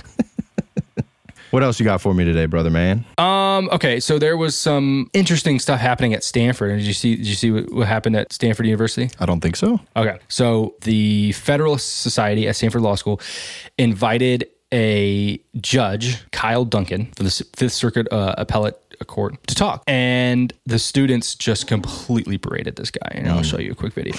What 1.52 1.62
else 1.62 1.80
you 1.80 1.86
got 1.86 2.02
for 2.02 2.12
me 2.12 2.26
today, 2.26 2.48
brother 2.48 2.72
man? 2.72 3.06
Um. 3.20 3.70
Okay. 3.72 4.00
So 4.00 4.18
there 4.18 4.36
was 4.36 4.58
some 4.58 5.12
interesting 5.14 5.60
stuff 5.60 5.80
happening 5.80 6.16
at 6.16 6.24
Stanford. 6.24 6.80
Did 6.80 6.88
you 6.88 6.94
see? 6.94 7.16
Did 7.16 7.28
you 7.28 7.36
see 7.36 7.52
what, 7.52 7.72
what 7.72 7.88
happened 7.88 8.16
at 8.16 8.34
Stanford 8.34 8.66
University? 8.66 9.12
I 9.20 9.28
don't 9.28 9.42
think 9.42 9.58
so. 9.58 9.80
Okay. 9.96 10.18
So 10.28 10.74
the 10.82 11.34
Federalist 11.34 12.02
Society 12.02 12.48
at 12.48 12.56
Stanford 12.56 12.82
Law 12.82 12.96
School 12.96 13.22
invited 13.78 14.50
a 14.76 15.40
judge, 15.62 16.30
Kyle 16.32 16.66
Duncan, 16.66 17.08
for 17.16 17.24
the 17.24 17.32
Fifth 17.56 17.72
Circuit 17.72 18.12
uh, 18.12 18.36
Appellate 18.38 18.76
court 19.08 19.36
to 19.48 19.56
talk. 19.56 19.84
And 19.88 20.52
the 20.66 20.80
students 20.80 21.36
just 21.36 21.68
completely 21.68 22.36
berated 22.38 22.76
this 22.76 22.92
guy. 22.92 23.08
And 23.12 23.30
I'll 23.30 23.42
show 23.44 23.60
you 23.60 23.72
a 23.72 23.76
quick 23.76 23.94
video. 23.94 24.16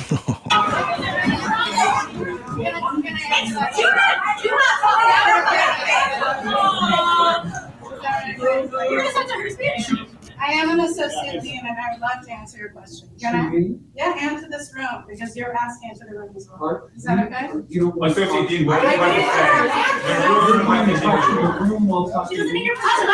I 10.39 10.53
am 10.53 10.71
an 10.71 10.81
associate 10.81 11.43
dean 11.43 11.61
and 11.67 11.77
I 11.79 11.93
would 11.93 12.01
love 12.01 12.25
to 12.27 12.33
answer 12.33 12.59
your 12.59 12.71
question. 12.71 13.09
Can 13.21 13.35
I? 13.35 13.75
Yeah, 13.95 14.15
and 14.19 14.43
to 14.43 14.49
this 14.49 14.73
room, 14.75 15.05
because 15.09 15.37
you're 15.37 15.57
asking 15.57 15.95
to 15.95 16.05
the 16.09 16.19
room 16.19 16.35
as 16.37 16.49
well. 16.49 16.89
Is 16.95 17.05
that 17.05 17.27
okay? 17.27 17.51
You 17.69 17.93
don't. 17.93 18.11
Associate 18.11 18.49
dean, 18.49 18.67
what 18.67 18.85
are 18.85 18.91
you 18.91 18.97
about 18.97 19.15
to 20.87 20.97
say? 20.97 21.59
The 21.59 21.65
room 21.65 21.89
will 21.89 22.11
talk 22.11 22.29
to 22.29 22.35
you. 22.35 22.43
She 22.43 22.43
doesn't 22.43 22.55
need 22.55 22.67
your 22.67 22.77
cousin 22.77 23.09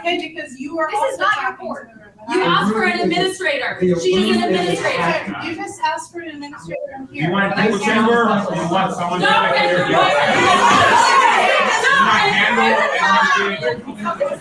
Okay, 0.00 0.34
because 0.34 0.58
you 0.58 0.78
are 0.78 0.90
This 0.90 1.14
is 1.14 1.18
not 1.18 1.42
your 1.42 1.56
court. 1.56 1.90
You 2.28 2.42
asked 2.42 2.72
for 2.72 2.84
an 2.84 3.00
administrator. 3.00 3.78
She 3.80 4.30
is 4.30 4.36
an 4.36 4.44
administrator. 4.44 5.36
You 5.44 5.54
just 5.56 5.80
asked 5.82 6.12
for 6.12 6.20
an 6.20 6.30
administrator 6.30 6.80
in 6.96 7.06
here. 7.08 7.26
You 7.26 7.32
want 7.32 7.52
a 7.52 7.78
chamber 7.84 8.24
or 8.24 8.54
you 8.54 8.68
want 8.70 8.94
someone 8.94 9.20
to 9.20 9.26
here? 9.26 9.86
Can 9.86 9.98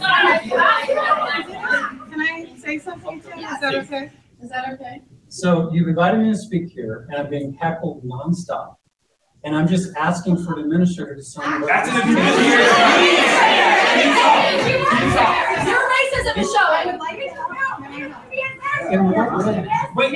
I 0.10 1.71
say 2.72 2.84
something 2.84 3.22
to? 3.22 3.38
Is 3.38 3.60
that 3.60 3.76
okay? 3.76 4.12
Is 4.42 4.50
that 4.50 4.74
okay? 4.74 5.02
So 5.28 5.72
you've 5.74 5.88
invited 5.88 6.20
me 6.22 6.32
to 6.32 6.38
speak 6.38 6.70
here 6.70 7.08
and 7.10 7.20
I've 7.20 7.30
been 7.30 7.54
heckled 7.54 8.04
nonstop. 8.04 8.76
And 9.44 9.56
I'm 9.56 9.68
just 9.68 9.96
asking 9.98 10.38
for 10.46 10.56
the 10.56 10.62
administrator 10.62 11.16
to 11.16 11.24
sign. 11.24 11.62
That's 11.62 11.90
an 11.90 11.96
administrator. 11.98 12.62
Your 15.68 15.82
racism 15.96 16.38
is 16.38 16.54
showing. 16.54 16.72
I 16.72 16.86
would 16.86 17.00
like 17.00 17.18
it 17.20 17.32
Wait, 19.96 20.14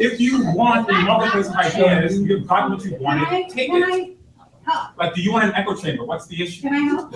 if 0.00 0.20
you 0.20 0.52
want 0.52 0.88
a 0.90 0.92
multiplicity 1.02 1.82
of 1.82 1.88
ideas, 1.88 2.20
you've 2.20 2.46
gotten 2.46 2.72
what 2.72 2.84
you 2.84 2.96
wanted, 2.98 3.48
take 3.50 3.70
it. 3.72 4.15
Like, 4.98 5.14
do 5.14 5.22
you 5.22 5.32
want 5.32 5.44
an 5.44 5.54
echo 5.54 5.74
chamber? 5.74 6.04
What's 6.04 6.26
the 6.26 6.42
issue? 6.42 6.62
Can 6.62 6.74
I 6.74 6.80
help? 6.80 7.14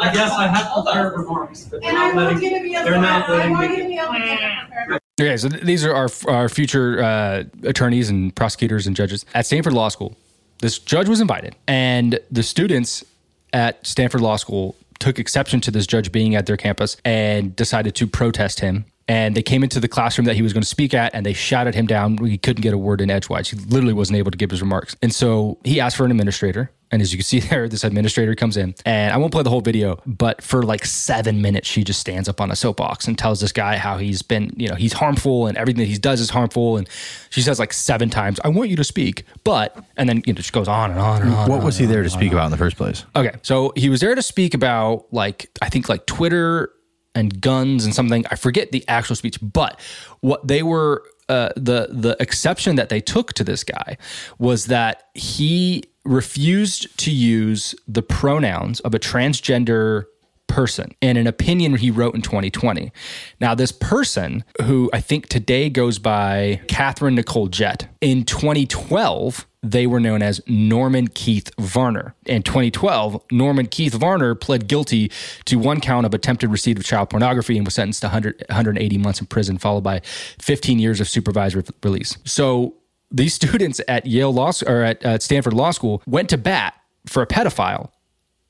I 0.00 0.10
guess 0.12 0.32
I 0.32 0.48
have 0.48 0.72
prepared 0.72 1.16
remarks. 1.16 1.70
And 1.72 1.96
I 1.96 2.12
want 2.12 2.42
you 2.42 2.50
to 2.50 2.62
be 2.62 2.74
able 2.74 2.86
to, 2.90 2.96
I 2.96 3.48
want 3.50 3.70
you 3.70 3.82
to 3.82 3.88
be 3.88 3.98
able 3.98 4.12
to 4.14 5.00
Okay, 5.20 5.36
so 5.36 5.48
th- 5.48 5.62
these 5.62 5.84
are 5.84 5.94
our, 5.94 6.08
our 6.26 6.48
future 6.48 7.02
uh, 7.02 7.44
attorneys 7.64 8.08
and 8.08 8.34
prosecutors 8.34 8.86
and 8.86 8.96
judges 8.96 9.26
at 9.34 9.46
Stanford 9.46 9.74
Law 9.74 9.88
School. 9.88 10.16
This 10.60 10.78
judge 10.78 11.08
was 11.08 11.20
invited, 11.20 11.54
and 11.68 12.18
the 12.30 12.42
students 12.42 13.04
at 13.52 13.86
Stanford 13.86 14.22
Law 14.22 14.36
School 14.36 14.74
took 14.98 15.18
exception 15.18 15.60
to 15.60 15.70
this 15.70 15.86
judge 15.86 16.12
being 16.12 16.34
at 16.34 16.46
their 16.46 16.56
campus 16.56 16.96
and 17.04 17.54
decided 17.54 17.94
to 17.96 18.06
protest 18.06 18.60
him 18.60 18.84
and 19.08 19.36
they 19.36 19.42
came 19.42 19.62
into 19.62 19.80
the 19.80 19.88
classroom 19.88 20.26
that 20.26 20.36
he 20.36 20.42
was 20.42 20.52
going 20.52 20.62
to 20.62 20.68
speak 20.68 20.94
at 20.94 21.14
and 21.14 21.26
they 21.26 21.32
shouted 21.32 21.74
him 21.74 21.86
down. 21.86 22.18
He 22.18 22.38
couldn't 22.38 22.62
get 22.62 22.72
a 22.72 22.78
word 22.78 23.00
in 23.00 23.10
edgewise. 23.10 23.48
He 23.48 23.56
literally 23.56 23.94
wasn't 23.94 24.18
able 24.18 24.30
to 24.30 24.38
give 24.38 24.50
his 24.50 24.60
remarks. 24.60 24.96
And 25.02 25.14
so 25.14 25.58
he 25.64 25.80
asked 25.80 25.96
for 25.96 26.04
an 26.04 26.10
administrator. 26.10 26.70
And 26.92 27.00
as 27.00 27.10
you 27.10 27.18
can 27.18 27.24
see 27.24 27.40
there, 27.48 27.68
this 27.68 27.84
administrator 27.84 28.34
comes 28.34 28.56
in, 28.56 28.74
and 28.84 29.12
I 29.12 29.16
won't 29.16 29.32
play 29.32 29.42
the 29.42 29.50
whole 29.50 29.62
video, 29.62 30.00
but 30.04 30.42
for 30.42 30.62
like 30.62 30.84
seven 30.84 31.40
minutes, 31.40 31.66
she 31.66 31.82
just 31.82 31.98
stands 31.98 32.28
up 32.28 32.38
on 32.38 32.50
a 32.50 32.56
soapbox 32.56 33.08
and 33.08 33.18
tells 33.18 33.40
this 33.40 33.50
guy 33.50 33.78
how 33.78 33.96
he's 33.96 34.20
been, 34.20 34.52
you 34.56 34.68
know, 34.68 34.74
he's 34.74 34.92
harmful 34.92 35.46
and 35.46 35.56
everything 35.56 35.80
that 35.80 35.88
he 35.88 35.96
does 35.96 36.20
is 36.20 36.28
harmful. 36.28 36.76
And 36.76 36.86
she 37.30 37.40
says 37.40 37.58
like 37.58 37.72
seven 37.72 38.10
times, 38.10 38.38
I 38.44 38.48
want 38.48 38.68
you 38.68 38.76
to 38.76 38.84
speak, 38.84 39.24
but, 39.42 39.74
and 39.96 40.06
then, 40.06 40.22
you 40.26 40.34
know, 40.34 40.42
she 40.42 40.52
goes 40.52 40.68
on 40.68 40.90
and 40.90 41.00
on 41.00 41.22
and 41.22 41.32
on. 41.32 41.48
What 41.48 41.56
and 41.56 41.64
was 41.64 41.80
on 41.80 41.86
he 41.86 41.92
there 41.92 42.02
to 42.02 42.10
speak 42.10 42.32
about 42.32 42.44
in 42.44 42.50
the 42.50 42.58
first 42.58 42.76
place? 42.76 43.06
Okay. 43.16 43.34
So 43.40 43.72
he 43.74 43.88
was 43.88 44.00
there 44.00 44.14
to 44.14 44.22
speak 44.22 44.52
about 44.52 45.06
like, 45.12 45.50
I 45.62 45.70
think 45.70 45.88
like 45.88 46.04
Twitter 46.04 46.72
and 47.14 47.40
guns 47.40 47.84
and 47.84 47.94
something. 47.94 48.24
I 48.30 48.36
forget 48.36 48.72
the 48.72 48.84
actual 48.88 49.16
speech, 49.16 49.38
but 49.40 49.78
what 50.20 50.46
they 50.46 50.62
were 50.62 51.04
uh, 51.28 51.50
the 51.56 51.88
the 51.90 52.16
exception 52.20 52.76
that 52.76 52.88
they 52.88 53.00
took 53.00 53.32
to 53.34 53.44
this 53.44 53.64
guy 53.64 53.96
was 54.38 54.66
that 54.66 55.08
he 55.14 55.84
refused 56.04 56.98
to 56.98 57.10
use 57.10 57.74
the 57.86 58.02
pronouns 58.02 58.80
of 58.80 58.94
a 58.94 58.98
transgender 58.98 60.04
person 60.48 60.94
in 61.00 61.16
an 61.16 61.26
opinion 61.26 61.74
he 61.76 61.90
wrote 61.90 62.14
in 62.14 62.20
2020. 62.20 62.92
Now, 63.40 63.54
this 63.54 63.72
person, 63.72 64.44
who 64.62 64.90
I 64.92 65.00
think 65.00 65.28
today 65.28 65.70
goes 65.70 65.98
by 65.98 66.60
Catherine 66.68 67.14
Nicole 67.14 67.48
Jett, 67.48 67.88
in 68.00 68.24
2012, 68.24 69.46
they 69.62 69.86
were 69.86 70.00
known 70.00 70.22
as 70.22 70.40
Norman 70.46 71.08
Keith 71.08 71.50
Varner. 71.58 72.14
In 72.26 72.42
2012, 72.42 73.22
Norman 73.30 73.66
Keith 73.66 73.94
Varner 73.94 74.34
pled 74.34 74.66
guilty 74.66 75.10
to 75.44 75.56
one 75.56 75.80
count 75.80 76.04
of 76.04 76.12
attempted 76.12 76.50
receipt 76.50 76.78
of 76.78 76.84
child 76.84 77.10
pornography 77.10 77.56
and 77.56 77.66
was 77.66 77.74
sentenced 77.74 78.00
to 78.00 78.06
100, 78.06 78.44
180 78.48 78.98
months 78.98 79.20
in 79.20 79.26
prison, 79.26 79.58
followed 79.58 79.84
by 79.84 80.00
15 80.40 80.78
years 80.78 81.00
of 81.00 81.08
supervised 81.08 81.54
re- 81.54 81.62
release. 81.82 82.18
So 82.24 82.74
these 83.10 83.34
students 83.42 83.80
at 83.86 84.06
Yale 84.06 84.32
Law 84.32 84.52
or 84.66 84.82
at, 84.82 85.02
at 85.04 85.22
Stanford 85.22 85.52
Law 85.52 85.70
School 85.70 86.02
went 86.06 86.28
to 86.30 86.38
bat 86.38 86.74
for 87.06 87.22
a 87.22 87.26
pedophile 87.26 87.90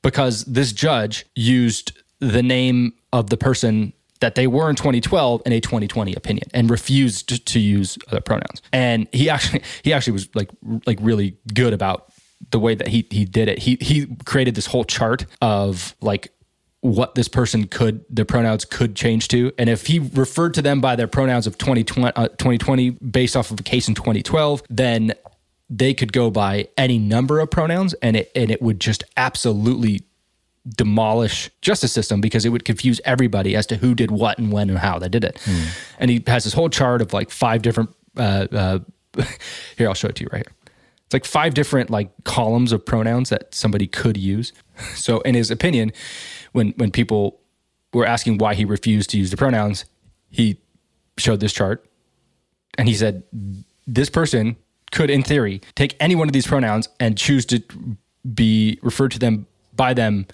because 0.01 0.45
this 0.45 0.71
judge 0.71 1.25
used 1.35 1.91
the 2.19 2.43
name 2.43 2.93
of 3.11 3.29
the 3.29 3.37
person 3.37 3.93
that 4.23 4.35
they 4.35 4.47
were 4.47 4.69
in 4.69 4.75
2012 4.77 5.41
in 5.45 5.51
a 5.51 5.59
2020 5.59 6.13
opinion 6.15 6.47
and 6.53 6.69
refused 6.69 7.45
to 7.45 7.59
use 7.59 7.97
other 8.07 8.21
pronouns. 8.21 8.61
And 8.71 9.05
he 9.11 9.29
actually 9.29 9.63
he 9.83 9.91
actually 9.91 10.13
was 10.13 10.33
like 10.33 10.49
like 10.87 10.97
really 11.01 11.37
good 11.53 11.73
about 11.73 12.09
the 12.51 12.59
way 12.59 12.73
that 12.73 12.87
he 12.87 13.05
he 13.11 13.25
did 13.25 13.49
it. 13.49 13.59
He 13.59 13.77
he 13.81 14.07
created 14.25 14.55
this 14.55 14.65
whole 14.65 14.85
chart 14.85 15.25
of 15.41 15.93
like 15.99 16.31
what 16.79 17.15
this 17.15 17.27
person 17.27 17.67
could 17.67 18.05
the 18.09 18.23
pronouns 18.23 18.63
could 18.63 18.95
change 18.95 19.27
to 19.29 19.53
and 19.57 19.69
if 19.69 19.87
he 19.87 19.99
referred 19.99 20.53
to 20.53 20.61
them 20.61 20.81
by 20.81 20.97
their 20.97 21.07
pronouns 21.07 21.47
of 21.47 21.57
2020, 21.57 22.13
uh, 22.15 22.27
2020 22.27 22.89
based 22.91 23.37
off 23.37 23.51
of 23.51 23.59
a 23.59 23.63
case 23.63 23.87
in 23.87 23.95
2012 23.95 24.63
then 24.69 25.13
they 25.69 25.93
could 25.93 26.11
go 26.11 26.29
by 26.29 26.67
any 26.75 26.99
number 26.99 27.39
of 27.39 27.49
pronouns 27.49 27.93
and 28.01 28.17
it 28.17 28.29
and 28.35 28.51
it 28.51 28.61
would 28.61 28.81
just 28.81 29.05
absolutely 29.15 30.01
demolish 30.67 31.49
justice 31.61 31.91
system 31.91 32.21
because 32.21 32.45
it 32.45 32.49
would 32.49 32.63
confuse 32.63 33.01
everybody 33.03 33.55
as 33.55 33.65
to 33.67 33.75
who 33.77 33.93
did 33.93 34.11
what 34.11 34.37
and 34.37 34.51
when 34.51 34.69
and 34.69 34.79
how 34.79 34.97
they 34.97 35.09
did 35.09 35.23
it. 35.23 35.35
Mm. 35.45 35.67
And 35.99 36.11
he 36.11 36.23
has 36.27 36.45
this 36.45 36.53
whole 36.53 36.69
chart 36.69 37.01
of 37.01 37.13
like 37.13 37.29
five 37.29 37.61
different. 37.61 37.89
Uh, 38.15 38.47
uh, 38.51 38.79
here, 39.77 39.87
I'll 39.87 39.93
show 39.93 40.07
it 40.07 40.15
to 40.15 40.23
you 40.23 40.29
right 40.31 40.45
here. 40.45 40.55
It's 41.05 41.13
like 41.13 41.25
five 41.25 41.53
different 41.53 41.89
like 41.89 42.11
columns 42.23 42.71
of 42.71 42.85
pronouns 42.85 43.29
that 43.29 43.53
somebody 43.53 43.87
could 43.87 44.17
use. 44.17 44.53
So, 44.95 45.21
in 45.21 45.35
his 45.35 45.51
opinion, 45.51 45.91
when 46.51 46.73
when 46.77 46.89
people 46.89 47.39
were 47.93 48.07
asking 48.07 48.39
why 48.39 48.55
he 48.55 48.65
refused 48.65 49.11
to 49.11 49.19
use 49.19 49.29
the 49.29 49.37
pronouns, 49.37 49.85
he 50.31 50.57
showed 51.15 51.41
this 51.41 51.53
chart, 51.53 51.85
and 52.75 52.87
he 52.87 52.95
said 52.95 53.21
this 53.85 54.09
person 54.09 54.55
could, 54.91 55.11
in 55.11 55.21
theory, 55.21 55.61
take 55.75 55.95
any 55.99 56.15
one 56.15 56.27
of 56.27 56.33
these 56.33 56.47
pronouns 56.47 56.89
and 56.99 57.19
choose 57.19 57.45
to 57.45 57.61
be 58.33 58.79
referred 58.81 59.11
to 59.11 59.19
them 59.19 59.45
by 59.75 59.93
them 59.93 60.25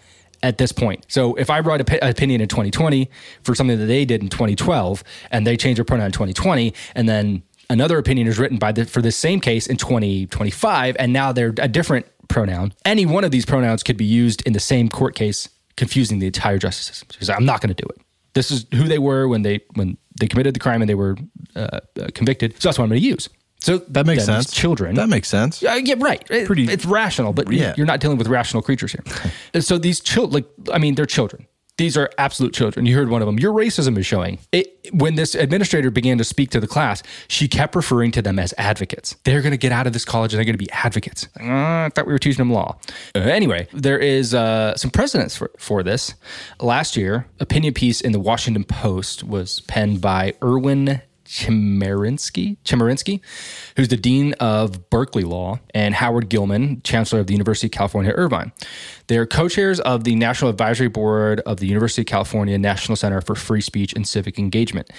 at 0.43 0.57
this 0.57 0.71
point. 0.71 1.05
So 1.07 1.35
if 1.35 1.49
I 1.49 1.59
write 1.59 1.81
an 1.89 2.09
opinion 2.09 2.41
in 2.41 2.47
2020 2.47 3.09
for 3.43 3.55
something 3.55 3.77
that 3.77 3.85
they 3.85 4.05
did 4.05 4.21
in 4.21 4.29
2012 4.29 5.03
and 5.31 5.45
they 5.45 5.57
change 5.57 5.77
their 5.77 5.85
pronoun 5.85 6.07
in 6.07 6.11
2020 6.11 6.73
and 6.95 7.09
then 7.09 7.43
another 7.69 7.97
opinion 7.97 8.27
is 8.27 8.39
written 8.39 8.57
by 8.57 8.71
the, 8.71 8.85
for 8.85 9.01
the 9.01 9.11
same 9.11 9.39
case 9.39 9.67
in 9.67 9.77
2025 9.77 10.95
and 10.99 11.13
now 11.13 11.31
they're 11.31 11.53
a 11.59 11.67
different 11.67 12.05
pronoun, 12.29 12.73
any 12.85 13.05
one 13.05 13.23
of 13.23 13.31
these 13.31 13.45
pronouns 13.45 13.83
could 13.83 13.97
be 13.97 14.05
used 14.05 14.41
in 14.43 14.53
the 14.53 14.59
same 14.59 14.87
court 14.87 15.15
case 15.15 15.49
confusing 15.75 16.19
the 16.19 16.27
entire 16.27 16.57
justice 16.57 16.85
system. 16.85 17.07
Because 17.11 17.29
I'm 17.29 17.45
not 17.45 17.61
going 17.61 17.73
to 17.73 17.83
do 17.83 17.87
it. 17.89 18.01
This 18.33 18.51
is 18.51 18.65
who 18.73 18.83
they 18.87 18.99
were 18.99 19.27
when 19.27 19.41
they 19.41 19.59
when 19.73 19.97
they 20.19 20.27
committed 20.27 20.53
the 20.53 20.59
crime 20.59 20.81
and 20.81 20.89
they 20.89 20.95
were 20.95 21.17
uh, 21.55 21.79
uh, 21.99 22.07
convicted. 22.13 22.53
So 22.61 22.69
that's 22.69 22.77
what 22.77 22.83
I'm 22.83 22.89
going 22.89 23.01
to 23.01 23.07
use. 23.07 23.27
So 23.59 23.79
that 23.89 24.05
makes 24.05 24.25
sense. 24.25 24.51
Children. 24.51 24.95
That 24.95 25.09
makes 25.09 25.27
sense. 25.27 25.61
Yeah, 25.61 25.75
yeah 25.75 25.95
right. 25.97 26.25
Pretty. 26.25 26.65
It's 26.65 26.85
rational, 26.85 27.33
but 27.33 27.51
yeah. 27.51 27.73
you're 27.75 27.85
not 27.85 27.99
dealing 27.99 28.17
with 28.17 28.27
rational 28.27 28.63
creatures 28.63 28.93
here. 28.93 29.61
so 29.61 29.77
these 29.77 29.99
children, 29.99 30.43
like, 30.43 30.73
I 30.73 30.77
mean, 30.77 30.95
they're 30.95 31.05
children. 31.05 31.45
These 31.79 31.95
are 31.95 32.09
absolute 32.17 32.53
children. 32.53 32.85
You 32.85 32.95
heard 32.97 33.09
one 33.09 33.21
of 33.21 33.25
them. 33.25 33.39
Your 33.39 33.53
racism 33.53 33.97
is 33.97 34.05
showing. 34.05 34.39
It, 34.51 34.89
when 34.91 35.15
this 35.15 35.33
administrator 35.33 35.89
began 35.89 36.17
to 36.17 36.25
speak 36.25 36.49
to 36.49 36.59
the 36.59 36.67
class, 36.67 37.01
she 37.29 37.47
kept 37.47 37.73
referring 37.73 38.11
to 38.11 38.21
them 38.21 38.37
as 38.37 38.53
advocates. 38.57 39.15
They're 39.23 39.41
going 39.41 39.51
to 39.51 39.57
get 39.57 39.71
out 39.71 39.87
of 39.87 39.93
this 39.93 40.03
college 40.03 40.33
and 40.33 40.39
they're 40.39 40.45
going 40.45 40.57
to 40.57 40.65
be 40.65 40.69
advocates. 40.71 41.29
Uh, 41.39 41.45
I 41.45 41.89
thought 41.95 42.05
we 42.05 42.11
were 42.11 42.19
teaching 42.19 42.39
them 42.39 42.51
law. 42.51 42.77
Uh, 43.15 43.19
anyway, 43.19 43.69
there 43.71 43.97
is 43.97 44.33
uh, 44.33 44.75
some 44.75 44.91
precedents 44.91 45.37
for, 45.37 45.51
for 45.57 45.81
this. 45.81 46.15
Last 46.59 46.97
year, 46.97 47.27
opinion 47.39 47.73
piece 47.73 48.01
in 48.01 48.11
the 48.11 48.19
Washington 48.19 48.65
Post 48.65 49.23
was 49.23 49.61
penned 49.61 50.01
by 50.01 50.33
Erwin 50.43 51.01
Chemerinsky, 51.29 52.57
Chemerinsky, 52.65 53.21
who's 53.77 53.89
the 53.89 53.97
dean 53.97 54.33
of 54.39 54.89
Berkeley 54.89 55.21
Law, 55.21 55.59
and 55.75 55.93
Howard 55.93 56.27
Gillman, 56.27 56.81
chancellor 56.81 57.19
of 57.19 57.27
the 57.27 57.33
University 57.33 57.67
of 57.67 57.71
California, 57.71 58.11
Irvine. 58.15 58.51
They're 59.05 59.27
co-chairs 59.27 59.79
of 59.81 60.05
the 60.05 60.15
National 60.15 60.49
Advisory 60.49 60.87
Board 60.87 61.41
of 61.41 61.59
the 61.59 61.67
University 61.67 62.01
of 62.01 62.07
California 62.07 62.57
National 62.57 62.95
Center 62.95 63.21
for 63.21 63.35
Free 63.35 63.61
Speech 63.61 63.93
and 63.93 64.07
Civic 64.07 64.39
Engagement, 64.39 64.89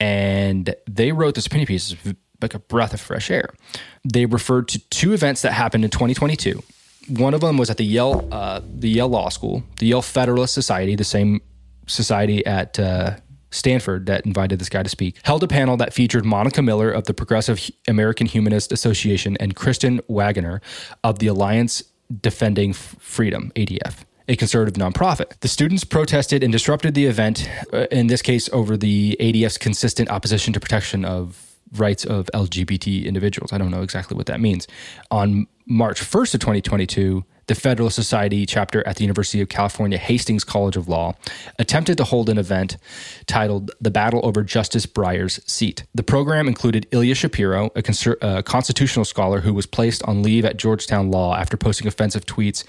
and 0.00 0.74
they 0.90 1.12
wrote 1.12 1.36
this 1.36 1.46
opinion 1.46 1.68
piece 1.68 1.94
like 2.42 2.54
a 2.54 2.58
breath 2.58 2.92
of 2.92 3.00
fresh 3.00 3.30
air. 3.30 3.48
They 4.04 4.26
referred 4.26 4.66
to 4.68 4.80
two 4.90 5.12
events 5.12 5.42
that 5.42 5.52
happened 5.52 5.84
in 5.84 5.90
2022. 5.90 6.62
One 7.10 7.32
of 7.32 7.40
them 7.40 7.58
was 7.58 7.70
at 7.70 7.76
the 7.76 7.84
Yale, 7.84 8.28
uh, 8.32 8.60
the 8.64 8.88
Yale 8.88 9.08
Law 9.08 9.28
School, 9.28 9.62
the 9.78 9.86
Yale 9.86 10.02
Federalist 10.02 10.52
Society, 10.52 10.96
the 10.96 11.04
same 11.04 11.40
society 11.86 12.44
at 12.44 12.80
uh, 12.80 13.16
Stanford 13.50 14.06
that 14.06 14.26
invited 14.26 14.58
this 14.58 14.68
guy 14.68 14.82
to 14.82 14.88
speak, 14.88 15.18
held 15.24 15.42
a 15.42 15.48
panel 15.48 15.76
that 15.76 15.92
featured 15.92 16.24
Monica 16.24 16.62
Miller 16.62 16.90
of 16.90 17.04
the 17.04 17.14
Progressive 17.14 17.70
American 17.88 18.26
Humanist 18.26 18.72
Association 18.72 19.36
and 19.38 19.54
Kristen 19.54 20.00
Waggoner 20.08 20.60
of 21.04 21.18
the 21.18 21.26
Alliance 21.26 21.82
Defending 22.20 22.72
Freedom, 22.72 23.52
ADF 23.56 24.04
a 24.28 24.36
conservative 24.36 24.74
nonprofit. 24.74 25.38
The 25.38 25.48
students 25.48 25.84
protested 25.84 26.42
and 26.42 26.52
disrupted 26.52 26.94
the 26.94 27.06
event, 27.06 27.48
uh, 27.72 27.86
in 27.92 28.08
this 28.08 28.22
case, 28.22 28.48
over 28.52 28.76
the 28.76 29.16
ADF's 29.20 29.56
consistent 29.56 30.10
opposition 30.10 30.52
to 30.52 30.60
protection 30.60 31.04
of 31.04 31.56
rights 31.72 32.04
of 32.04 32.26
LGBT 32.34 33.04
individuals. 33.04 33.52
I 33.52 33.58
don't 33.58 33.70
know 33.70 33.82
exactly 33.82 34.16
what 34.16 34.26
that 34.26 34.40
means. 34.40 34.66
On 35.10 35.46
March 35.66 36.00
1st 36.00 36.34
of 36.34 36.40
2022, 36.40 37.24
the 37.46 37.54
Federalist 37.54 37.96
Society 37.96 38.44
chapter 38.44 38.86
at 38.86 38.96
the 38.96 39.04
University 39.04 39.40
of 39.40 39.48
California 39.48 39.98
Hastings 39.98 40.44
College 40.44 40.76
of 40.76 40.88
Law 40.88 41.14
attempted 41.58 41.96
to 41.98 42.04
hold 42.04 42.28
an 42.28 42.38
event 42.38 42.76
titled 43.26 43.70
The 43.80 43.90
Battle 43.90 44.20
Over 44.24 44.42
Justice 44.42 44.86
Breyer's 44.86 45.40
Seat. 45.50 45.84
The 45.94 46.02
program 46.02 46.48
included 46.48 46.86
Ilya 46.90 47.14
Shapiro, 47.14 47.70
a, 47.76 47.82
a 48.20 48.42
constitutional 48.42 49.04
scholar 49.04 49.40
who 49.40 49.54
was 49.54 49.66
placed 49.66 50.02
on 50.04 50.22
leave 50.22 50.44
at 50.44 50.56
Georgetown 50.56 51.10
Law 51.10 51.36
after 51.36 51.56
posting 51.56 51.86
offensive 51.86 52.26
tweets 52.26 52.64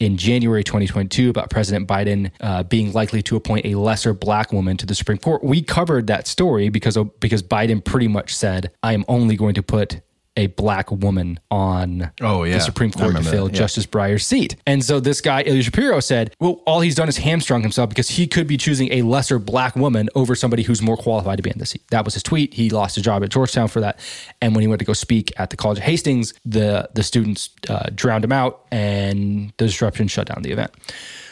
in 0.00 0.16
January 0.16 0.64
2022 0.64 1.30
about 1.30 1.50
President 1.50 1.86
Biden 1.86 2.30
uh, 2.40 2.62
being 2.62 2.92
likely 2.92 3.22
to 3.22 3.36
appoint 3.36 3.66
a 3.66 3.74
lesser 3.74 4.14
black 4.14 4.52
woman 4.52 4.76
to 4.78 4.86
the 4.86 4.94
Supreme 4.94 5.18
Court. 5.18 5.44
We 5.44 5.62
covered 5.62 6.06
that 6.06 6.26
story 6.26 6.70
because 6.70 6.96
because 7.20 7.42
Biden 7.42 7.84
pretty 7.84 8.08
much 8.08 8.34
said, 8.34 8.72
"I 8.82 8.94
am 8.94 9.04
only 9.08 9.36
going 9.36 9.54
to 9.54 9.62
put 9.62 10.00
a 10.36 10.46
black 10.48 10.90
woman 10.90 11.38
on 11.50 12.10
oh, 12.20 12.44
yeah. 12.44 12.54
the 12.54 12.60
Supreme 12.60 12.90
Court 12.90 13.14
to 13.16 13.22
fill 13.22 13.48
yeah. 13.48 13.54
Justice 13.54 13.86
Breyer's 13.86 14.26
seat. 14.26 14.56
And 14.66 14.82
so 14.84 14.98
this 14.98 15.20
guy, 15.20 15.42
Ilya 15.42 15.62
Shapiro, 15.64 16.00
said, 16.00 16.34
well, 16.40 16.62
all 16.66 16.80
he's 16.80 16.94
done 16.94 17.08
is 17.08 17.18
hamstrung 17.18 17.62
himself 17.62 17.90
because 17.90 18.08
he 18.08 18.26
could 18.26 18.46
be 18.46 18.56
choosing 18.56 18.92
a 18.92 19.02
lesser 19.02 19.38
black 19.38 19.76
woman 19.76 20.08
over 20.14 20.34
somebody 20.34 20.62
who's 20.62 20.80
more 20.80 20.96
qualified 20.96 21.36
to 21.36 21.42
be 21.42 21.50
in 21.50 21.58
the 21.58 21.66
seat. 21.66 21.82
That 21.90 22.04
was 22.04 22.14
his 22.14 22.22
tweet. 22.22 22.54
He 22.54 22.70
lost 22.70 22.94
his 22.94 23.04
job 23.04 23.22
at 23.22 23.30
Georgetown 23.30 23.68
for 23.68 23.80
that. 23.80 23.98
And 24.40 24.54
when 24.54 24.62
he 24.62 24.68
went 24.68 24.78
to 24.78 24.86
go 24.86 24.94
speak 24.94 25.32
at 25.38 25.50
the 25.50 25.56
College 25.56 25.78
of 25.78 25.84
Hastings, 25.84 26.34
the, 26.44 26.88
the 26.94 27.02
students 27.02 27.50
uh, 27.68 27.90
drowned 27.94 28.24
him 28.24 28.32
out 28.32 28.66
and 28.70 29.52
the 29.58 29.66
disruption 29.66 30.08
shut 30.08 30.28
down 30.28 30.42
the 30.42 30.52
event. 30.52 30.72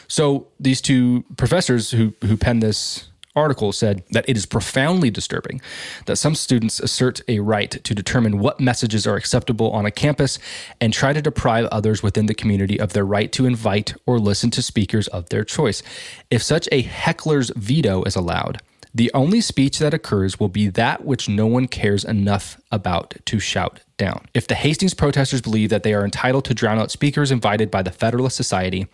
So 0.07 0.47
these 0.59 0.81
two 0.81 1.23
professors 1.37 1.89
who, 1.89 2.13
who 2.21 2.37
penned 2.37 2.61
this 2.61 3.10
article 3.35 3.71
said 3.71 4.03
that 4.11 4.27
it 4.27 4.35
is 4.35 4.45
profoundly 4.45 5.09
disturbing 5.09 5.61
that 6.05 6.17
some 6.17 6.35
students 6.35 6.79
assert 6.79 7.21
a 7.27 7.39
right 7.39 7.71
to 7.71 7.95
determine 7.95 8.39
what 8.39 8.59
messages 8.59 9.07
are 9.07 9.15
acceptable 9.15 9.71
on 9.71 9.85
a 9.85 9.91
campus 9.91 10.39
and 10.79 10.93
try 10.93 11.13
to 11.13 11.21
deprive 11.21 11.65
others 11.65 12.03
within 12.03 12.25
the 12.25 12.33
community 12.33 12.79
of 12.79 12.93
their 12.93 13.05
right 13.05 13.31
to 13.31 13.45
invite 13.45 13.93
or 14.05 14.19
listen 14.19 14.51
to 14.51 14.61
speakers 14.61 15.07
of 15.09 15.29
their 15.29 15.43
choice. 15.43 15.81
If 16.29 16.43
such 16.43 16.67
a 16.71 16.81
heckler's 16.81 17.51
veto 17.55 18.03
is 18.03 18.15
allowed, 18.15 18.61
the 18.93 19.11
only 19.13 19.41
speech 19.41 19.79
that 19.79 19.93
occurs 19.93 20.39
will 20.39 20.49
be 20.49 20.67
that 20.67 21.05
which 21.05 21.29
no 21.29 21.47
one 21.47 21.67
cares 21.67 22.03
enough 22.03 22.59
about 22.71 23.15
to 23.25 23.39
shout 23.39 23.81
down. 23.97 24.25
If 24.33 24.47
the 24.47 24.55
Hastings 24.55 24.93
protesters 24.93 25.41
believe 25.41 25.69
that 25.69 25.83
they 25.83 25.93
are 25.93 26.03
entitled 26.03 26.45
to 26.45 26.53
drown 26.53 26.79
out 26.79 26.91
speakers 26.91 27.31
invited 27.31 27.71
by 27.71 27.83
the 27.83 27.91
Federalist 27.91 28.35
Society, 28.35 28.87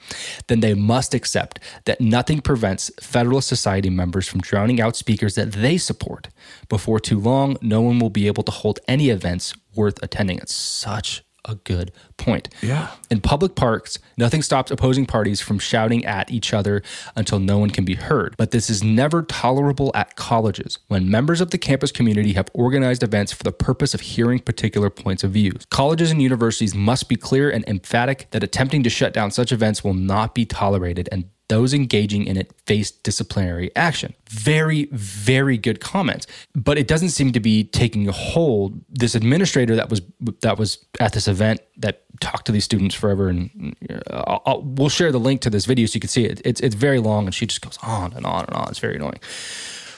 then 0.48 0.60
they 0.60 0.74
must 0.74 1.14
accept 1.14 1.60
that 1.86 2.02
nothing 2.02 2.42
prevents 2.42 2.92
Federalist 3.02 3.48
Society 3.48 3.90
members 3.90 4.28
from 4.28 4.42
drowning 4.42 4.80
out 4.80 4.96
speakers 4.96 5.36
that 5.36 5.54
they 5.54 5.78
support. 5.78 6.28
Before 6.70 7.00
too 7.00 7.20
long, 7.20 7.58
no 7.62 7.82
one 7.82 8.00
will 8.00 8.10
be 8.10 8.28
able 8.28 8.44
to 8.44 8.52
hold 8.52 8.80
any 8.88 9.10
events 9.10 9.54
worth 9.76 10.02
attending. 10.04 10.38
It's 10.40 10.54
such 10.54 11.24
a 11.48 11.56
good 11.56 11.92
point. 12.18 12.50
Yeah. 12.62 12.92
In 13.10 13.22
public 13.22 13.56
parks, 13.56 14.00
nothing 14.18 14.42
stops 14.42 14.72
opposing 14.72 15.06
parties 15.06 15.42
from 15.42 15.60
shouting 15.60 16.06
at 16.06 16.30
each 16.32 16.54
other 16.54 16.82
until 17.16 17.40
no 17.40 17.58
one 17.58 17.70
can 17.70 17.86
be 17.86 17.96
heard. 17.96 18.36
But 18.38 18.52
this 18.52 18.70
is 18.70 18.84
never 18.84 19.24
tolerable 19.24 19.92
at 19.96 20.16
colleges 20.16 20.80
when 20.88 21.10
members 21.10 21.42
of 21.42 21.52
the 21.52 21.58
campus 21.58 21.92
community 21.92 22.34
have 22.34 22.50
organized 22.54 23.04
events 23.04 23.32
for 23.32 23.44
the 23.44 23.52
purpose 23.52 23.94
of 23.94 24.02
hearing 24.02 24.40
particular 24.40 24.90
points 24.90 25.24
of 25.24 25.32
view. 25.32 25.54
Colleges 25.70 26.12
and 26.12 26.22
universities 26.22 26.76
must 26.76 27.10
be 27.10 27.16
clear 27.16 27.50
and 27.50 27.68
emphatic 27.68 28.28
that 28.32 28.44
attempting 28.44 28.84
to 28.84 28.90
shut 28.90 29.14
down 29.14 29.32
such 29.32 29.52
events 29.52 29.84
will 29.84 29.94
not 29.94 30.36
be 30.36 30.46
tolerated 30.46 31.10
and 31.12 31.30
Those 31.50 31.74
engaging 31.74 32.26
in 32.26 32.36
it 32.36 32.52
face 32.66 32.92
disciplinary 32.92 33.74
action. 33.76 34.14
Very, 34.30 34.86
very 34.92 35.58
good 35.58 35.80
comments. 35.80 36.28
But 36.54 36.78
it 36.78 36.88
doesn't 36.88 37.10
seem 37.10 37.32
to 37.32 37.40
be 37.40 37.64
taking 37.64 38.08
a 38.08 38.12
hold. 38.12 38.82
This 38.90 39.16
administrator 39.16 39.76
that 39.76 39.90
was 39.90 40.02
that 40.42 40.58
was 40.58 40.86
at 41.00 41.14
this 41.14 41.28
event 41.28 41.62
that 41.78 42.04
talked 42.20 42.48
to 42.48 42.52
these 42.52 42.66
students 42.66 42.96
forever, 42.96 43.30
and 43.30 43.76
uh, 43.90 44.24
I'll, 44.28 44.42
I'll, 44.46 44.62
we'll 44.62 44.90
share 44.90 45.12
the 45.12 45.20
link 45.20 45.42
to 45.42 45.50
this 45.50 45.66
video 45.66 45.86
so 45.86 45.96
you 45.96 46.02
can 46.02 46.10
see 46.10 46.26
it. 46.26 46.42
It's 46.44 46.60
it's 46.60 46.76
very 46.76 47.00
long, 47.00 47.26
and 47.26 47.34
she 47.34 47.46
just 47.46 47.62
goes 47.62 47.78
on 47.82 48.14
and 48.14 48.26
on 48.26 48.46
and 48.46 48.54
on. 48.54 48.68
It's 48.70 48.80
very 48.80 48.96
annoying. 48.96 49.20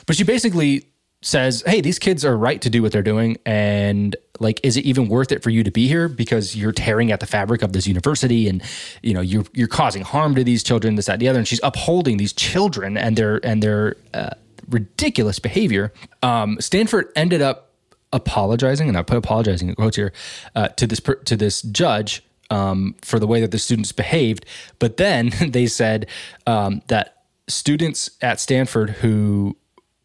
But 0.05 0.17
she 0.17 0.23
basically 0.23 0.85
says, 1.21 1.63
"Hey, 1.65 1.81
these 1.81 1.97
kids 1.97 2.23
are 2.23 2.37
right 2.37 2.61
to 2.61 2.69
do 2.69 2.83
what 2.83 2.91
they're 2.91 3.01
doing, 3.01 3.37
and 3.45 4.15
like, 4.39 4.59
is 4.63 4.77
it 4.77 4.85
even 4.85 5.09
worth 5.09 5.31
it 5.31 5.43
for 5.43 5.49
you 5.49 5.63
to 5.63 5.71
be 5.71 5.87
here 5.87 6.07
because 6.07 6.55
you're 6.55 6.71
tearing 6.71 7.11
at 7.11 7.19
the 7.19 7.25
fabric 7.25 7.61
of 7.61 7.73
this 7.73 7.87
university, 7.87 8.47
and 8.47 8.63
you 9.01 9.13
know 9.13 9.21
you're 9.21 9.45
you're 9.53 9.67
causing 9.67 10.01
harm 10.01 10.35
to 10.35 10.43
these 10.43 10.63
children, 10.63 10.95
this, 10.95 11.05
that, 11.05 11.19
the 11.19 11.27
other." 11.27 11.39
And 11.39 11.47
she's 11.47 11.61
upholding 11.63 12.17
these 12.17 12.33
children 12.33 12.97
and 12.97 13.15
their 13.15 13.45
and 13.45 13.61
their 13.61 13.95
uh, 14.13 14.31
ridiculous 14.69 15.39
behavior. 15.39 15.93
Um, 16.23 16.59
Stanford 16.59 17.09
ended 17.15 17.41
up 17.41 17.73
apologizing, 18.11 18.87
and 18.87 18.97
I 18.97 19.03
put 19.03 19.17
apologizing 19.17 19.69
in 19.69 19.75
quotes 19.75 19.95
here 19.95 20.13
uh, 20.55 20.69
to 20.69 20.87
this 20.87 21.01
to 21.25 21.35
this 21.35 21.61
judge 21.61 22.23
um, 22.49 22.95
for 23.01 23.19
the 23.19 23.27
way 23.27 23.41
that 23.41 23.51
the 23.51 23.59
students 23.59 23.91
behaved, 23.91 24.45
but 24.79 24.97
then 24.97 25.31
they 25.47 25.67
said 25.67 26.07
um, 26.47 26.81
that 26.87 27.23
students 27.47 28.11
at 28.21 28.39
Stanford 28.39 28.91
who 28.91 29.57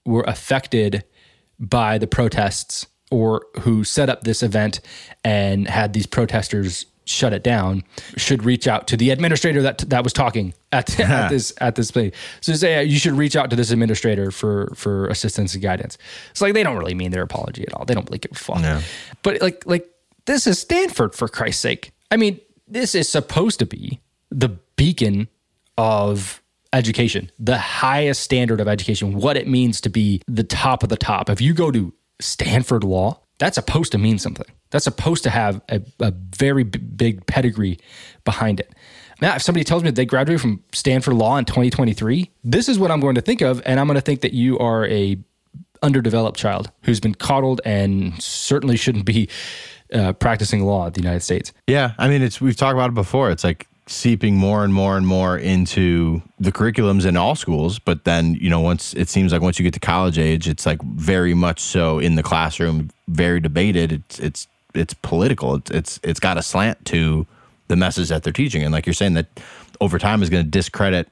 were 0.05 0.24
affected 0.26 1.05
by 1.59 1.99
the 1.99 2.07
protests 2.07 2.87
or 3.15 3.47
who 3.61 3.85
set 3.85 4.11
up 4.11 4.25
this 4.25 4.43
event 4.43 4.81
and 5.23 5.69
had 5.69 5.93
these 5.93 6.07
protesters 6.07 6.87
shut 7.07 7.35
it 7.35 7.45
down 7.45 7.85
should 8.17 8.43
reach 8.45 8.67
out 8.67 8.89
to 8.89 8.97
the 8.97 9.11
administrator 9.11 9.61
that 9.62 9.79
that 9.91 10.03
was 10.03 10.12
talking 10.12 10.55
at, 10.73 10.99
at 11.01 11.29
this 11.29 11.53
at 11.61 11.77
this 11.77 11.93
place. 11.93 12.12
So 12.41 12.53
say 12.55 12.83
you 12.83 12.99
should 12.99 13.12
reach 13.12 13.37
out 13.37 13.51
to 13.51 13.57
this 13.57 13.71
administrator 13.71 14.33
for 14.33 14.73
for 14.75 15.07
assistance 15.07 15.55
and 15.55 15.62
guidance. 15.62 15.97
It's 16.33 16.41
like 16.41 16.55
they 16.55 16.65
don't 16.65 16.77
really 16.77 16.95
mean 16.95 17.12
their 17.12 17.23
apology 17.23 17.65
at 17.65 17.73
all. 17.75 17.85
They 17.85 17.95
don't 17.95 18.09
really 18.09 18.19
give 18.19 18.33
a 18.33 18.35
fuck. 18.35 18.61
No. 18.61 18.81
But 19.23 19.41
like 19.41 19.62
like 19.65 19.89
this 20.27 20.47
is 20.47 20.59
Stanford 20.59 21.15
for 21.15 21.29
Christ's 21.29 21.62
sake. 21.62 21.93
I 22.11 22.17
mean, 22.17 22.41
this 22.67 22.95
is 22.95 23.09
supposed 23.09 23.61
to 23.61 23.67
be 23.67 24.01
the 24.31 24.49
beacon 24.77 25.29
of 25.79 26.43
education, 26.73 27.31
the 27.39 27.59
highest 27.59 28.23
standard 28.23 28.61
of 28.61 28.67
education, 28.67 29.15
what 29.15 29.37
it 29.37 29.47
means 29.47 29.81
to 29.83 29.89
be 29.89 30.21
the 30.27 30.43
top 30.43 30.83
of 30.83 30.89
the 30.89 30.97
top. 30.97 31.31
If 31.31 31.41
you 31.41 31.55
go 31.55 31.71
to 31.71 31.93
Stanford 32.21 32.85
Law, 32.85 33.21
that's 33.39 33.57
supposed 33.57 33.93
to 33.93 33.99
mean 33.99 34.19
something. 34.19 34.47
That's 34.71 34.85
supposed 34.85 35.23
to 35.25 35.31
have 35.31 35.61
a, 35.69 35.81
a 36.01 36.12
very 36.12 36.65
b- 36.65 36.79
big 36.79 37.27
pedigree 37.27 37.79
behind 38.25 38.61
it. 38.61 38.75
Now, 39.21 39.37
if 39.37 39.43
somebody 39.43 39.65
tells 39.65 39.83
me 39.83 39.91
that 39.91 39.97
they 39.97 40.07
graduated 40.07 40.41
from 40.41 40.62
Stanford 40.73 41.15
Law 41.15 41.37
in 41.37 41.45
2023, 41.45 42.31
this 42.43 42.69
is 42.69 42.79
what 42.79 42.91
I'm 42.91 43.01
going 43.01 43.15
to 43.15 43.21
think 43.21 43.41
of, 43.41 43.62
and 43.65 43.79
I'm 43.79 43.87
going 43.87 43.97
to 43.97 44.01
think 44.01 44.23
that 44.23 44.33
you 44.33 44.59
are 44.59 44.87
a 44.87 45.17
underdeveloped 45.83 46.39
child 46.39 46.71
who's 46.83 46.99
been 47.01 47.15
coddled 47.15 47.61
and 47.65 48.21
certainly 48.23 48.77
shouldn't 48.77 49.05
be 49.05 49.29
uh, 49.93 50.12
practicing 50.15 50.65
law 50.65 50.87
at 50.87 50.95
the 50.95 51.01
United 51.01 51.21
States. 51.21 51.53
Yeah, 51.67 51.93
I 51.99 52.09
mean, 52.09 52.23
it's 52.23 52.41
we've 52.41 52.57
talked 52.57 52.75
about 52.75 52.91
it 52.91 52.95
before. 52.95 53.31
It's 53.31 53.45
like 53.45 53.69
seeping 53.87 54.37
more 54.37 54.64
and 54.64 54.72
more 54.72 54.97
and 54.97 55.07
more 55.07 55.37
into 55.37 56.22
the 56.41 56.51
curriculums 56.51 57.05
in 57.05 57.18
all 57.18 57.35
schools 57.35 57.78
but 57.78 58.05
then 58.05 58.35
you 58.35 58.49
know 58.49 58.61
once 58.61 58.95
it 58.95 59.09
seems 59.09 59.30
like 59.30 59.43
once 59.43 59.59
you 59.59 59.62
get 59.62 59.74
to 59.74 59.80
college 59.80 60.18
age 60.18 60.49
it's 60.49 60.64
like 60.64 60.80
very 60.82 61.35
much 61.35 61.61
so 61.61 61.99
in 61.99 62.14
the 62.14 62.22
classroom 62.22 62.91
very 63.09 63.41
debated. 63.41 63.93
It's 63.93 64.18
it's 64.18 64.49
it's 64.74 64.95
political. 64.95 65.57
It's 65.57 65.70
it's 65.70 66.01
it's 66.03 66.20
got 66.20 66.39
a 66.39 66.43
slant 66.43 66.85
to 66.87 67.26
the 67.68 67.76
message 67.76 68.09
that 68.09 68.22
they're 68.22 68.32
teaching. 68.32 68.62
And 68.62 68.72
like 68.72 68.87
you're 68.87 68.95
saying 68.95 69.14
that 69.14 69.26
over 69.80 69.99
time 69.99 70.22
is 70.22 70.30
going 70.30 70.45
to 70.45 70.51
discredit 70.51 71.09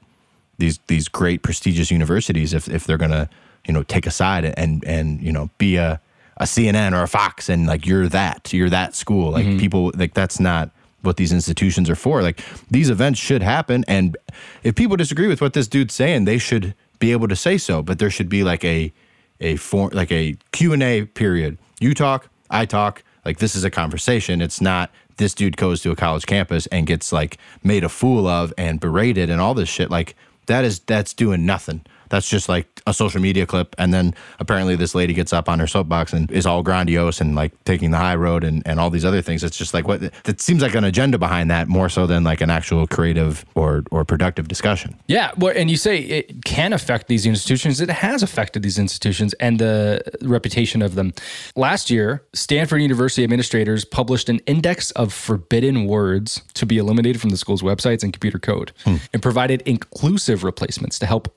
these 0.57 0.79
these 0.87 1.07
great 1.07 1.43
prestigious 1.43 1.91
universities 1.91 2.53
if 2.53 2.67
if 2.67 2.85
they're 2.85 2.97
going 2.97 3.11
to 3.11 3.29
you 3.65 3.73
know 3.73 3.83
take 3.83 4.05
a 4.05 4.11
side 4.11 4.45
and 4.45 4.83
and 4.85 5.21
you 5.21 5.31
know 5.31 5.49
be 5.57 5.77
a 5.77 5.99
a 6.37 6.45
CNN 6.45 6.93
or 6.93 7.03
a 7.03 7.07
Fox 7.07 7.47
and 7.47 7.67
like 7.67 7.85
you're 7.85 8.07
that 8.07 8.53
you're 8.53 8.69
that 8.69 8.95
school. 8.95 9.31
Like 9.31 9.45
mm-hmm. 9.45 9.59
people 9.59 9.91
like 9.95 10.13
that's 10.13 10.39
not 10.39 10.71
what 11.03 11.17
these 11.17 11.31
institutions 11.31 11.89
are 11.89 11.95
for. 11.95 12.21
Like 12.21 12.41
these 12.71 12.89
events 12.89 13.19
should 13.19 13.43
happen, 13.43 13.85
and 13.87 14.17
if 14.63 14.75
people 14.75 14.97
disagree 14.97 15.27
with 15.27 15.41
what 15.41 15.53
this 15.53 15.67
dude's 15.67 15.93
saying, 15.93 16.25
they 16.25 16.37
should 16.37 16.73
be 16.99 17.11
able 17.11 17.27
to 17.27 17.35
say 17.35 17.57
so. 17.57 17.81
But 17.81 17.99
there 17.99 18.09
should 18.09 18.29
be 18.29 18.43
like 18.43 18.63
a 18.63 18.91
a 19.39 19.57
form 19.57 19.91
like 19.93 20.11
a 20.11 20.37
Q 20.51 20.73
and 20.73 20.81
A 20.83 21.05
period. 21.05 21.57
You 21.79 21.93
talk, 21.93 22.29
I 22.49 22.65
talk. 22.65 23.03
Like 23.25 23.37
this 23.37 23.55
is 23.55 23.63
a 23.63 23.71
conversation. 23.71 24.41
It's 24.41 24.59
not 24.59 24.91
this 25.17 25.33
dude 25.33 25.57
goes 25.57 25.81
to 25.81 25.91
a 25.91 25.95
college 25.95 26.25
campus 26.25 26.65
and 26.67 26.87
gets 26.87 27.11
like 27.11 27.37
made 27.63 27.83
a 27.83 27.89
fool 27.89 28.27
of 28.27 28.53
and 28.57 28.79
berated 28.79 29.29
and 29.29 29.39
all 29.39 29.53
this 29.53 29.69
shit. 29.69 29.89
Like 29.91 30.15
that 30.47 30.65
is 30.65 30.79
that's 30.79 31.13
doing 31.13 31.45
nothing. 31.45 31.85
That's 32.09 32.29
just 32.29 32.49
like 32.49 32.81
a 32.85 32.93
social 32.93 33.21
media 33.21 33.45
clip. 33.45 33.75
And 33.77 33.93
then 33.93 34.13
apparently 34.39 34.75
this 34.75 34.93
lady 34.93 35.13
gets 35.13 35.33
up 35.33 35.47
on 35.49 35.59
her 35.59 35.67
soapbox 35.67 36.13
and 36.13 36.29
is 36.31 36.45
all 36.45 36.63
grandiose 36.63 37.21
and 37.21 37.35
like 37.35 37.51
taking 37.63 37.91
the 37.91 37.97
high 37.97 38.15
road 38.15 38.43
and, 38.43 38.61
and 38.65 38.79
all 38.79 38.89
these 38.89 39.05
other 39.05 39.21
things. 39.21 39.43
It's 39.43 39.57
just 39.57 39.73
like 39.73 39.87
what 39.87 40.01
that 40.23 40.41
seems 40.41 40.61
like 40.61 40.75
an 40.75 40.83
agenda 40.83 41.17
behind 41.17 41.49
that 41.51 41.67
more 41.67 41.89
so 41.89 42.05
than 42.07 42.23
like 42.23 42.41
an 42.41 42.49
actual 42.49 42.87
creative 42.87 43.45
or 43.55 43.83
or 43.91 44.05
productive 44.05 44.47
discussion. 44.47 44.97
Yeah, 45.07 45.31
well, 45.37 45.53
and 45.55 45.69
you 45.69 45.77
say 45.77 45.99
it 45.99 46.45
can 46.45 46.73
affect 46.73 47.07
these 47.07 47.25
institutions. 47.25 47.79
It 47.79 47.89
has 47.89 48.23
affected 48.23 48.63
these 48.63 48.77
institutions 48.77 49.33
and 49.35 49.59
the 49.59 50.01
reputation 50.21 50.81
of 50.81 50.95
them. 50.95 51.13
Last 51.55 51.89
year, 51.89 52.23
Stanford 52.33 52.81
University 52.81 53.23
administrators 53.23 53.85
published 53.85 54.29
an 54.29 54.39
index 54.39 54.91
of 54.91 55.13
forbidden 55.13 55.85
words 55.85 56.41
to 56.55 56.65
be 56.65 56.77
eliminated 56.77 57.21
from 57.21 57.29
the 57.29 57.37
school's 57.37 57.61
websites 57.61 58.03
and 58.03 58.11
computer 58.11 58.39
code, 58.39 58.71
hmm. 58.83 58.97
and 59.13 59.21
provided 59.21 59.61
inclusive 59.65 60.43
replacements 60.43 60.99
to 60.99 61.05
help 61.05 61.33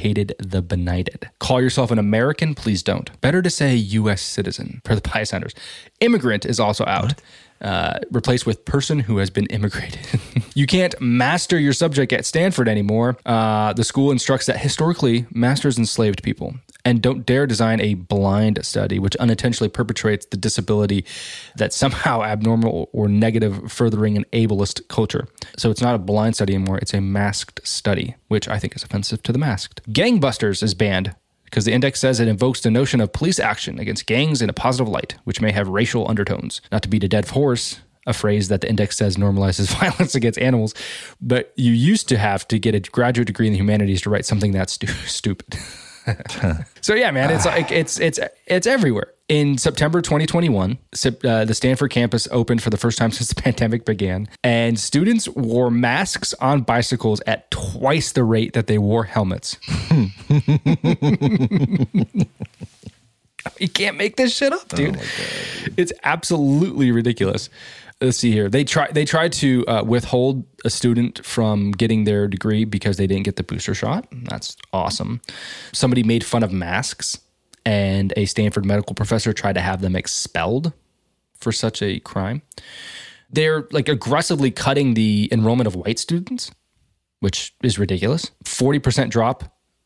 re-educated 0.00 0.34
the 0.38 0.62
benighted. 0.62 1.30
Call 1.38 1.60
yourself 1.60 1.90
an 1.90 1.98
American? 1.98 2.54
Please 2.54 2.82
don't. 2.82 3.20
Better 3.20 3.42
to 3.42 3.50
say 3.50 3.74
U.S. 3.74 4.22
citizen 4.22 4.80
for 4.84 4.94
the 4.94 5.24
Centers. 5.24 5.54
Immigrant 6.00 6.46
is 6.46 6.58
also 6.58 6.84
out. 6.86 7.14
Uh, 7.60 7.98
replaced 8.10 8.46
with 8.46 8.64
person 8.64 9.00
who 9.00 9.18
has 9.18 9.28
been 9.28 9.44
immigrated. 9.46 10.00
you 10.54 10.66
can't 10.66 10.98
master 10.98 11.58
your 11.58 11.74
subject 11.74 12.10
at 12.10 12.24
Stanford 12.24 12.68
anymore. 12.68 13.18
Uh, 13.26 13.74
the 13.74 13.84
school 13.84 14.10
instructs 14.10 14.46
that 14.46 14.56
historically 14.56 15.26
masters 15.30 15.76
enslaved 15.76 16.22
people 16.22 16.54
and 16.84 17.02
don't 17.02 17.26
dare 17.26 17.46
design 17.46 17.80
a 17.80 17.94
blind 17.94 18.64
study 18.64 18.98
which 18.98 19.16
unintentionally 19.16 19.68
perpetrates 19.68 20.26
the 20.26 20.36
disability 20.36 21.04
that's 21.56 21.76
somehow 21.76 22.22
abnormal 22.24 22.88
or 22.92 23.08
negative, 23.08 23.70
furthering 23.70 24.16
an 24.16 24.24
ableist 24.32 24.88
culture. 24.88 25.28
So 25.56 25.70
it's 25.70 25.82
not 25.82 25.94
a 25.94 25.98
blind 25.98 26.36
study 26.36 26.54
anymore, 26.54 26.78
it's 26.78 26.94
a 26.94 27.00
masked 27.00 27.60
study, 27.66 28.16
which 28.28 28.48
I 28.48 28.58
think 28.58 28.74
is 28.74 28.82
offensive 28.82 29.22
to 29.24 29.32
the 29.32 29.38
masked. 29.38 29.82
Gangbusters 29.92 30.62
is 30.62 30.74
banned 30.74 31.14
because 31.50 31.64
the 31.64 31.72
index 31.72 31.98
says 31.98 32.20
it 32.20 32.28
invokes 32.28 32.60
the 32.60 32.70
notion 32.70 33.00
of 33.00 33.12
police 33.12 33.40
action 33.40 33.80
against 33.80 34.06
gangs 34.06 34.40
in 34.40 34.48
a 34.48 34.52
positive 34.52 34.88
light, 34.88 35.16
which 35.24 35.40
may 35.40 35.50
have 35.50 35.68
racial 35.68 36.08
undertones. 36.08 36.60
Not 36.70 36.82
to 36.82 36.88
beat 36.88 37.02
a 37.02 37.08
dead 37.08 37.28
horse, 37.28 37.80
a 38.06 38.12
phrase 38.12 38.48
that 38.48 38.60
the 38.60 38.68
index 38.68 38.96
says 38.96 39.16
normalizes 39.16 39.74
violence 39.80 40.14
against 40.14 40.38
animals, 40.38 40.74
but 41.20 41.52
you 41.56 41.72
used 41.72 42.08
to 42.08 42.18
have 42.18 42.46
to 42.48 42.58
get 42.58 42.74
a 42.74 42.80
graduate 42.80 43.26
degree 43.26 43.48
in 43.48 43.52
the 43.52 43.58
humanities 43.58 44.00
to 44.02 44.10
write 44.10 44.24
something 44.24 44.52
that's 44.52 44.74
stu- 44.74 44.86
stupid. 45.06 45.58
so 46.80 46.94
yeah, 46.94 47.10
man, 47.10 47.30
it's 47.30 47.44
like 47.44 47.70
it's 47.70 48.00
it's 48.00 48.18
it's 48.46 48.66
everywhere. 48.66 49.12
In 49.30 49.56
September 49.58 50.02
2021, 50.02 50.72
uh, 50.72 51.44
the 51.44 51.54
Stanford 51.54 51.92
campus 51.92 52.26
opened 52.32 52.64
for 52.64 52.70
the 52.70 52.76
first 52.76 52.98
time 52.98 53.10
since 53.12 53.28
the 53.28 53.40
pandemic 53.40 53.84
began, 53.84 54.28
and 54.42 54.76
students 54.76 55.28
wore 55.28 55.70
masks 55.70 56.34
on 56.40 56.62
bicycles 56.62 57.22
at 57.28 57.48
twice 57.52 58.10
the 58.10 58.24
rate 58.24 58.54
that 58.54 58.66
they 58.66 58.76
wore 58.76 59.04
helmets. 59.04 59.56
you 63.60 63.68
can't 63.68 63.96
make 63.96 64.16
this 64.16 64.36
shit 64.36 64.52
up, 64.52 64.66
dude. 64.70 64.98
it's 65.76 65.92
absolutely 66.02 66.90
ridiculous. 66.90 67.48
Let's 68.00 68.18
see 68.18 68.32
here. 68.32 68.48
They 68.48 68.64
try. 68.64 68.90
They 68.90 69.04
tried 69.04 69.32
to 69.34 69.64
uh, 69.68 69.84
withhold 69.84 70.44
a 70.64 70.70
student 70.70 71.24
from 71.24 71.70
getting 71.70 72.02
their 72.02 72.26
degree 72.26 72.64
because 72.64 72.96
they 72.96 73.06
didn't 73.06 73.26
get 73.26 73.36
the 73.36 73.44
booster 73.44 73.74
shot. 73.74 74.08
That's 74.10 74.56
awesome. 74.72 75.20
Somebody 75.70 76.02
made 76.02 76.24
fun 76.24 76.42
of 76.42 76.50
masks, 76.50 77.20
and 77.66 78.12
a 78.16 78.24
Stanford 78.26 78.64
medical 78.64 78.94
professor 78.94 79.32
tried 79.32 79.54
to 79.54 79.60
have 79.60 79.80
them 79.80 79.94
expelled 79.96 80.72
for 81.36 81.52
such 81.52 81.82
a 81.82 82.00
crime. 82.00 82.42
They're 83.30 83.66
like 83.70 83.88
aggressively 83.88 84.50
cutting 84.50 84.94
the 84.94 85.28
enrollment 85.32 85.66
of 85.66 85.74
white 85.76 85.98
students, 85.98 86.50
which 87.20 87.54
is 87.62 87.78
ridiculous. 87.78 88.30
Forty 88.44 88.78
percent 88.78 89.10
drop 89.12 89.44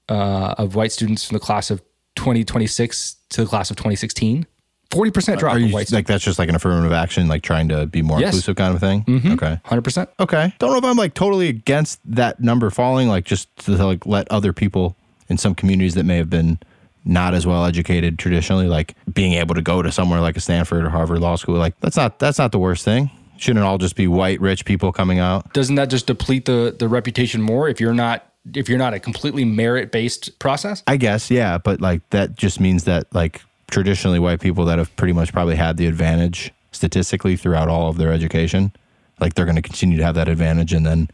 uh, 0.08 0.54
of 0.58 0.74
white 0.74 0.92
students 0.92 1.24
from 1.24 1.34
the 1.36 1.40
class 1.40 1.70
of 1.70 1.82
2026 2.16 3.16
to 3.30 3.42
the 3.42 3.46
class 3.48 3.70
of 3.70 3.76
2016. 3.76 4.46
40% 4.90 5.38
drop 5.38 5.54
Are 5.54 5.56
of 5.56 5.62
you 5.62 5.74
white 5.74 5.90
like 5.90 6.06
that's 6.06 6.22
just 6.22 6.38
like 6.38 6.48
an 6.48 6.54
affirmative 6.54 6.92
action, 6.92 7.26
like 7.26 7.42
trying 7.42 7.68
to 7.68 7.86
be 7.86 8.00
more 8.00 8.20
Yes. 8.20 8.28
inclusive 8.34 8.54
kind 8.54 8.72
of 8.74 8.80
thing? 8.80 9.02
Mhm. 9.04 9.32
Okay. 9.34 9.58
100%. 9.64 10.06
Okay. 10.20 10.52
Don't 10.60 10.70
know 10.70 10.76
if 10.78 10.84
I'm 10.84 10.96
like 10.96 11.14
totally 11.14 11.48
against 11.48 11.98
that 12.04 12.38
number 12.38 12.70
falling, 12.70 13.08
like 13.08 13.24
just 13.24 13.54
to 13.64 13.72
like 13.84 14.06
let 14.06 14.30
other 14.30 14.52
people 14.52 14.94
in 15.28 15.36
some 15.36 15.54
communities 15.54 15.94
that 15.94 16.04
may 16.04 16.16
have 16.18 16.30
been 16.30 16.60
not 17.04 17.34
as 17.34 17.46
well 17.46 17.64
educated 17.64 18.18
traditionally, 18.18 18.66
like 18.66 18.94
being 19.12 19.34
able 19.34 19.54
to 19.54 19.62
go 19.62 19.82
to 19.82 19.92
somewhere 19.92 20.20
like 20.20 20.36
a 20.36 20.40
Stanford 20.40 20.84
or 20.84 20.90
Harvard 20.90 21.20
Law 21.20 21.36
School, 21.36 21.56
like 21.56 21.78
that's 21.80 21.96
not 21.96 22.18
that's 22.18 22.38
not 22.38 22.52
the 22.52 22.58
worst 22.58 22.84
thing. 22.84 23.10
Shouldn't 23.36 23.64
it 23.64 23.66
all 23.66 23.78
just 23.78 23.96
be 23.96 24.06
white 24.06 24.40
rich 24.40 24.64
people 24.64 24.92
coming 24.92 25.18
out? 25.18 25.52
Doesn't 25.52 25.74
that 25.74 25.90
just 25.90 26.06
deplete 26.06 26.44
the, 26.44 26.74
the 26.78 26.88
reputation 26.88 27.42
more 27.42 27.68
if 27.68 27.80
you're 27.80 27.92
not 27.92 28.30
if 28.52 28.68
you're 28.68 28.78
not 28.78 28.94
a 28.94 29.00
completely 29.00 29.44
merit 29.44 29.90
based 29.90 30.38
process. 30.38 30.82
I 30.86 30.96
guess, 30.96 31.30
yeah, 31.30 31.58
but 31.58 31.80
like 31.80 32.08
that 32.10 32.36
just 32.36 32.60
means 32.60 32.84
that 32.84 33.12
like 33.14 33.42
traditionally 33.70 34.18
white 34.18 34.40
people 34.40 34.64
that 34.66 34.78
have 34.78 34.94
pretty 34.96 35.12
much 35.12 35.32
probably 35.32 35.56
had 35.56 35.76
the 35.76 35.86
advantage 35.86 36.52
statistically 36.72 37.36
throughout 37.36 37.68
all 37.68 37.88
of 37.88 37.96
their 37.96 38.12
education, 38.12 38.72
like 39.20 39.34
they're 39.34 39.46
going 39.46 39.56
to 39.56 39.62
continue 39.62 39.96
to 39.96 40.04
have 40.04 40.14
that 40.16 40.28
advantage 40.28 40.72
and 40.72 40.84
then 40.84 41.08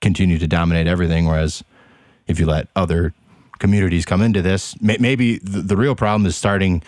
continue 0.00 0.38
to 0.38 0.46
dominate 0.46 0.86
everything. 0.86 1.26
Whereas 1.26 1.64
if 2.26 2.38
you 2.38 2.46
let 2.46 2.68
other 2.76 3.14
communities 3.58 4.04
come 4.04 4.22
into 4.22 4.42
this, 4.42 4.80
maybe 4.80 5.38
the, 5.38 5.60
the 5.62 5.76
real 5.76 5.94
problem 5.94 6.26
is 6.26 6.36
starting 6.36 6.82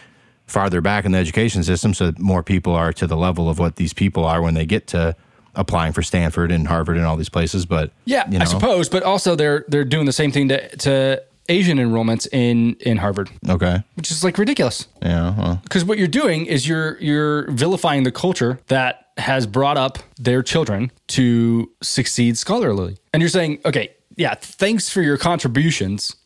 farther 0.47 0.81
back 0.81 1.05
in 1.05 1.13
the 1.13 1.19
education 1.19 1.63
system 1.65 1.93
so 1.95 2.07
that 2.07 2.19
more 2.19 2.43
people 2.43 2.73
are 2.75 2.93
to 2.93 3.07
the 3.07 3.17
level 3.17 3.49
of 3.49 3.59
what 3.59 3.77
these 3.77 3.93
people 3.93 4.25
are 4.25 4.41
when 4.41 4.55
they 4.55 4.67
get 4.67 4.87
to 4.89 5.15
applying 5.55 5.93
for 5.93 6.03
Stanford 6.03 6.53
and 6.53 6.69
Harvard 6.69 6.97
and 6.97 7.07
all 7.07 7.17
these 7.17 7.29
places. 7.31 7.67
But 7.67 7.91
Yeah, 8.05 8.31
you 8.31 8.39
know, 8.39 8.43
I 8.43 8.47
suppose, 8.47 8.89
but 8.89 9.03
also 9.03 9.35
they're 9.35 9.65
they're 9.69 9.85
doing 9.85 10.07
the 10.07 10.13
same 10.13 10.31
thing 10.31 10.49
to 10.49 10.77
to 10.77 11.23
Asian 11.49 11.79
enrollments 11.79 12.29
in 12.33 12.75
in 12.81 12.97
Harvard, 12.99 13.31
Okay. 13.49 13.83
which 13.95 14.11
is 14.11 14.23
like 14.23 14.37
ridiculous. 14.39 14.87
Yeah. 15.03 15.35
Well, 15.37 15.61
Because 15.65 15.85
what 15.85 15.99
you're 15.99 16.09
doing 16.09 16.47
is 16.47 16.69
you're 16.69 16.99
you're 17.01 17.51
vilifying 17.51 18.03
the 18.05 18.13
culture 18.13 18.61
that 18.69 19.09
has 19.17 19.47
brought 19.47 19.79
up 19.79 19.99
their 20.19 20.43
children 20.43 20.91
to 21.09 21.71
succeed 21.83 22.37
scholarly, 22.37 22.99
and 23.13 23.23
you're 23.23 23.31
saying, 23.31 23.59
okay, 23.65 23.89
yeah, 24.17 24.35
thanks 24.35 24.91
for 24.91 25.01
your 25.03 25.17
contributions 25.17 26.17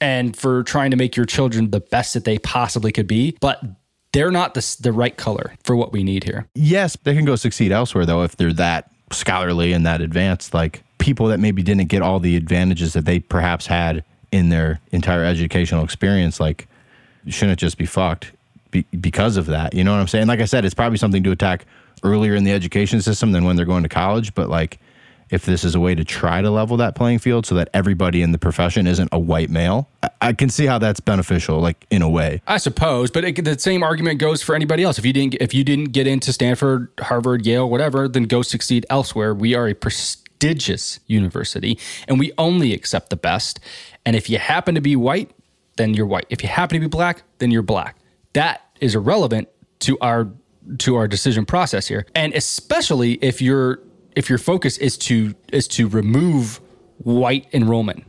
and 0.00 0.36
for 0.36 0.62
trying 0.62 0.90
to 0.90 0.96
make 0.96 1.16
your 1.16 1.26
children 1.26 1.70
the 1.70 1.80
best 1.80 2.14
that 2.14 2.24
they 2.24 2.38
possibly 2.38 2.92
could 2.92 3.06
be, 3.06 3.36
but 3.40 3.62
they're 4.12 4.30
not 4.30 4.54
the 4.54 4.76
the 4.80 4.92
right 4.92 5.16
color 5.16 5.54
for 5.64 5.76
what 5.76 5.92
we 5.92 6.02
need 6.02 6.24
here. 6.24 6.48
yes, 6.54 6.96
they 7.02 7.14
can 7.14 7.24
go 7.24 7.36
succeed 7.36 7.72
elsewhere 7.72 8.06
though 8.06 8.22
if 8.22 8.36
they're 8.36 8.52
that 8.52 8.90
scholarly 9.12 9.72
and 9.72 9.84
that 9.86 10.00
advanced. 10.00 10.54
Like 10.54 10.82
people 10.98 11.26
that 11.28 11.38
maybe 11.38 11.62
didn't 11.62 11.86
get 11.86 12.02
all 12.02 12.18
the 12.18 12.36
advantages 12.36 12.92
that 12.94 13.04
they 13.04 13.20
perhaps 13.20 13.66
had 13.66 14.04
in 14.32 14.48
their 14.48 14.80
entire 14.92 15.24
educational 15.24 15.84
experience, 15.84 16.40
like 16.40 16.66
shouldn't 17.28 17.58
just 17.58 17.78
be 17.78 17.86
fucked 17.86 18.32
be, 18.70 18.86
because 19.00 19.36
of 19.36 19.46
that. 19.46 19.74
You 19.74 19.84
know 19.84 19.92
what 19.92 20.00
I'm 20.00 20.08
saying? 20.08 20.26
Like 20.26 20.40
I 20.40 20.44
said, 20.44 20.64
it's 20.64 20.74
probably 20.74 20.98
something 20.98 21.22
to 21.22 21.30
attack 21.30 21.66
earlier 22.02 22.34
in 22.34 22.44
the 22.44 22.52
education 22.52 23.00
system 23.02 23.32
than 23.32 23.44
when 23.44 23.56
they're 23.56 23.66
going 23.66 23.82
to 23.82 23.88
college. 23.88 24.34
But 24.34 24.48
like, 24.48 24.78
if 25.30 25.44
this 25.44 25.64
is 25.64 25.74
a 25.74 25.80
way 25.80 25.94
to 25.94 26.04
try 26.04 26.40
to 26.40 26.50
level 26.50 26.76
that 26.76 26.94
playing 26.94 27.18
field 27.18 27.46
so 27.46 27.54
that 27.56 27.68
everybody 27.74 28.22
in 28.22 28.32
the 28.32 28.38
profession 28.38 28.86
isn't 28.86 29.08
a 29.12 29.18
white 29.18 29.50
male, 29.50 29.88
I, 30.20 30.32
can 30.32 30.48
see 30.48 30.66
how 30.66 30.78
that's 30.78 31.00
beneficial, 31.00 31.60
like 31.60 31.84
in 31.90 32.02
a 32.02 32.08
way. 32.08 32.42
I 32.46 32.58
suppose, 32.58 33.10
but 33.10 33.24
it, 33.24 33.44
the 33.44 33.58
same 33.58 33.82
argument 33.82 34.20
goes 34.20 34.42
for 34.42 34.54
anybody 34.54 34.82
else. 34.84 34.98
If 34.98 35.04
you 35.04 35.12
didn't, 35.12 35.36
if 35.40 35.52
you 35.52 35.64
didn't 35.64 35.86
get 35.92 36.06
into 36.06 36.32
Stanford, 36.32 36.90
Harvard, 37.00 37.44
Yale, 37.44 37.68
whatever, 37.68 38.08
then 38.08 38.24
go 38.24 38.42
succeed 38.42 38.86
elsewhere. 38.88 39.34
We 39.34 39.54
are 39.54 39.66
a 39.66 39.74
prestigious 39.74 41.00
university, 41.06 41.78
and 42.06 42.18
we 42.18 42.32
only 42.38 42.72
accept 42.72 43.10
the 43.10 43.16
best. 43.16 43.58
And 44.04 44.14
if 44.14 44.30
you 44.30 44.38
happen 44.38 44.76
to 44.76 44.80
be 44.80 44.94
white, 44.94 45.32
then 45.76 45.94
you're 45.94 46.06
white. 46.06 46.26
If 46.30 46.42
you 46.42 46.48
happen 46.48 46.76
to 46.76 46.80
be 46.80 46.88
black, 46.88 47.22
then 47.38 47.50
you're 47.50 47.62
black. 47.62 47.96
That 48.34 48.64
is 48.80 48.94
irrelevant 48.94 49.48
to 49.80 49.98
our 50.00 50.28
to 50.78 50.96
our 50.96 51.06
decision 51.06 51.46
process 51.46 51.86
here, 51.86 52.06
and 52.14 52.32
especially 52.34 53.14
if 53.22 53.40
your 53.40 53.80
if 54.16 54.28
your 54.28 54.38
focus 54.38 54.78
is 54.78 54.98
to 54.98 55.34
is 55.52 55.68
to 55.68 55.86
remove 55.86 56.60
white 56.98 57.46
enrollment. 57.52 58.04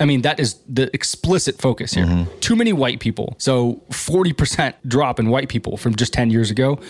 I 0.00 0.06
mean, 0.06 0.22
that 0.22 0.40
is 0.40 0.54
the 0.66 0.90
explicit 0.94 1.60
focus 1.60 1.92
here. 1.92 2.06
Mm-hmm. 2.06 2.38
Too 2.40 2.56
many 2.56 2.72
white 2.72 3.00
people. 3.00 3.34
So 3.36 3.82
40% 3.90 4.72
drop 4.88 5.20
in 5.20 5.28
white 5.28 5.50
people 5.50 5.76
from 5.76 5.94
just 5.94 6.14
10 6.14 6.30
years 6.30 6.50
ago. 6.50 6.80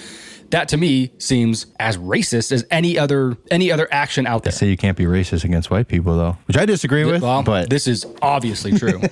That 0.51 0.69
to 0.69 0.77
me 0.77 1.13
seems 1.19 1.67
as 1.81 1.97
racist 1.97 2.53
as 2.53 2.65
any 2.71 2.97
other 2.99 3.37
any 3.51 3.71
other 3.71 3.89
action 3.93 4.27
out 4.27 4.45
there. 4.45 4.53
They 4.53 4.59
Say 4.59 4.69
you 4.69 4.77
can't 4.77 4.97
be 4.97 5.05
racist 5.05 5.45
against 5.45 5.71
white 5.71 5.89
people 5.89 6.17
though, 6.17 6.37
which 6.47 6.57
I 6.57 6.67
disagree 6.67 7.05
with. 7.05 7.23
Well, 7.23 7.43
but 7.43 7.71
this 7.71 7.87
is 7.87 8.07
obviously 8.23 8.73
true. 8.77 9.01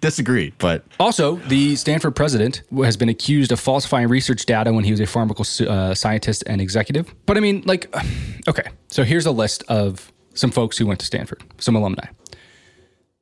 disagree. 0.00 0.52
But 0.58 0.84
also, 0.98 1.36
the 1.36 1.76
Stanford 1.76 2.14
president 2.14 2.62
has 2.76 2.96
been 2.96 3.08
accused 3.08 3.52
of 3.52 3.60
falsifying 3.60 4.08
research 4.08 4.46
data 4.46 4.72
when 4.72 4.84
he 4.84 4.90
was 4.90 5.00
a 5.00 5.06
pharmaceutical 5.06 5.68
uh, 5.68 5.94
scientist 5.94 6.44
and 6.46 6.60
executive. 6.60 7.14
But 7.26 7.36
I 7.36 7.40
mean, 7.40 7.62
like, 7.66 7.94
okay, 8.48 8.68
so 8.88 9.04
here's 9.04 9.26
a 9.26 9.32
list 9.32 9.64
of 9.68 10.12
some 10.34 10.50
folks 10.50 10.78
who 10.78 10.86
went 10.86 11.00
to 11.00 11.06
Stanford, 11.06 11.42
some 11.58 11.76
alumni. 11.76 12.06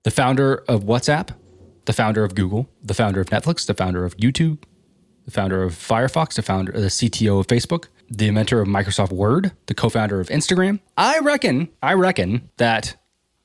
The 0.02 0.10
founder 0.10 0.64
of 0.68 0.84
WhatsApp, 0.84 1.30
the 1.86 1.92
founder 1.92 2.24
of 2.24 2.34
Google, 2.34 2.68
the 2.82 2.94
founder 2.94 3.20
of 3.20 3.28
Netflix, 3.28 3.66
the 3.66 3.74
founder 3.74 4.04
of 4.04 4.16
YouTube, 4.16 4.58
the 5.24 5.30
founder 5.30 5.62
of 5.62 5.72
Firefox, 5.72 6.34
the 6.34 6.42
founder, 6.42 6.72
the 6.72 6.88
CTO 6.88 7.40
of 7.40 7.46
Facebook, 7.46 7.86
the 8.10 8.28
inventor 8.28 8.60
of 8.60 8.68
Microsoft 8.68 9.12
Word, 9.12 9.52
the 9.66 9.74
co-founder 9.74 10.20
of 10.20 10.28
Instagram. 10.28 10.80
I 10.96 11.18
reckon, 11.20 11.70
I 11.82 11.94
reckon 11.94 12.50
that 12.58 12.96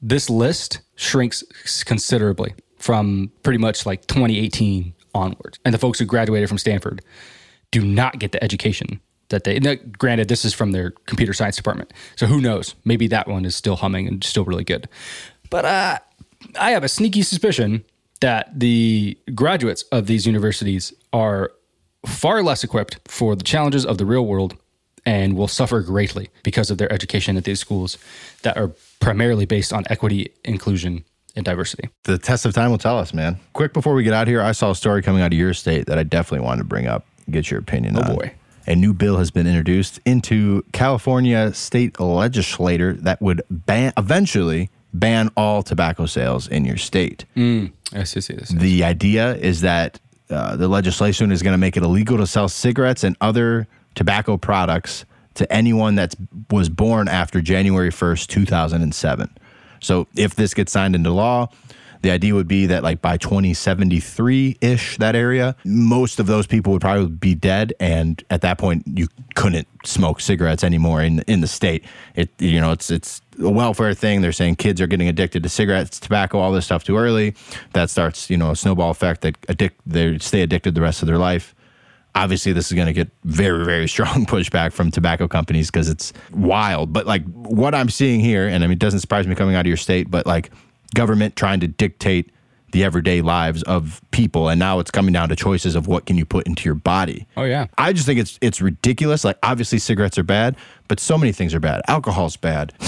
this 0.02 0.30
list 0.30 0.82
shrinks 0.96 1.44
considerably 1.84 2.54
from 2.80 3.32
pretty 3.44 3.60
much 3.60 3.86
like 3.86 4.08
2018 4.08 4.94
onwards. 5.14 5.60
And 5.64 5.74
the 5.74 5.78
folks 5.78 6.00
who 6.00 6.06
graduated 6.06 6.50
from 6.50 6.58
Stanford 6.58 7.02
do 7.72 7.82
not 7.82 8.20
get 8.20 8.32
the 8.32 8.44
education 8.44 9.00
that 9.30 9.44
they. 9.44 9.60
Now, 9.60 9.76
granted, 9.98 10.28
this 10.28 10.44
is 10.44 10.54
from 10.54 10.72
their 10.72 10.92
computer 11.06 11.34
science 11.34 11.56
department, 11.56 11.94
so 12.16 12.26
who 12.26 12.42
knows? 12.42 12.76
Maybe 12.84 13.08
that 13.08 13.28
one 13.28 13.46
is 13.46 13.56
still 13.56 13.76
humming 13.76 14.08
and 14.08 14.24
still 14.24 14.46
really 14.46 14.64
good. 14.64 14.90
But 15.50 15.66
uh, 15.66 16.00
I 16.60 16.72
have 16.72 16.84
a 16.84 16.90
sneaky 16.90 17.22
suspicion 17.22 17.86
that 18.22 18.60
the 18.60 19.18
graduates 19.34 19.84
of 19.92 20.08
these 20.08 20.26
universities 20.26 20.94
are 21.14 21.52
far 22.06 22.42
less 22.44 22.64
equipped 22.64 23.00
for 23.08 23.36
the 23.36 23.44
challenges 23.44 23.86
of 23.86 23.98
the 23.98 24.06
real 24.06 24.26
world 24.26 24.58
and 25.06 25.36
will 25.36 25.48
suffer 25.48 25.82
greatly 25.82 26.30
because 26.44 26.70
of 26.70 26.78
their 26.78 26.92
education 26.92 27.38
at 27.38 27.44
these 27.44 27.60
schools 27.60 27.98
that 28.44 28.58
are 28.58 28.72
primarily 29.00 29.46
based 29.46 29.72
on 29.72 29.84
equity, 29.90 30.32
inclusion, 30.44 31.04
and 31.40 31.46
diversity. 31.46 31.90
the 32.04 32.18
test 32.18 32.46
of 32.46 32.54
time 32.54 32.70
will 32.70 32.78
tell 32.78 32.98
us, 33.00 33.14
man. 33.14 33.40
Quick 33.54 33.74
before 33.74 33.94
we 33.94 34.04
get 34.04 34.14
out 34.14 34.28
here, 34.28 34.42
I 34.42 34.52
saw 34.52 34.72
a 34.72 34.76
story 34.76 35.02
coming 35.02 35.22
out 35.22 35.34
of 35.34 35.38
your 35.40 35.54
state 35.54 35.88
that 35.88 35.98
I 35.98 36.04
definitely 36.04 36.46
wanted 36.46 36.60
to 36.60 36.66
bring 36.66 36.88
up. 36.88 37.06
Get 37.32 37.50
your 37.50 37.60
opinion. 37.60 37.98
Oh, 37.98 38.02
on. 38.02 38.16
boy. 38.16 38.34
A 38.68 38.76
new 38.76 38.94
bill 38.94 39.18
has 39.18 39.32
been 39.32 39.48
introduced 39.48 40.00
into 40.06 40.64
California 40.74 41.54
state 41.54 42.00
legislature 42.00 42.94
that 42.94 43.20
would 43.22 43.42
ban 43.50 43.94
eventually 43.98 44.70
ban 44.94 45.30
all 45.36 45.64
tobacco 45.64 46.06
sales 46.06 46.48
in 46.48 46.66
your 46.66 46.78
state. 46.78 47.26
I 47.36 48.04
see, 48.04 48.22
see 48.22 48.34
this. 48.34 48.50
The 48.50 48.84
idea 48.84 49.36
is 49.36 49.62
that 49.62 50.00
uh, 50.30 50.56
the 50.56 50.68
legislation 50.68 51.32
is 51.32 51.42
going 51.42 51.54
to 51.54 51.58
make 51.58 51.78
it 51.78 51.84
illegal 51.84 52.18
to 52.18 52.28
sell 52.28 52.50
cigarettes 52.50 53.04
and 53.04 53.16
other 53.22 53.68
tobacco 53.96 54.38
products 54.38 55.06
to 55.36 55.52
anyone 55.52 55.96
that 55.96 56.16
was 56.52 56.70
born 56.70 57.08
after 57.08 57.42
January 57.42 57.90
1st, 57.90 58.28
2007. 58.28 59.38
So 59.80 60.08
if 60.16 60.36
this 60.36 60.54
gets 60.54 60.72
signed 60.72 60.96
into 60.96 61.12
law, 61.12 61.50
the 62.02 62.12
idea 62.12 62.34
would 62.34 62.48
be 62.48 62.66
that 62.68 62.84
like 62.84 63.02
by 63.02 63.18
2073 63.18 64.58
ish, 64.62 64.98
that 64.98 65.16
area, 65.16 65.56
most 65.66 66.20
of 66.20 66.28
those 66.28 66.48
people 66.48 66.72
would 66.72 66.82
probably 66.82 67.08
be 67.08 67.36
dead. 67.36 67.74
And 67.80 68.24
at 68.30 68.42
that 68.42 68.58
point, 68.58 68.84
you 68.88 69.08
couldn't 69.36 69.68
smoke 69.86 70.22
cigarettes 70.22 70.64
anymore 70.64 71.02
in, 71.02 71.20
in 71.28 71.42
the 71.42 71.48
state. 71.48 71.84
It, 72.16 72.30
you 72.40 72.62
know, 72.62 72.72
it's, 72.72 72.90
it's 72.90 73.22
a 73.42 73.50
welfare 73.50 73.94
thing. 73.94 74.22
They're 74.22 74.32
saying 74.32 74.56
kids 74.56 74.80
are 74.80 74.88
getting 74.88 75.10
addicted 75.10 75.44
to 75.44 75.50
cigarettes, 75.50 76.00
tobacco, 76.00 76.40
all 76.40 76.52
this 76.52 76.66
stuff 76.66 76.84
too 76.84 76.98
early. 76.98 77.36
That 77.74 77.90
starts, 77.90 78.30
you 78.30 78.38
know, 78.38 78.52
a 78.52 78.56
snowball 78.56 78.92
effect 78.92 79.22
that 79.22 79.38
addict, 79.50 79.82
they 79.86 80.18
stay 80.20 80.42
addicted 80.42 80.76
the 80.76 80.82
rest 80.82 81.02
of 81.02 81.08
their 81.08 81.18
life 81.18 81.54
obviously 82.16 82.54
this 82.54 82.68
is 82.72 82.74
going 82.74 82.88
to 82.88 82.94
get 82.94 83.10
very 83.24 83.66
very 83.66 83.88
strong 83.96 84.26
pushback 84.26 84.72
from 84.72 84.92
tobacco 84.92 85.28
companies 85.28 85.70
because 85.72 85.90
it's 85.90 86.14
wild. 86.32 86.94
But 86.94 87.06
like 87.06 87.24
what 87.34 87.74
i'm 87.74 87.90
seeing 87.90 88.20
here 88.20 88.48
and 88.48 88.64
i 88.64 88.68
mean 88.68 88.74
it 88.74 88.80
doesn't 88.80 89.00
surprise 89.00 89.28
me 89.28 89.36
coming 89.36 89.56
out 89.56 89.62
of 89.62 89.68
your 89.68 89.78
state 89.78 90.10
but 90.10 90.26
like 90.26 90.52
government 90.94 91.36
trying 91.36 91.60
to 91.60 91.68
dictate 91.68 92.32
the 92.72 92.84
everyday 92.84 93.22
lives 93.22 93.64
of 93.64 94.02
people 94.12 94.50
and 94.50 94.60
now 94.60 94.80
it's 94.80 94.92
coming 94.92 95.14
down 95.14 95.30
to 95.30 95.36
choices 95.36 95.76
of 95.76 95.88
what 95.88 96.06
can 96.06 96.18
you 96.18 96.26
put 96.26 96.46
into 96.48 96.66
your 96.66 96.76
body. 96.76 97.26
Oh, 97.36 97.44
yeah. 97.44 97.68
i 97.78 97.94
just 97.94 98.06
think 98.06 98.20
it's 98.20 98.38
it's 98.42 98.62
ridiculous. 98.62 99.24
Like 99.24 99.38
obviously 99.44 99.80
cigarettes 99.80 100.18
are 100.18 100.24
bad 100.24 100.56
but 100.88 101.00
so 101.00 101.18
many 101.18 101.32
things 101.32 101.54
are 101.54 101.60
bad. 101.60 101.82
Alcohol's 101.88 102.38
bad. 102.38 102.74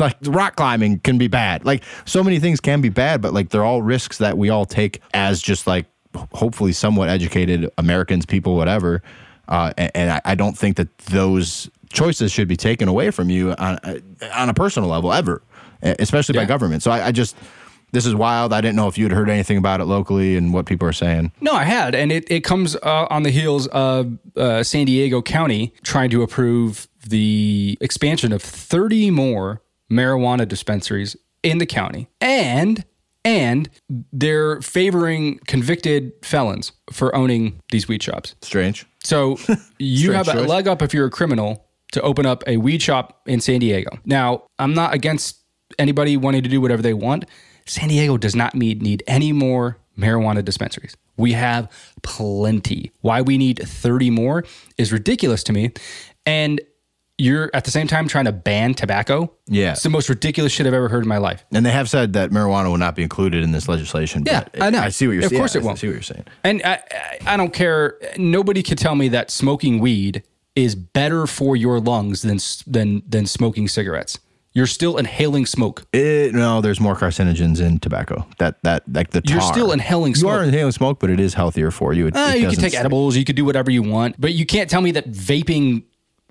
Like 0.00 0.16
rock 0.22 0.56
climbing 0.56 1.00
can 1.00 1.18
be 1.18 1.28
bad. 1.28 1.64
Like 1.64 1.82
so 2.04 2.22
many 2.22 2.38
things 2.38 2.60
can 2.60 2.80
be 2.80 2.88
bad 2.88 3.20
but 3.20 3.32
like 3.32 3.50
they're 3.50 3.64
all 3.64 3.82
risks 3.82 4.18
that 4.18 4.38
we 4.38 4.50
all 4.50 4.64
take 4.64 5.00
as 5.12 5.42
just 5.42 5.66
like 5.66 5.86
hopefully 6.32 6.72
somewhat 6.72 7.08
educated 7.08 7.70
Americans, 7.78 8.26
people, 8.26 8.56
whatever. 8.56 9.02
Uh, 9.48 9.72
and 9.76 9.90
and 9.94 10.10
I, 10.10 10.20
I 10.24 10.34
don't 10.34 10.56
think 10.56 10.76
that 10.76 10.96
those 10.98 11.70
choices 11.90 12.32
should 12.32 12.48
be 12.48 12.56
taken 12.56 12.88
away 12.88 13.10
from 13.10 13.30
you 13.30 13.52
on, 13.52 13.78
on 14.34 14.48
a 14.48 14.54
personal 14.54 14.88
level 14.88 15.12
ever, 15.12 15.42
especially 15.82 16.34
by 16.34 16.44
government. 16.44 16.82
So 16.82 16.90
I, 16.90 17.06
I 17.06 17.12
just, 17.12 17.36
this 17.92 18.04
is 18.04 18.14
wild. 18.14 18.52
I 18.52 18.60
didn't 18.60 18.76
know 18.76 18.88
if 18.88 18.98
you 18.98 19.04
had 19.04 19.12
heard 19.12 19.30
anything 19.30 19.56
about 19.56 19.80
it 19.80 19.84
locally 19.86 20.36
and 20.36 20.52
what 20.52 20.66
people 20.66 20.86
are 20.86 20.92
saying. 20.92 21.32
No, 21.40 21.52
I 21.52 21.64
had, 21.64 21.94
and 21.94 22.12
it, 22.12 22.30
it 22.30 22.44
comes 22.44 22.76
uh, 22.76 23.06
on 23.08 23.22
the 23.22 23.30
heels 23.30 23.66
of 23.68 24.18
uh, 24.36 24.62
San 24.62 24.86
Diego 24.86 25.22
County 25.22 25.72
trying 25.82 26.10
to 26.10 26.22
approve 26.22 26.88
the 27.06 27.78
expansion 27.80 28.32
of 28.32 28.42
30 28.42 29.10
more 29.10 29.62
marijuana 29.90 30.46
dispensaries 30.46 31.16
in 31.42 31.58
the 31.58 31.66
county, 31.66 32.08
and 32.20 32.84
and 33.24 33.68
they're 34.12 34.60
favoring 34.60 35.38
convicted 35.46 36.12
felons 36.22 36.72
for 36.92 37.14
owning 37.14 37.60
these 37.70 37.88
weed 37.88 38.02
shops. 38.02 38.34
Strange. 38.42 38.86
So 39.02 39.38
you 39.78 40.12
Strange 40.12 40.14
have 40.14 40.28
a 40.28 40.32
choice. 40.32 40.48
leg 40.48 40.68
up 40.68 40.82
if 40.82 40.94
you're 40.94 41.06
a 41.06 41.10
criminal 41.10 41.64
to 41.92 42.02
open 42.02 42.26
up 42.26 42.44
a 42.46 42.58
weed 42.58 42.82
shop 42.82 43.22
in 43.26 43.40
San 43.40 43.60
Diego. 43.60 43.98
Now, 44.04 44.44
I'm 44.58 44.74
not 44.74 44.94
against 44.94 45.42
anybody 45.78 46.16
wanting 46.16 46.42
to 46.42 46.48
do 46.48 46.60
whatever 46.60 46.82
they 46.82 46.94
want. 46.94 47.24
San 47.66 47.88
Diego 47.88 48.16
does 48.16 48.34
not 48.34 48.54
need, 48.54 48.82
need 48.82 49.02
any 49.06 49.32
more 49.32 49.78
marijuana 49.98 50.44
dispensaries. 50.44 50.96
We 51.16 51.32
have 51.32 51.70
plenty. 52.02 52.92
Why 53.00 53.20
we 53.22 53.36
need 53.36 53.60
30 53.62 54.10
more 54.10 54.44
is 54.76 54.92
ridiculous 54.92 55.42
to 55.44 55.52
me. 55.52 55.72
And 56.24 56.60
you're 57.18 57.50
at 57.52 57.64
the 57.64 57.70
same 57.70 57.86
time 57.88 58.06
trying 58.08 58.26
to 58.26 58.32
ban 58.32 58.74
tobacco. 58.74 59.32
Yeah. 59.46 59.72
It's 59.72 59.82
the 59.82 59.90
most 59.90 60.08
ridiculous 60.08 60.52
shit 60.52 60.66
I've 60.66 60.72
ever 60.74 60.88
heard 60.88 61.02
in 61.02 61.08
my 61.08 61.18
life. 61.18 61.44
And 61.52 61.66
they 61.66 61.70
have 61.72 61.90
said 61.90 62.12
that 62.12 62.30
marijuana 62.30 62.70
will 62.70 62.78
not 62.78 62.94
be 62.94 63.02
included 63.02 63.42
in 63.42 63.50
this 63.52 63.68
legislation. 63.68 64.22
Yeah, 64.26 64.44
but 64.52 64.62
I 64.62 64.70
know. 64.70 64.78
I 64.80 64.88
see 64.90 65.06
what 65.08 65.14
you're 65.14 65.22
saying. 65.22 65.34
Of 65.34 65.38
course 65.40 65.54
it 65.56 65.62
I 65.62 65.66
won't. 65.66 65.78
see 65.78 65.88
what 65.88 65.94
you're 65.94 66.02
saying. 66.02 66.24
And 66.44 66.62
I, 66.64 66.74
I 66.90 67.18
I 67.34 67.36
don't 67.36 67.52
care. 67.52 67.98
Nobody 68.16 68.62
can 68.62 68.76
tell 68.76 68.94
me 68.94 69.08
that 69.08 69.30
smoking 69.30 69.80
weed 69.80 70.22
is 70.54 70.74
better 70.74 71.26
for 71.26 71.56
your 71.56 71.80
lungs 71.80 72.22
than 72.22 72.38
than 72.66 73.02
than 73.08 73.26
smoking 73.26 73.66
cigarettes. 73.68 74.18
You're 74.54 74.66
still 74.66 74.96
inhaling 74.96 75.46
smoke. 75.46 75.84
It, 75.92 76.34
no, 76.34 76.60
there's 76.60 76.80
more 76.80 76.96
carcinogens 76.96 77.60
in 77.60 77.78
tobacco. 77.80 78.26
That 78.38 78.56
that 78.62 78.82
like 78.92 79.10
the 79.10 79.20
tar. 79.20 79.34
You're 79.34 79.42
still 79.42 79.72
inhaling 79.72 80.14
You 80.16 80.28
are 80.28 80.38
smoke. 80.38 80.48
inhaling 80.48 80.72
smoke, 80.72 80.98
but 81.00 81.10
it 81.10 81.20
is 81.20 81.34
healthier 81.34 81.70
for 81.70 81.92
you. 81.92 82.06
It, 82.08 82.16
Uh, 82.16 82.32
it 82.34 82.40
you 82.40 82.48
can 82.48 82.58
take 82.58 82.74
edibles. 82.74 83.16
You 83.16 83.24
could 83.24 83.36
do 83.36 83.44
whatever 83.44 83.70
you 83.70 83.82
want, 83.82 84.20
but 84.20 84.32
you 84.32 84.46
can't 84.46 84.68
tell 84.70 84.80
me 84.80 84.90
that 84.92 85.10
vaping 85.10 85.84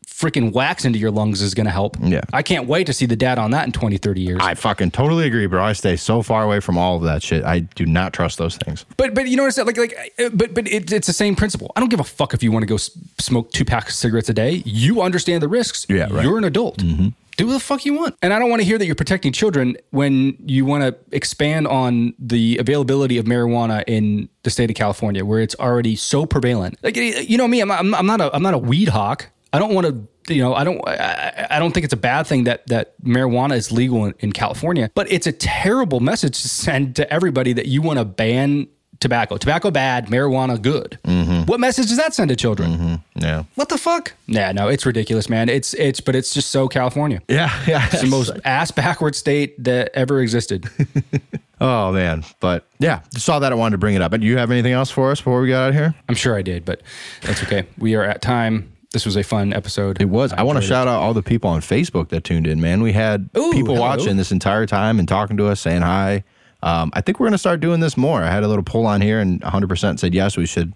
freaking 0.07 0.51
wax 0.51 0.85
into 0.85 0.97
your 0.97 1.11
lungs 1.11 1.41
is 1.41 1.53
going 1.53 1.65
to 1.65 1.71
help. 1.71 1.95
Yeah. 2.01 2.21
I 2.33 2.41
can't 2.41 2.67
wait 2.67 2.87
to 2.87 2.93
see 2.93 3.05
the 3.05 3.15
data 3.15 3.39
on 3.41 3.51
that 3.51 3.65
in 3.65 3.71
20, 3.71 3.97
30 3.97 4.21
years. 4.21 4.39
I 4.41 4.55
fucking 4.55 4.91
totally 4.91 5.27
agree, 5.27 5.45
bro. 5.45 5.63
I 5.63 5.73
stay 5.73 5.95
so 5.95 6.21
far 6.23 6.43
away 6.43 6.59
from 6.59 6.77
all 6.77 6.95
of 6.97 7.03
that 7.03 7.21
shit. 7.21 7.43
I 7.43 7.59
do 7.59 7.85
not 7.85 8.13
trust 8.13 8.37
those 8.37 8.57
things. 8.57 8.85
But 8.97 9.13
but 9.13 9.27
you 9.27 9.35
know 9.37 9.43
what 9.43 9.57
I'm 9.57 9.65
saying? 9.65 9.67
Like 9.67 9.77
like 9.77 10.13
but 10.33 10.53
but 10.53 10.67
it, 10.67 10.91
it's 10.91 11.07
the 11.07 11.13
same 11.13 11.35
principle. 11.35 11.71
I 11.75 11.79
don't 11.79 11.89
give 11.89 11.99
a 11.99 12.03
fuck 12.05 12.33
if 12.33 12.41
you 12.41 12.51
want 12.51 12.63
to 12.63 12.67
go 12.67 12.75
s- 12.75 12.89
smoke 13.19 13.51
two 13.51 13.65
packs 13.65 13.89
of 13.89 13.95
cigarettes 13.95 14.29
a 14.29 14.33
day. 14.33 14.63
You 14.65 15.01
understand 15.01 15.43
the 15.43 15.47
risks. 15.47 15.85
Yeah, 15.89 16.01
right. 16.03 16.09
Mm-hmm. 16.11 16.21
You're 16.23 16.37
an 16.39 16.43
adult. 16.45 16.77
Do 16.77 17.45
what 17.45 17.53
the 17.53 17.59
fuck 17.59 17.85
you 17.85 17.93
want. 17.93 18.15
And 18.23 18.33
I 18.33 18.39
don't 18.39 18.49
want 18.49 18.61
to 18.63 18.65
hear 18.65 18.79
that 18.79 18.87
you're 18.87 18.95
protecting 18.95 19.31
children 19.31 19.77
when 19.91 20.35
you 20.43 20.65
want 20.65 20.81
to 20.83 20.95
expand 21.15 21.67
on 21.67 22.15
the 22.17 22.57
availability 22.57 23.19
of 23.19 23.25
marijuana 23.27 23.83
in 23.85 24.27
the 24.41 24.49
state 24.49 24.71
of 24.71 24.75
California, 24.75 25.23
where 25.23 25.39
it's 25.39 25.53
already 25.59 25.95
so 25.95 26.25
prevalent. 26.25 26.79
Like 26.81 26.95
you 26.97 27.37
know 27.37 27.47
me, 27.47 27.61
I'm 27.61 27.71
I'm, 27.71 27.93
I'm 27.93 28.07
not 28.07 28.21
a 28.21 28.35
I'm 28.35 28.41
not 28.41 28.55
a 28.55 28.57
weed 28.57 28.87
hawk. 28.87 29.29
I 29.53 29.59
don't 29.59 29.73
want 29.73 29.87
to 29.87 30.33
you 30.33 30.41
know 30.41 30.53
I 30.53 30.63
don't 30.63 30.85
I, 30.87 31.47
I 31.51 31.59
don't 31.59 31.73
think 31.73 31.83
it's 31.83 31.93
a 31.93 31.97
bad 31.97 32.27
thing 32.27 32.45
that 32.45 32.67
that 32.67 33.01
marijuana 33.01 33.55
is 33.55 33.71
legal 33.71 34.05
in, 34.05 34.13
in 34.19 34.31
California, 34.31 34.91
but 34.95 35.11
it's 35.11 35.27
a 35.27 35.31
terrible 35.31 35.99
message 35.99 36.41
to 36.41 36.49
send 36.49 36.95
to 36.97 37.11
everybody 37.11 37.53
that 37.53 37.67
you 37.67 37.81
want 37.81 37.99
to 37.99 38.05
ban 38.05 38.67
tobacco. 38.99 39.37
Tobacco 39.37 39.71
bad, 39.71 40.07
marijuana 40.07 40.61
good. 40.61 40.99
Mm-hmm. 41.03 41.43
What 41.43 41.59
message 41.59 41.87
does 41.87 41.97
that 41.97 42.13
send 42.13 42.29
to 42.29 42.35
children? 42.35 42.71
Mm-hmm. 42.71 43.19
Yeah. 43.23 43.43
What 43.55 43.69
the 43.69 43.77
fuck? 43.77 44.13
Nah, 44.27 44.51
no, 44.51 44.67
it's 44.67 44.85
ridiculous, 44.85 45.29
man. 45.29 45.49
It's 45.49 45.73
it's 45.75 45.99
but 45.99 46.15
it's 46.15 46.33
just 46.33 46.49
so 46.49 46.67
California. 46.67 47.21
Yeah. 47.27 47.47
Yeah. 47.67 47.85
It's 47.91 48.01
the 48.01 48.07
most 48.07 48.31
ass 48.45 48.71
backward 48.71 49.13
state 49.15 49.61
that 49.63 49.91
ever 49.93 50.21
existed. 50.21 50.69
oh 51.61 51.91
man. 51.91 52.23
But 52.39 52.65
yeah, 52.79 53.01
saw 53.11 53.39
that. 53.39 53.51
I 53.51 53.55
wanted 53.55 53.73
to 53.73 53.77
bring 53.77 53.95
it 53.95 54.01
up. 54.01 54.11
But 54.11 54.21
do 54.21 54.27
you 54.27 54.37
have 54.37 54.51
anything 54.51 54.71
else 54.73 54.89
for 54.89 55.11
us 55.11 55.19
before 55.19 55.41
we 55.41 55.47
get 55.47 55.57
out 55.57 55.69
of 55.69 55.75
here? 55.75 55.95
I'm 56.07 56.15
sure 56.15 56.35
I 56.35 56.41
did, 56.41 56.63
but 56.63 56.81
that's 57.21 57.43
okay. 57.43 57.65
We 57.77 57.95
are 57.95 58.03
at 58.03 58.21
time. 58.21 58.71
This 58.93 59.05
was 59.05 59.17
a 59.17 59.23
fun 59.23 59.53
episode. 59.53 60.01
It 60.01 60.09
was. 60.09 60.31
I, 60.33 60.43
want 60.43 60.57
to 60.57 60.63
it. 60.63 60.67
shout 60.67 60.87
out 60.87 61.01
all 61.01 61.13
the 61.13 61.23
people 61.23 61.49
on 61.49 61.61
Facebook 61.61 62.09
that 62.09 62.23
tuned 62.23 62.47
in, 62.47 62.61
man. 62.61 62.81
We 62.81 62.93
had 62.93 63.29
Ooh, 63.37 63.51
people 63.51 63.75
hello. 63.75 63.87
watching 63.87 64.15
this 64.15 64.31
entire 64.31 64.65
time 64.65 64.97
and 64.97 65.07
talking 65.07 65.35
to 65.37 65.47
us, 65.47 65.59
saying 65.59 65.81
hi. 65.81 66.23
Um, 66.63 66.91
I 66.93 67.01
think 67.01 67.19
we're 67.19 67.25
going 67.25 67.33
to 67.33 67.37
start 67.37 67.59
doing 67.59 67.81
this 67.81 67.97
more. 67.97 68.23
I 68.23 68.31
had 68.31 68.43
a 68.43 68.47
little 68.47 68.63
poll 68.63 68.85
on 68.85 69.01
here 69.01 69.19
and 69.19 69.41
100% 69.41 69.99
said 69.99 70.13
yes, 70.13 70.37
we 70.37 70.45
should 70.45 70.73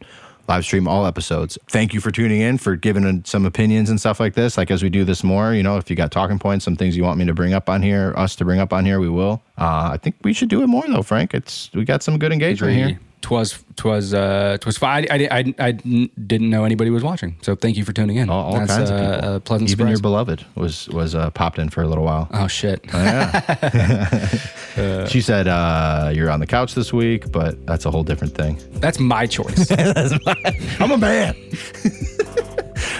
live 0.47 0.65
stream 0.65 0.87
all 0.87 1.05
episodes. 1.05 1.57
Thank 1.67 1.93
you 1.93 2.01
for 2.01 2.11
tuning 2.11 2.41
in, 2.41 2.57
for 2.57 2.75
giving 2.75 3.03
in 3.03 3.23
some 3.25 3.45
opinions 3.45 3.89
and 3.89 3.99
stuff 3.99 4.19
like 4.19 4.33
this. 4.33 4.57
Like 4.57 4.69
as 4.69 4.83
we 4.83 4.89
do 4.89 5.03
this 5.03 5.23
more, 5.23 5.53
you 5.53 5.63
know, 5.63 5.77
if 5.77 5.89
you 5.89 5.95
got 5.95 6.11
talking 6.11 6.39
points, 6.39 6.65
some 6.65 6.75
things 6.75 6.97
you 6.97 7.03
want 7.03 7.17
me 7.17 7.25
to 7.25 7.33
bring 7.33 7.53
up 7.53 7.69
on 7.69 7.81
here, 7.81 8.13
us 8.17 8.35
to 8.35 8.45
bring 8.45 8.59
up 8.59 8.73
on 8.73 8.85
here, 8.85 8.99
we 8.99 9.09
will. 9.09 9.41
Uh, 9.57 9.91
I 9.93 9.97
think 9.97 10.15
we 10.23 10.33
should 10.33 10.49
do 10.49 10.61
it 10.61 10.67
more 10.67 10.83
though, 10.87 11.03
Frank. 11.03 11.33
It's 11.33 11.71
we 11.73 11.85
got 11.85 12.03
some 12.03 12.19
good 12.19 12.33
engagement 12.33 12.73
here. 12.73 12.99
Twas 13.21 13.63
twas 13.75 14.13
uh 14.13 14.57
twas 14.59 14.77
fine. 14.77 15.05
I, 15.11 15.27
I, 15.31 15.37
I, 15.39 15.53
I 15.67 15.71
didn't 15.71 16.49
know 16.49 16.65
anybody 16.65 16.89
was 16.89 17.03
watching, 17.03 17.35
so 17.41 17.55
thank 17.55 17.77
you 17.77 17.85
for 17.85 17.93
tuning 17.93 18.17
in. 18.17 18.29
All, 18.29 18.45
all 18.45 18.59
That's 18.59 18.71
kinds 18.75 18.89
of 18.89 18.95
uh, 18.99 19.15
people. 19.15 19.35
a 19.35 19.39
pleasant 19.39 19.69
Even 19.69 19.87
your 19.87 19.99
beloved 19.99 20.45
was 20.55 20.89
was 20.89 21.13
uh, 21.13 21.29
popped 21.29 21.59
in 21.59 21.69
for 21.69 21.81
a 21.83 21.87
little 21.87 22.03
while. 22.03 22.27
oh 22.33 22.47
shit! 22.47 22.83
Yeah. 22.93 24.29
She 25.07 25.19
said 25.21 25.47
uh, 25.47 26.11
you're 26.15 26.31
on 26.31 26.39
the 26.39 26.47
couch 26.47 26.75
this 26.75 26.93
week, 26.93 27.31
but 27.31 27.65
that's 27.67 27.85
a 27.85 27.91
whole 27.91 28.03
different 28.03 28.33
thing. 28.35 28.57
That's 28.79 28.99
my 28.99 29.27
choice. 29.27 29.67
that's 29.69 30.13
my, 30.25 30.35
I'm 30.79 30.91
a 30.91 30.97
man. 30.97 31.35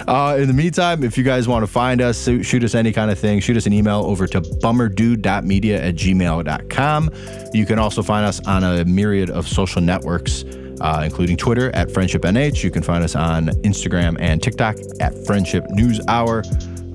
Uh, 0.06 0.36
in 0.38 0.48
the 0.48 0.54
meantime, 0.54 1.02
if 1.02 1.16
you 1.18 1.24
guys 1.24 1.46
want 1.48 1.62
to 1.62 1.66
find 1.66 2.00
us, 2.00 2.24
shoot 2.24 2.64
us 2.64 2.74
any 2.74 2.92
kind 2.92 3.10
of 3.10 3.18
thing, 3.18 3.40
shoot 3.40 3.56
us 3.56 3.66
an 3.66 3.72
email 3.72 4.04
over 4.04 4.26
to 4.26 4.40
bummerdude.media 4.40 5.82
at 5.82 5.94
gmail.com. 5.94 7.10
You 7.52 7.66
can 7.66 7.78
also 7.78 8.02
find 8.02 8.26
us 8.26 8.40
on 8.46 8.64
a 8.64 8.84
myriad 8.84 9.30
of 9.30 9.46
social 9.46 9.80
networks, 9.80 10.44
uh, 10.80 11.02
including 11.04 11.36
Twitter 11.36 11.74
at 11.74 11.90
Friendship 11.90 12.22
NH. 12.22 12.62
You 12.62 12.70
can 12.70 12.82
find 12.82 13.04
us 13.04 13.14
on 13.14 13.48
Instagram 13.62 14.16
and 14.20 14.42
TikTok 14.42 14.76
at 15.00 15.14
Friendship 15.26 15.66
News 15.70 16.00
Hour. 16.08 16.42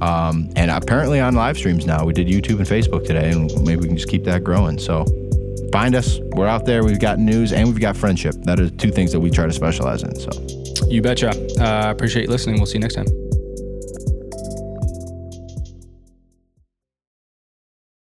Um, 0.01 0.49
and 0.55 0.69
apparently 0.69 1.19
on 1.19 1.33
live 1.33 1.57
streams 1.57 1.85
now. 1.87 2.05
We 2.05 2.13
did 2.13 2.27
YouTube 2.27 2.57
and 2.59 2.67
Facebook 2.67 3.05
today, 3.05 3.31
and 3.31 3.51
maybe 3.65 3.81
we 3.81 3.87
can 3.87 3.97
just 3.97 4.09
keep 4.09 4.23
that 4.25 4.43
growing. 4.43 4.77
So 4.77 5.05
find 5.71 5.95
us. 5.95 6.19
We're 6.33 6.47
out 6.47 6.65
there. 6.65 6.83
We've 6.83 6.99
got 6.99 7.17
news 7.19 7.51
and 7.51 7.67
we've 7.67 7.79
got 7.79 7.97
friendship. 7.97 8.35
That 8.43 8.59
are 8.59 8.69
two 8.69 8.91
things 8.91 9.11
that 9.11 9.19
we 9.19 9.31
try 9.31 9.47
to 9.47 9.53
specialize 9.53 10.03
in. 10.03 10.15
So. 10.19 10.66
You 10.89 11.01
betcha. 11.01 11.29
Uh, 11.59 11.91
appreciate 11.91 12.23
you 12.23 12.29
listening. 12.29 12.57
We'll 12.57 12.65
see 12.65 12.77
you 12.77 12.81
next 12.81 12.95
time. 12.95 13.26